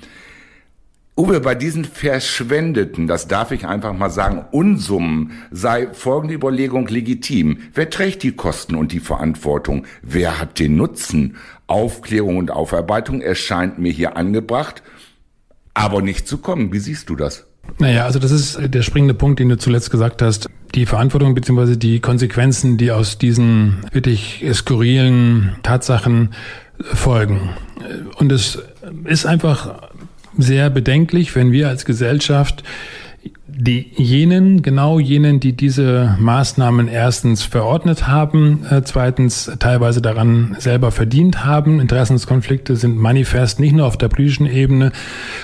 Uwe, 1.14 1.40
bei 1.40 1.54
diesen 1.54 1.84
verschwendeten, 1.84 3.06
das 3.06 3.28
darf 3.28 3.50
ich 3.50 3.66
einfach 3.66 3.92
mal 3.92 4.08
sagen, 4.08 4.46
Unsummen 4.50 5.32
sei 5.50 5.92
folgende 5.92 6.34
Überlegung 6.34 6.86
legitim. 6.86 7.58
Wer 7.74 7.90
trägt 7.90 8.22
die 8.22 8.32
Kosten 8.32 8.76
und 8.76 8.92
die 8.92 9.00
Verantwortung? 9.00 9.84
Wer 10.00 10.40
hat 10.40 10.58
den 10.58 10.76
Nutzen? 10.76 11.36
Aufklärung 11.66 12.38
und 12.38 12.50
Aufarbeitung 12.50 13.20
erscheint 13.20 13.78
mir 13.78 13.92
hier 13.92 14.16
angebracht, 14.16 14.82
aber 15.74 16.00
nicht 16.00 16.26
zu 16.26 16.38
kommen. 16.38 16.72
Wie 16.72 16.78
siehst 16.78 17.10
du 17.10 17.16
das? 17.16 17.46
Naja, 17.78 18.04
also 18.04 18.18
das 18.18 18.30
ist 18.30 18.58
der 18.62 18.82
springende 18.82 19.14
Punkt, 19.14 19.40
den 19.40 19.48
du 19.48 19.56
zuletzt 19.56 19.90
gesagt 19.90 20.22
hast. 20.22 20.48
Die 20.74 20.86
Verantwortung 20.86 21.34
bzw. 21.34 21.76
die 21.76 22.00
Konsequenzen, 22.00 22.76
die 22.76 22.90
aus 22.90 23.18
diesen 23.18 23.78
wirklich 23.92 24.44
skurrilen 24.52 25.56
Tatsachen 25.62 26.30
folgen. 26.82 27.50
Und 28.16 28.32
es 28.32 28.58
ist 29.04 29.26
einfach 29.26 29.90
sehr 30.38 30.70
bedenklich, 30.70 31.34
wenn 31.34 31.52
wir 31.52 31.68
als 31.68 31.84
Gesellschaft 31.84 32.62
die 33.54 33.90
jenen, 33.96 34.62
genau 34.62 34.98
jenen, 34.98 35.38
die 35.38 35.52
diese 35.52 36.16
Maßnahmen 36.18 36.88
erstens 36.88 37.42
verordnet 37.42 38.08
haben, 38.08 38.64
äh, 38.70 38.82
zweitens 38.82 39.50
teilweise 39.58 40.00
daran 40.00 40.56
selber 40.58 40.90
verdient 40.90 41.44
haben. 41.44 41.80
Interessenskonflikte 41.80 42.76
sind 42.76 42.96
manifest 42.96 43.60
nicht 43.60 43.74
nur 43.74 43.86
auf 43.86 43.96
der 43.96 44.08
politischen 44.08 44.46
Ebene, 44.46 44.92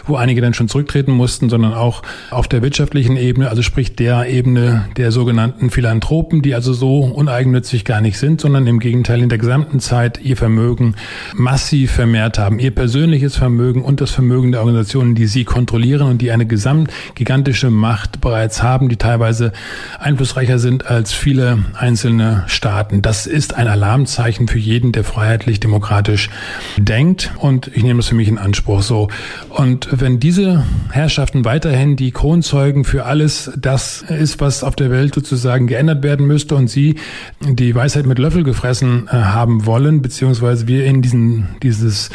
wo 0.07 0.17
einige 0.17 0.41
dann 0.41 0.55
schon 0.55 0.69
zurücktreten 0.69 1.13
mussten, 1.13 1.51
sondern 1.51 1.75
auch 1.75 2.03
auf 2.31 2.49
der 2.49 2.63
wirtschaftlichen 2.63 3.17
Ebene, 3.17 3.51
also 3.51 3.63
sprich 3.63 3.95
der 3.95 4.29
Ebene 4.29 4.87
der 4.97 5.13
sogenannten 5.13 5.71
Philanthropen, 5.71 6.43
die 6.43 6.55
also 6.55 6.73
so 6.73 7.01
uneigennützig 7.01 7.85
gar 7.85 8.01
nicht 8.01 8.19
sind, 8.19 8.41
sondern 8.41 8.67
im 8.67 8.79
Gegenteil 8.79 9.23
in 9.23 9.29
der 9.29 9.39
gesamten 9.39 9.81
Zeit 9.81 10.21
ihr 10.23 10.37
Vermögen 10.37 10.95
massiv 11.35 11.93
vermehrt 11.93 12.39
haben, 12.39 12.59
ihr 12.59 12.71
persönliches 12.71 13.37
Vermögen 13.37 13.83
und 13.83 14.01
das 14.01 14.11
Vermögen 14.11 14.53
der 14.53 14.61
Organisationen, 14.61 15.15
die 15.15 15.27
sie 15.27 15.45
kontrollieren 15.45 16.09
und 16.09 16.23
die 16.23 16.31
eine 16.31 16.47
gesamt 16.47 16.91
gigantische 17.15 17.71
Macht 17.71 17.98
Macht 17.99 18.21
bereits 18.21 18.63
haben, 18.63 18.89
die 18.89 18.97
teilweise 18.97 19.51
einflussreicher 19.99 20.61
sind 20.61 20.87
als 20.87 21.13
viele 21.13 21.65
einzelne 21.75 22.45
Staaten. 22.47 23.03
Das 23.03 23.27
ist 23.27 23.55
ein 23.55 23.67
Alarmzeichen 23.67 24.47
für 24.47 24.61
jeden, 24.61 24.93
der 24.93 25.03
freiheitlich-demokratisch 25.03 26.31
denkt. 26.77 27.33
Und 27.39 27.67
ich 27.75 27.83
nehme 27.83 27.99
das 27.99 28.07
für 28.07 28.15
mich 28.15 28.29
in 28.29 28.39
Anspruch 28.39 28.83
so. 28.83 29.09
Und 29.49 29.89
wenn 29.91 30.21
diese 30.21 30.63
Herrschaften 30.93 31.45
weiterhin 31.45 31.97
die 31.97 32.13
Kronzeugen 32.13 32.85
für 32.85 33.05
alles 33.05 33.51
das 33.57 34.03
ist, 34.03 34.41
was 34.41 34.63
auf 34.63 34.77
der 34.77 34.93
Welt 34.93 35.17
sozusagen 35.17 35.67
geändert 35.67 36.05
werden 36.05 36.25
müsste 36.25 36.55
und 36.55 36.69
sie 36.69 37.01
die 37.41 37.75
Weisheit 37.75 38.07
mit 38.07 38.21
Löffel 38.21 38.45
gefressen 38.45 39.09
äh, 39.09 39.17
haben 39.17 39.67
wollen, 39.67 40.03
beziehungsweise 40.03 40.69
wir 40.69 40.85
in 40.85 41.03
diesen, 41.03 41.49
dieses 41.65 42.11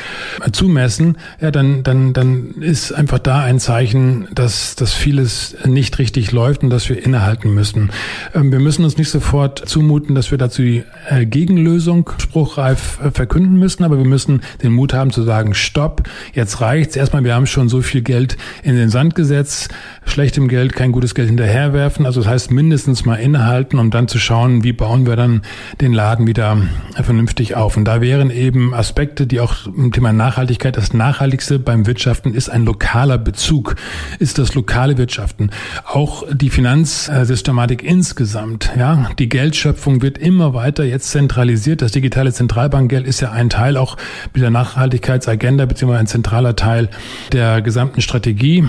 zumessen, 0.53 1.17
ja, 1.41 1.51
dann, 1.51 1.83
dann, 1.83 2.13
dann 2.13 2.51
ist 2.61 2.93
einfach 2.93 3.19
da 3.19 3.41
ein 3.41 3.59
Zeichen, 3.59 4.29
dass, 4.33 4.77
dass 4.77 4.93
vieles 4.93 5.57
nicht 5.73 5.99
richtig 5.99 6.31
läuft 6.31 6.63
und 6.63 6.69
dass 6.69 6.87
wir 6.89 7.03
innehalten 7.03 7.53
müssen. 7.53 7.91
Ähm, 8.33 8.51
wir 8.51 8.59
müssen 8.59 8.83
uns 8.83 8.97
nicht 8.97 9.09
sofort 9.09 9.67
zumuten, 9.67 10.15
dass 10.15 10.31
wir 10.31 10.37
dazu 10.37 10.61
die 10.61 10.83
äh, 11.09 11.25
Gegenlösung 11.25 12.09
spruchreif 12.17 12.99
äh, 13.03 13.11
verkünden 13.11 13.57
müssen, 13.57 13.83
aber 13.83 13.97
wir 13.97 14.05
müssen 14.05 14.41
den 14.61 14.71
Mut 14.71 14.93
haben 14.93 15.11
zu 15.11 15.23
sagen, 15.23 15.53
stopp, 15.53 16.03
jetzt 16.33 16.61
reicht's. 16.61 16.95
Erstmal, 16.95 17.23
wir 17.23 17.35
haben 17.35 17.47
schon 17.47 17.69
so 17.69 17.81
viel 17.81 18.01
Geld 18.01 18.37
in 18.63 18.75
den 18.75 18.89
Sand 18.89 19.15
gesetzt, 19.15 19.69
schlechtem 20.05 20.47
Geld 20.47 20.73
kein 20.73 20.91
gutes 20.91 21.15
Geld 21.15 21.27
hinterherwerfen. 21.27 22.05
Also 22.05 22.21
das 22.21 22.29
heißt 22.29 22.51
mindestens 22.51 23.05
mal 23.05 23.15
innehalten, 23.15 23.79
um 23.79 23.91
dann 23.91 24.07
zu 24.07 24.19
schauen, 24.19 24.63
wie 24.63 24.73
bauen 24.73 25.05
wir 25.05 25.15
dann 25.15 25.41
den 25.81 25.93
Laden 25.93 26.27
wieder 26.27 26.57
vernünftig 27.01 27.55
auf. 27.55 27.77
Und 27.77 27.85
da 27.85 28.01
wären 28.01 28.29
eben 28.29 28.73
Aspekte, 28.73 29.27
die 29.27 29.39
auch 29.39 29.65
im 29.65 29.91
Thema 29.91 30.13
Nachhaltigkeit, 30.13 30.77
das 30.77 30.93
Nachhaltigste 30.93 31.59
beim 31.59 31.85
Wirtschaften 31.85 32.33
ist 32.33 32.49
ein 32.49 32.65
lokaler 32.65 33.17
Bezug, 33.17 33.75
ist 34.19 34.37
das 34.37 34.55
lokale 34.55 34.97
Wirtschaften. 34.97 35.49
Auch 35.85 36.23
die 36.31 36.49
Finanzsystematik 36.49 37.83
insgesamt, 37.83 38.71
ja, 38.77 39.09
die 39.19 39.29
Geldschöpfung 39.29 40.01
wird 40.01 40.17
immer 40.17 40.53
weiter 40.53 40.83
jetzt 40.83 41.11
zentralisiert. 41.11 41.81
Das 41.81 41.91
digitale 41.91 42.33
Zentralbankgeld 42.33 43.05
ist 43.05 43.21
ja 43.21 43.31
ein 43.31 43.49
Teil 43.49 43.77
auch 43.77 43.97
mit 44.33 44.41
der 44.41 44.49
Nachhaltigkeitsagenda 44.49 45.65
beziehungsweise 45.65 46.01
ein 46.01 46.07
zentraler 46.07 46.55
Teil 46.55 46.89
der 47.31 47.61
gesamten 47.61 48.01
Strategie 48.01 48.67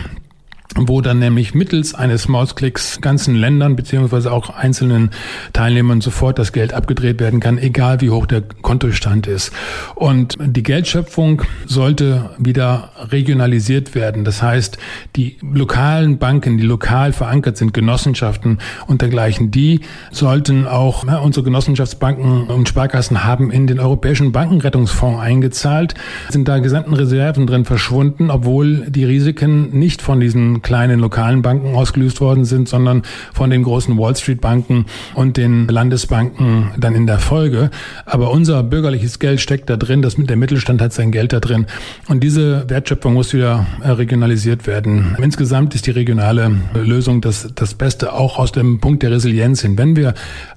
wo 0.76 1.00
dann 1.00 1.18
nämlich 1.18 1.54
mittels 1.54 1.94
eines 1.94 2.26
Mausklicks 2.26 3.00
ganzen 3.00 3.34
Ländern 3.34 3.76
beziehungsweise 3.76 4.32
auch 4.32 4.50
einzelnen 4.50 5.10
Teilnehmern 5.52 6.00
sofort 6.00 6.38
das 6.38 6.52
Geld 6.52 6.74
abgedreht 6.74 7.20
werden 7.20 7.38
kann, 7.38 7.58
egal 7.58 8.00
wie 8.00 8.10
hoch 8.10 8.26
der 8.26 8.42
Kontostand 8.62 9.26
ist. 9.26 9.52
Und 9.94 10.36
die 10.40 10.62
Geldschöpfung 10.62 11.42
sollte 11.66 12.30
wieder 12.38 12.90
regionalisiert 13.10 13.94
werden. 13.94 14.24
Das 14.24 14.42
heißt, 14.42 14.78
die 15.14 15.36
lokalen 15.42 16.18
Banken, 16.18 16.58
die 16.58 16.64
lokal 16.64 17.12
verankert 17.12 17.56
sind, 17.56 17.72
Genossenschaften 17.72 18.58
und 18.86 19.00
dergleichen, 19.00 19.50
die 19.50 19.80
sollten 20.10 20.66
auch, 20.66 21.06
ja, 21.06 21.18
unsere 21.18 21.44
Genossenschaftsbanken 21.44 22.48
und 22.48 22.68
Sparkassen 22.68 23.24
haben 23.24 23.50
in 23.52 23.66
den 23.66 23.78
Europäischen 23.78 24.32
Bankenrettungsfonds 24.32 25.20
eingezahlt, 25.20 25.94
sind 26.30 26.48
da 26.48 26.58
gesamten 26.58 26.94
Reserven 26.94 27.46
drin 27.46 27.64
verschwunden, 27.64 28.30
obwohl 28.30 28.86
die 28.88 29.04
Risiken 29.04 29.78
nicht 29.78 30.02
von 30.02 30.18
diesen 30.18 30.53
kleinen 30.62 31.00
lokalen 31.00 31.42
Banken 31.42 31.74
ausgelöst 31.74 32.20
worden 32.20 32.44
sind, 32.44 32.68
sondern 32.68 33.02
von 33.32 33.50
den 33.50 33.62
großen 33.62 33.96
Wall 33.98 34.16
Street 34.16 34.40
Banken 34.40 34.86
und 35.14 35.36
den 35.36 35.68
Landesbanken 35.68 36.72
dann 36.76 36.94
in 36.94 37.06
der 37.06 37.18
Folge. 37.18 37.70
Aber 38.06 38.30
unser 38.30 38.62
bürgerliches 38.62 39.18
Geld 39.18 39.40
steckt 39.40 39.70
da 39.70 39.76
drin, 39.76 40.02
das 40.02 40.18
mit 40.18 40.30
der 40.30 40.36
Mittelstand 40.36 40.80
hat 40.80 40.92
sein 40.92 41.12
Geld 41.12 41.32
da 41.32 41.40
drin. 41.40 41.66
Und 42.08 42.22
diese 42.22 42.68
Wertschöpfung 42.68 43.14
muss 43.14 43.32
wieder 43.32 43.66
äh, 43.82 43.90
regionalisiert 43.90 44.66
werden. 44.66 45.16
Insgesamt 45.20 45.74
ist 45.74 45.86
die 45.86 45.92
regionale 45.92 46.50
Lösung 46.74 47.20
das, 47.20 47.48
das 47.54 47.74
Beste 47.74 48.12
auch 48.12 48.38
aus 48.38 48.52
dem 48.52 48.80
Punkt 48.80 49.02
der 49.02 49.10
Resilienz 49.10 49.62
hin. 49.62 49.78
Wenn 49.78 49.96
wir 49.96 50.14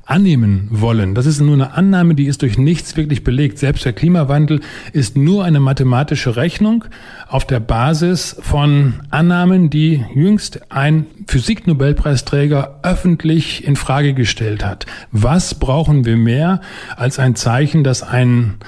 annehmen 0.07 0.69
wollen. 0.71 1.13
Das 1.15 1.25
ist 1.25 1.41
nur 1.41 1.53
eine 1.53 1.73
Annahme, 1.73 2.15
die 2.15 2.25
ist 2.25 2.41
durch 2.41 2.57
nichts 2.57 2.95
wirklich 2.95 3.23
belegt. 3.23 3.59
Selbst 3.59 3.83
der 3.85 3.93
Klimawandel 3.93 4.61
ist 4.93 5.17
nur 5.17 5.43
eine 5.43 5.59
mathematische 5.59 6.37
Rechnung 6.37 6.85
auf 7.27 7.45
der 7.45 7.59
Basis 7.59 8.37
von 8.39 8.93
Annahmen, 9.09 9.69
die 9.69 9.86
jüngst 9.95 10.71
ein 10.71 11.05
Physiknobelpreisträger 11.27 12.79
öffentlich 12.83 13.65
in 13.65 13.75
Frage 13.75 14.13
gestellt 14.13 14.65
hat. 14.65 14.85
Was 15.11 15.55
brauchen 15.55 16.05
wir 16.05 16.17
mehr 16.17 16.61
als 16.95 17.19
ein 17.19 17.35
Zeichen, 17.35 17.83
dass 17.83 18.03
ein 18.03 18.59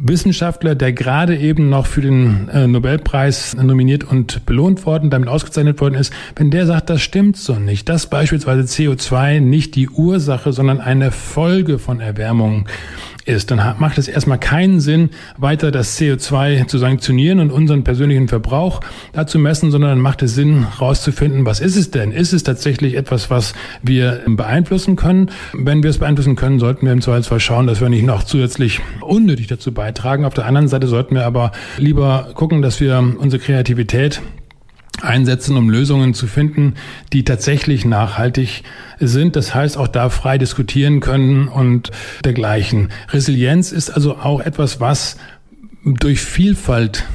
Wissenschaftler, 0.00 0.76
der 0.76 0.92
gerade 0.92 1.36
eben 1.36 1.68
noch 1.70 1.86
für 1.86 2.00
den 2.00 2.48
äh, 2.50 2.68
Nobelpreis 2.68 3.56
nominiert 3.56 4.04
und 4.04 4.46
belohnt 4.46 4.86
worden, 4.86 5.10
damit 5.10 5.28
ausgezeichnet 5.28 5.80
worden 5.80 5.96
ist, 5.96 6.12
wenn 6.36 6.52
der 6.52 6.66
sagt, 6.66 6.88
das 6.88 7.02
stimmt 7.02 7.36
so 7.36 7.54
nicht, 7.54 7.88
dass 7.88 8.08
beispielsweise 8.08 8.62
CO2 8.62 9.40
nicht 9.40 9.74
die 9.74 9.88
Ursache, 9.88 10.52
sondern 10.52 10.80
eine 10.80 11.10
Folge 11.10 11.80
von 11.80 11.98
Erwärmung 11.98 12.68
ist, 13.28 13.50
dann 13.50 13.76
macht 13.78 13.98
es 13.98 14.08
erstmal 14.08 14.38
keinen 14.38 14.80
Sinn, 14.80 15.10
weiter 15.36 15.70
das 15.70 15.98
CO2 15.98 16.66
zu 16.66 16.78
sanktionieren 16.78 17.40
und 17.40 17.52
unseren 17.52 17.84
persönlichen 17.84 18.28
Verbrauch 18.28 18.80
dazu 19.12 19.38
messen, 19.38 19.70
sondern 19.70 19.90
dann 19.90 20.00
macht 20.00 20.22
es 20.22 20.34
Sinn, 20.34 20.66
herauszufinden, 20.70 21.46
was 21.46 21.60
ist 21.60 21.76
es 21.76 21.90
denn? 21.90 22.12
Ist 22.12 22.32
es 22.32 22.42
tatsächlich 22.42 22.94
etwas, 22.94 23.30
was 23.30 23.54
wir 23.82 24.22
beeinflussen 24.26 24.96
können? 24.96 25.30
Wenn 25.52 25.82
wir 25.82 25.90
es 25.90 25.98
beeinflussen 25.98 26.36
können, 26.36 26.58
sollten 26.58 26.86
wir 26.86 26.92
im 26.92 27.00
Zweifelsfall 27.00 27.40
schauen, 27.40 27.66
dass 27.66 27.80
wir 27.80 27.88
nicht 27.88 28.04
noch 28.04 28.24
zusätzlich 28.24 28.80
unnötig 29.00 29.46
dazu 29.46 29.72
beitragen. 29.72 30.24
Auf 30.24 30.34
der 30.34 30.46
anderen 30.46 30.68
Seite 30.68 30.86
sollten 30.86 31.14
wir 31.14 31.26
aber 31.26 31.52
lieber 31.76 32.30
gucken, 32.34 32.62
dass 32.62 32.80
wir 32.80 32.98
unsere 33.18 33.42
Kreativität 33.42 34.22
einsetzen, 35.02 35.56
um 35.56 35.70
Lösungen 35.70 36.14
zu 36.14 36.26
finden, 36.26 36.74
die 37.12 37.24
tatsächlich 37.24 37.84
nachhaltig 37.84 38.62
sind. 38.98 39.36
Das 39.36 39.54
heißt, 39.54 39.76
auch 39.76 39.88
da 39.88 40.10
frei 40.10 40.38
diskutieren 40.38 41.00
können 41.00 41.48
und 41.48 41.90
dergleichen. 42.24 42.90
Resilienz 43.10 43.72
ist 43.72 43.90
also 43.90 44.16
auch 44.16 44.40
etwas, 44.40 44.80
was 44.80 45.16
durch 45.84 46.20
Vielfalt 46.20 47.06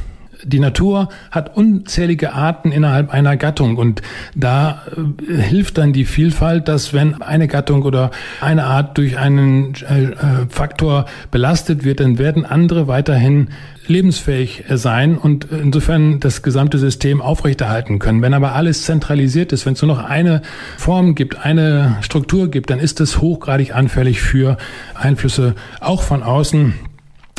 die 0.44 0.60
Natur 0.60 1.10
hat 1.32 1.56
unzählige 1.56 2.34
Arten 2.34 2.72
innerhalb 2.72 3.12
einer 3.12 3.38
Gattung 3.38 3.78
und 3.78 4.02
da 4.36 4.84
äh, 4.96 5.42
hilft 5.42 5.78
dann 5.78 5.94
die 5.94 6.06
Vielfalt, 6.06 6.68
dass 6.68 6.94
wenn 6.94 7.22
eine 7.22 7.48
Gattung 7.48 7.84
oder 7.84 8.12
eine 8.42 8.66
Art 8.66 8.98
durch 8.98 9.18
einen 9.18 9.74
äh, 9.90 10.04
äh 10.04 10.16
Faktor 10.50 11.06
belastet 11.32 11.84
wird, 11.84 12.00
dann 12.00 12.18
werden 12.18 12.46
andere 12.46 12.88
weiterhin 12.88 13.50
lebensfähig 13.88 14.64
sein 14.70 15.18
und 15.18 15.48
insofern 15.52 16.20
das 16.20 16.42
gesamte 16.42 16.78
System 16.78 17.22
aufrechterhalten 17.22 18.00
können. 18.00 18.22
Wenn 18.22 18.34
aber 18.34 18.54
alles 18.54 18.84
zentralisiert 18.84 19.52
ist, 19.52 19.66
wenn 19.66 19.74
es 19.74 19.82
nur 19.82 19.96
noch 19.96 20.04
eine 20.04 20.42
Form 20.78 21.16
gibt, 21.16 21.46
eine 21.46 21.98
Struktur 22.02 22.50
gibt, 22.50 22.70
dann 22.70 22.80
ist 22.80 23.02
es 23.02 23.20
hochgradig 23.20 23.76
anfällig 23.76 24.22
für 24.22 24.58
Einflüsse 24.96 25.56
auch 25.82 26.02
von 26.02 26.24
außen 26.24 26.74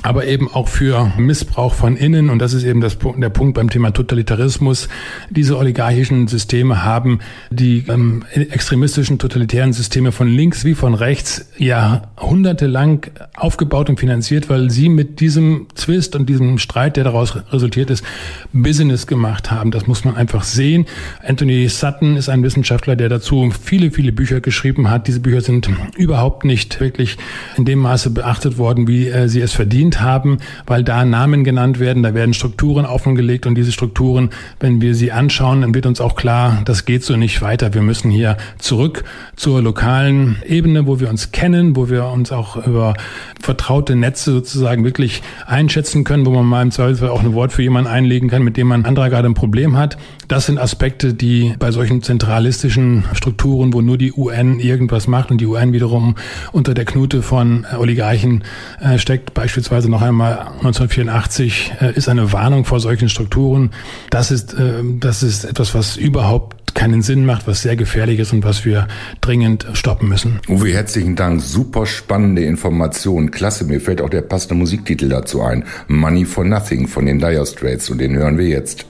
aber 0.04 0.26
eben 0.26 0.52
auch 0.52 0.68
für 0.68 1.10
Missbrauch 1.16 1.72
von 1.72 1.96
innen. 1.96 2.28
Und 2.28 2.38
das 2.38 2.52
ist 2.52 2.62
eben 2.62 2.82
das, 2.82 2.98
der 3.16 3.30
Punkt 3.30 3.54
beim 3.54 3.70
Thema 3.70 3.90
Totalitarismus. 3.90 4.90
Diese 5.30 5.56
oligarchischen 5.56 6.28
Systeme 6.28 6.84
haben 6.84 7.20
die 7.50 7.86
ähm, 7.88 8.22
extremistischen 8.34 9.18
totalitären 9.18 9.72
Systeme 9.72 10.12
von 10.12 10.28
links 10.28 10.66
wie 10.66 10.74
von 10.74 10.92
rechts 10.92 11.48
jahrhundertelang 11.56 13.06
aufgebaut 13.34 13.88
und 13.88 13.98
finanziert, 13.98 14.50
weil 14.50 14.70
sie 14.70 14.90
mit 14.90 15.20
diesem 15.20 15.68
Zwist 15.74 16.16
und 16.16 16.28
diesem 16.28 16.58
Streit, 16.58 16.98
der 16.98 17.04
daraus 17.04 17.34
resultiert 17.50 17.88
ist, 17.88 18.04
Business 18.52 19.06
gemacht 19.06 19.50
haben. 19.50 19.70
Das 19.70 19.86
muss 19.86 20.04
man 20.04 20.16
einfach 20.16 20.44
sehen. 20.44 20.84
Anthony 21.26 21.66
Sutton 21.70 22.18
ist 22.18 22.28
ein 22.28 22.42
Wissenschaftler, 22.42 22.94
der 22.94 23.08
dazu 23.08 23.50
viele, 23.50 23.90
viele 23.90 24.12
Bücher 24.12 24.42
geschrieben 24.42 24.90
hat. 24.90 25.06
Diese 25.06 25.20
Bücher 25.20 25.40
sind 25.40 25.70
überhaupt 25.96 26.44
nicht 26.44 26.78
wirklich 26.78 27.16
in 27.56 27.64
dem 27.64 27.78
Maße 27.78 28.10
beachtet 28.10 28.58
worden, 28.58 28.86
wie 28.86 29.08
äh, 29.08 29.30
sie 29.30 29.40
es 29.40 29.54
verdient 29.54 29.93
erwähnt 29.94 30.00
haben, 30.00 30.38
weil 30.66 30.84
da 30.84 31.04
Namen 31.04 31.44
genannt 31.44 31.78
werden, 31.78 32.02
da 32.02 32.14
werden 32.14 32.34
Strukturen 32.34 32.86
offengelegt 32.86 33.46
und 33.46 33.54
diese 33.54 33.72
Strukturen, 33.72 34.30
wenn 34.60 34.80
wir 34.80 34.94
sie 34.94 35.12
anschauen, 35.12 35.62
dann 35.62 35.74
wird 35.74 35.86
uns 35.86 36.00
auch 36.00 36.14
klar, 36.14 36.62
das 36.64 36.84
geht 36.84 37.04
so 37.04 37.16
nicht 37.16 37.42
weiter. 37.42 37.74
Wir 37.74 37.82
müssen 37.82 38.10
hier 38.10 38.36
zurück 38.58 39.04
zur 39.36 39.62
lokalen 39.62 40.36
Ebene, 40.46 40.86
wo 40.86 41.00
wir 41.00 41.08
uns 41.08 41.32
kennen, 41.32 41.76
wo 41.76 41.88
wir 41.88 42.06
uns 42.06 42.32
auch 42.32 42.56
über 42.66 42.94
vertraute 43.40 43.96
Netze 43.96 44.32
sozusagen 44.32 44.84
wirklich 44.84 45.22
einschätzen 45.46 46.04
können, 46.04 46.26
wo 46.26 46.30
man 46.30 46.46
mal 46.46 46.62
im 46.62 46.70
Zweifelsfall 46.70 47.10
auch 47.10 47.22
ein 47.22 47.34
Wort 47.34 47.52
für 47.52 47.62
jemanden 47.62 47.90
einlegen 47.90 48.28
kann, 48.28 48.42
mit 48.42 48.56
dem 48.56 48.68
man 48.68 48.84
anderer 48.84 49.10
gerade 49.10 49.28
ein 49.28 49.34
Problem 49.34 49.76
hat. 49.76 49.96
Das 50.28 50.46
sind 50.46 50.58
Aspekte, 50.58 51.12
die 51.14 51.54
bei 51.58 51.70
solchen 51.70 52.02
zentralistischen 52.02 53.04
Strukturen, 53.12 53.72
wo 53.74 53.82
nur 53.82 53.98
die 53.98 54.12
UN 54.12 54.58
irgendwas 54.58 55.06
macht 55.06 55.30
und 55.30 55.40
die 55.40 55.46
UN 55.46 55.72
wiederum 55.72 56.14
unter 56.52 56.72
der 56.72 56.84
Knute 56.84 57.22
von 57.22 57.66
Oligarchen 57.78 58.42
äh, 58.80 58.98
steckt, 58.98 59.34
beispielsweise 59.34 59.83
also 59.84 59.90
noch 59.90 60.00
einmal 60.00 60.38
1984 60.38 61.72
äh, 61.82 61.92
ist 61.94 62.08
eine 62.08 62.32
Warnung 62.32 62.64
vor 62.64 62.80
solchen 62.80 63.10
Strukturen. 63.10 63.70
Das 64.08 64.30
ist, 64.30 64.54
äh, 64.54 64.82
das 64.98 65.22
ist 65.22 65.44
etwas, 65.44 65.74
was 65.74 65.98
überhaupt 65.98 66.74
keinen 66.74 67.02
Sinn 67.02 67.26
macht, 67.26 67.46
was 67.46 67.60
sehr 67.60 67.76
gefährlich 67.76 68.18
ist 68.18 68.32
und 68.32 68.44
was 68.44 68.64
wir 68.64 68.88
dringend 69.20 69.66
stoppen 69.74 70.08
müssen. 70.08 70.40
Uwe, 70.48 70.72
herzlichen 70.72 71.16
Dank. 71.16 71.42
Super 71.42 71.84
spannende 71.84 72.42
Informationen. 72.44 73.30
Klasse. 73.30 73.64
Mir 73.64 73.78
fällt 73.78 74.00
auch 74.00 74.08
der 74.08 74.22
passende 74.22 74.54
Musiktitel 74.54 75.10
dazu 75.10 75.42
ein. 75.42 75.64
Money 75.86 76.24
for 76.24 76.44
Nothing 76.44 76.88
von 76.88 77.04
den 77.04 77.18
Dire 77.18 77.44
Straits 77.44 77.90
und 77.90 77.98
den 77.98 78.14
hören 78.14 78.38
wir 78.38 78.48
jetzt. 78.48 78.86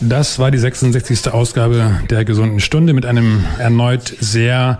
Das 0.00 0.38
war 0.38 0.50
die 0.50 0.58
66. 0.58 1.32
Ausgabe 1.32 2.00
der 2.08 2.24
gesunden 2.24 2.60
Stunde 2.60 2.92
mit 2.92 3.04
einem 3.04 3.44
erneut 3.58 4.14
sehr 4.20 4.78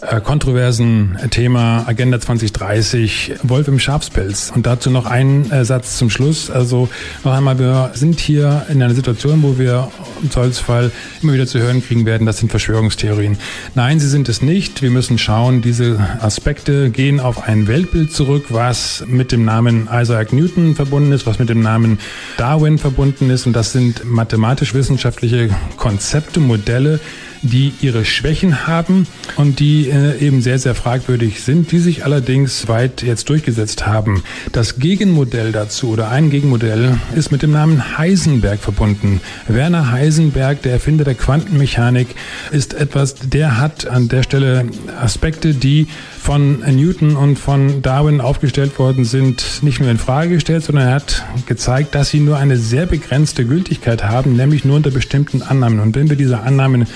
äh, 0.00 0.20
kontroversen 0.20 1.18
Thema 1.30 1.84
Agenda 1.88 2.20
2030 2.20 3.32
Wolf 3.42 3.66
im 3.66 3.80
Schafspelz. 3.80 4.52
Und 4.54 4.64
dazu 4.64 4.90
noch 4.90 5.06
ein 5.06 5.50
äh, 5.50 5.64
Satz 5.64 5.98
zum 5.98 6.08
Schluss. 6.08 6.50
Also 6.50 6.88
noch 7.24 7.32
einmal, 7.32 7.58
wir 7.58 7.90
sind 7.94 8.20
hier 8.20 8.66
in 8.68 8.80
einer 8.82 8.94
Situation, 8.94 9.42
wo 9.42 9.58
wir 9.58 9.90
im 10.22 10.30
Zweifelsfall 10.30 10.92
immer 11.22 11.32
wieder 11.32 11.46
zu 11.46 11.58
hören 11.58 11.82
kriegen 11.82 12.06
werden, 12.06 12.26
das 12.26 12.38
sind 12.38 12.50
Verschwörungstheorien. 12.50 13.38
Nein, 13.74 13.98
sie 13.98 14.08
sind 14.08 14.28
es 14.28 14.40
nicht. 14.40 14.82
Wir 14.82 14.90
müssen 14.90 15.18
schauen, 15.18 15.62
diese 15.62 15.98
Aspekte 16.20 16.90
gehen 16.90 17.18
auf 17.18 17.48
ein 17.48 17.66
Weltbild 17.66 18.12
zurück, 18.12 18.46
was 18.50 19.04
mit 19.06 19.32
dem 19.32 19.44
Namen 19.44 19.88
Isaac 19.92 20.32
Newton 20.32 20.76
verbunden 20.76 21.12
ist, 21.12 21.26
was 21.26 21.38
mit 21.38 21.48
dem 21.48 21.60
Namen 21.60 21.98
Darwin 22.36 22.78
verbunden 22.78 23.30
ist. 23.30 23.46
Und 23.46 23.52
das 23.54 23.72
sind 23.72 24.04
mathematisch-wissenschaftliche 24.04 25.50
Konzepte, 25.76 26.38
Modelle, 26.38 27.00
die 27.42 27.72
ihre 27.80 28.04
Schwächen 28.04 28.66
haben 28.66 29.06
und 29.36 29.60
die 29.60 29.88
äh, 29.88 30.18
eben 30.18 30.42
sehr, 30.42 30.58
sehr 30.58 30.74
fragwürdig 30.74 31.42
sind, 31.42 31.72
die 31.72 31.78
sich 31.78 32.04
allerdings 32.04 32.68
weit 32.68 33.02
jetzt 33.02 33.28
durchgesetzt 33.28 33.86
haben. 33.86 34.22
Das 34.52 34.78
Gegenmodell 34.78 35.52
dazu 35.52 35.90
oder 35.90 36.10
ein 36.10 36.30
Gegenmodell 36.30 36.98
ist 37.14 37.32
mit 37.32 37.42
dem 37.42 37.52
Namen 37.52 37.98
Heisenberg 37.98 38.60
verbunden. 38.60 39.20
Werner 39.46 39.90
Heisenberg, 39.90 40.62
der 40.62 40.72
Erfinder 40.72 41.04
der 41.04 41.14
Quantenmechanik, 41.14 42.08
ist 42.50 42.74
etwas, 42.74 43.14
der 43.14 43.58
hat 43.58 43.86
an 43.86 44.08
der 44.08 44.22
Stelle 44.22 44.66
Aspekte, 45.00 45.54
die 45.54 45.88
von 46.28 46.58
Newton 46.60 47.16
und 47.16 47.38
von 47.38 47.80
Darwin 47.80 48.20
aufgestellt 48.20 48.78
worden 48.78 49.06
sind, 49.06 49.62
nicht 49.62 49.80
nur 49.80 49.88
in 49.88 49.96
Frage 49.96 50.34
gestellt, 50.34 50.62
sondern 50.62 50.88
er 50.88 50.94
hat 50.96 51.24
gezeigt, 51.46 51.94
dass 51.94 52.10
sie 52.10 52.20
nur 52.20 52.36
eine 52.36 52.58
sehr 52.58 52.84
begrenzte 52.84 53.46
Gültigkeit 53.46 54.04
haben, 54.04 54.36
nämlich 54.36 54.62
nur 54.62 54.76
unter 54.76 54.90
bestimmten 54.90 55.40
Annahmen. 55.40 55.80
Und 55.80 55.96
wenn 55.96 56.10
wir 56.10 56.16
diese 56.16 56.40
Annahmen 56.40 56.86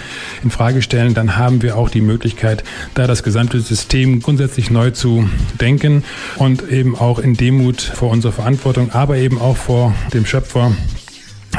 in 0.44 0.50
Frage 0.50 0.82
stellen, 0.82 1.14
dann 1.14 1.38
haben 1.38 1.62
wir 1.62 1.78
auch 1.78 1.88
die 1.88 2.02
Möglichkeit, 2.02 2.62
da 2.92 3.06
das 3.06 3.22
gesamte 3.22 3.58
System 3.60 4.20
grundsätzlich 4.20 4.70
neu 4.70 4.90
zu 4.90 5.26
denken 5.58 6.04
und 6.36 6.70
eben 6.70 6.94
auch 6.94 7.18
in 7.18 7.32
Demut 7.32 7.80
vor 7.80 8.10
unserer 8.10 8.32
Verantwortung, 8.32 8.90
aber 8.90 9.16
eben 9.16 9.40
auch 9.40 9.56
vor 9.56 9.94
dem 10.12 10.26
Schöpfer 10.26 10.72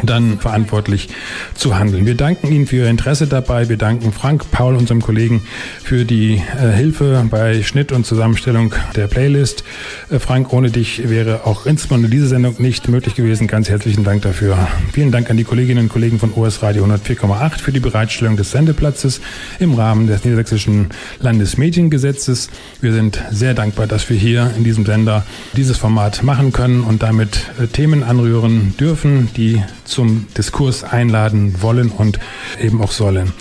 dann 0.06 0.40
verantwortlich 0.40 1.10
zu 1.56 1.78
handeln. 1.78 2.06
Wir 2.06 2.16
danken 2.16 2.52
Ihnen 2.52 2.68
für 2.68 2.78
Ihr 2.78 2.90
Interesse 2.90 3.28
dabei. 3.28 3.70
Wir 3.70 3.78
danken 3.78 4.12
Frank 4.12 4.52
Paul, 4.52 4.76
unserem 4.76 5.02
Kollegen, 5.02 5.42
für 5.84 6.06
die 6.06 6.36
äh, 6.36 6.72
Hilfe 6.72 7.26
bei 7.30 7.64
Schnitt 7.64 7.92
und 7.92 8.06
Zusammenstellung 8.06 8.74
der 8.96 9.08
Playlist. 9.08 9.64
Äh, 10.10 10.20
Frank, 10.20 10.54
ohne 10.54 10.70
dich 10.70 11.10
wäre 11.10 11.46
auch 11.46 11.66
insbesondere 11.66 12.12
diese 12.12 12.28
Sendung 12.28 12.56
nicht 12.60 12.88
möglich 12.90 13.16
gewesen. 13.16 13.48
Ganz 13.48 13.70
herzlichen 13.70 14.04
Dank 14.04 14.22
dafür. 14.24 14.68
Vielen 14.92 15.12
Dank 15.12 15.30
an 15.30 15.38
die 15.38 15.44
Kolleginnen 15.44 15.86
und 15.86 15.90
Kollegen 15.90 16.20
von 16.20 16.34
OS 16.34 16.62
Radio 16.62 16.86
104,8 16.86 17.60
für 17.60 17.72
die 17.72 17.80
Bereitstellung 17.80 18.38
des 18.38 18.52
Sendeplatzes 18.52 19.22
im 19.60 19.74
Rahmen 19.74 20.08
des 20.08 20.24
Niedersächsischen 20.24 20.90
Landesmediengesetzes. 21.20 22.50
Wir 22.82 22.94
sind 22.94 23.22
sehr 23.32 23.54
dankbar, 23.54 23.88
dass 23.88 24.10
wir 24.10 24.18
hier 24.18 24.52
in 24.58 24.64
diesem 24.64 24.86
Sender 24.86 25.26
dieses 25.56 25.78
Format 25.78 26.24
machen 26.24 26.52
können 26.52 26.82
und 26.82 27.04
damit 27.04 27.52
äh, 27.62 27.68
Themen 27.68 28.04
anrühren 28.04 28.76
dürfen, 28.80 29.30
die 29.36 29.64
zum 29.94 30.28
Diskurs 30.38 30.84
einladen 30.84 31.62
wollen 31.62 31.90
und 31.90 32.20
eben 32.60 32.82
auch 32.82 32.92
sollen. 32.92 33.32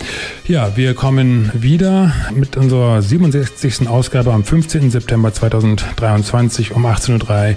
Ja, 0.47 0.75
wir 0.75 0.93
kommen 0.93 1.51
wieder 1.53 2.13
mit 2.35 2.57
unserer 2.57 3.01
67. 3.01 3.87
Ausgabe 3.87 4.33
am 4.33 4.43
15. 4.43 4.91
September 4.91 5.33
2023 5.33 6.75
um 6.75 6.85
18.03 6.85 7.49
Uhr 7.49 7.55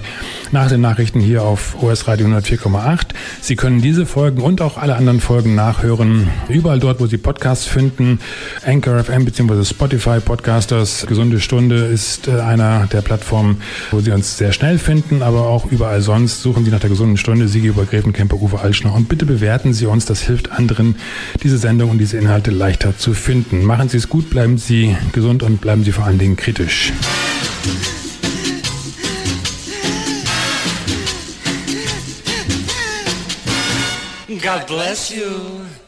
nach 0.51 0.69
den 0.69 0.81
Nachrichten 0.81 1.19
hier 1.19 1.43
auf 1.43 1.81
OS 1.81 2.07
Radio 2.07 2.27
104,8. 2.27 3.07
Sie 3.41 3.55
können 3.55 3.81
diese 3.81 4.05
Folgen 4.05 4.41
und 4.41 4.61
auch 4.61 4.77
alle 4.77 4.95
anderen 4.95 5.19
Folgen 5.19 5.53
nachhören, 5.53 6.29
überall 6.49 6.79
dort, 6.79 6.99
wo 6.99 7.07
Sie 7.07 7.17
Podcasts 7.17 7.65
finden. 7.65 8.19
Anchor 8.65 9.03
FM 9.03 9.25
bzw. 9.25 9.65
Spotify 9.65 10.19
Podcasters. 10.19 11.05
Gesunde 11.07 11.39
Stunde 11.39 11.75
ist 11.85 12.27
äh, 12.27 12.39
einer 12.39 12.87
der 12.87 13.01
Plattformen, 13.01 13.61
wo 13.91 13.99
Sie 13.99 14.11
uns 14.11 14.37
sehr 14.37 14.53
schnell 14.53 14.79
finden, 14.79 15.21
aber 15.21 15.47
auch 15.47 15.69
überall 15.71 16.01
sonst 16.01 16.41
suchen 16.41 16.65
Sie 16.65 16.71
nach 16.71 16.79
der 16.79 16.89
gesunden 16.89 17.17
Stunde. 17.17 17.47
Siege 17.47 17.67
über 17.67 17.85
Gräfenkämper 17.85 18.37
Uwe 18.37 18.59
Altschner 18.59 18.86
noch. 18.87 18.95
Und 18.95 19.09
bitte 19.09 19.25
bewerten 19.25 19.73
Sie 19.73 19.85
uns, 19.85 20.05
das 20.05 20.21
hilft 20.21 20.51
anderen, 20.51 20.95
diese 21.43 21.57
Sendung 21.57 21.91
und 21.91 21.99
diese 21.99 22.17
Inhalte 22.17 22.51
leichter 22.51 22.97
zu 22.97 23.13
finden. 23.13 23.63
Machen 23.63 23.89
Sie 23.89 23.97
es 23.97 24.09
gut, 24.09 24.29
bleiben 24.29 24.57
Sie 24.57 24.95
gesund 25.13 25.43
und 25.43 25.61
bleiben 25.61 25.83
Sie 25.83 25.91
vor 25.91 26.05
allen 26.05 26.17
Dingen 26.17 26.35
kritisch. 26.35 26.91
God 34.27 34.67
bless 34.67 35.09
you. 35.09 35.86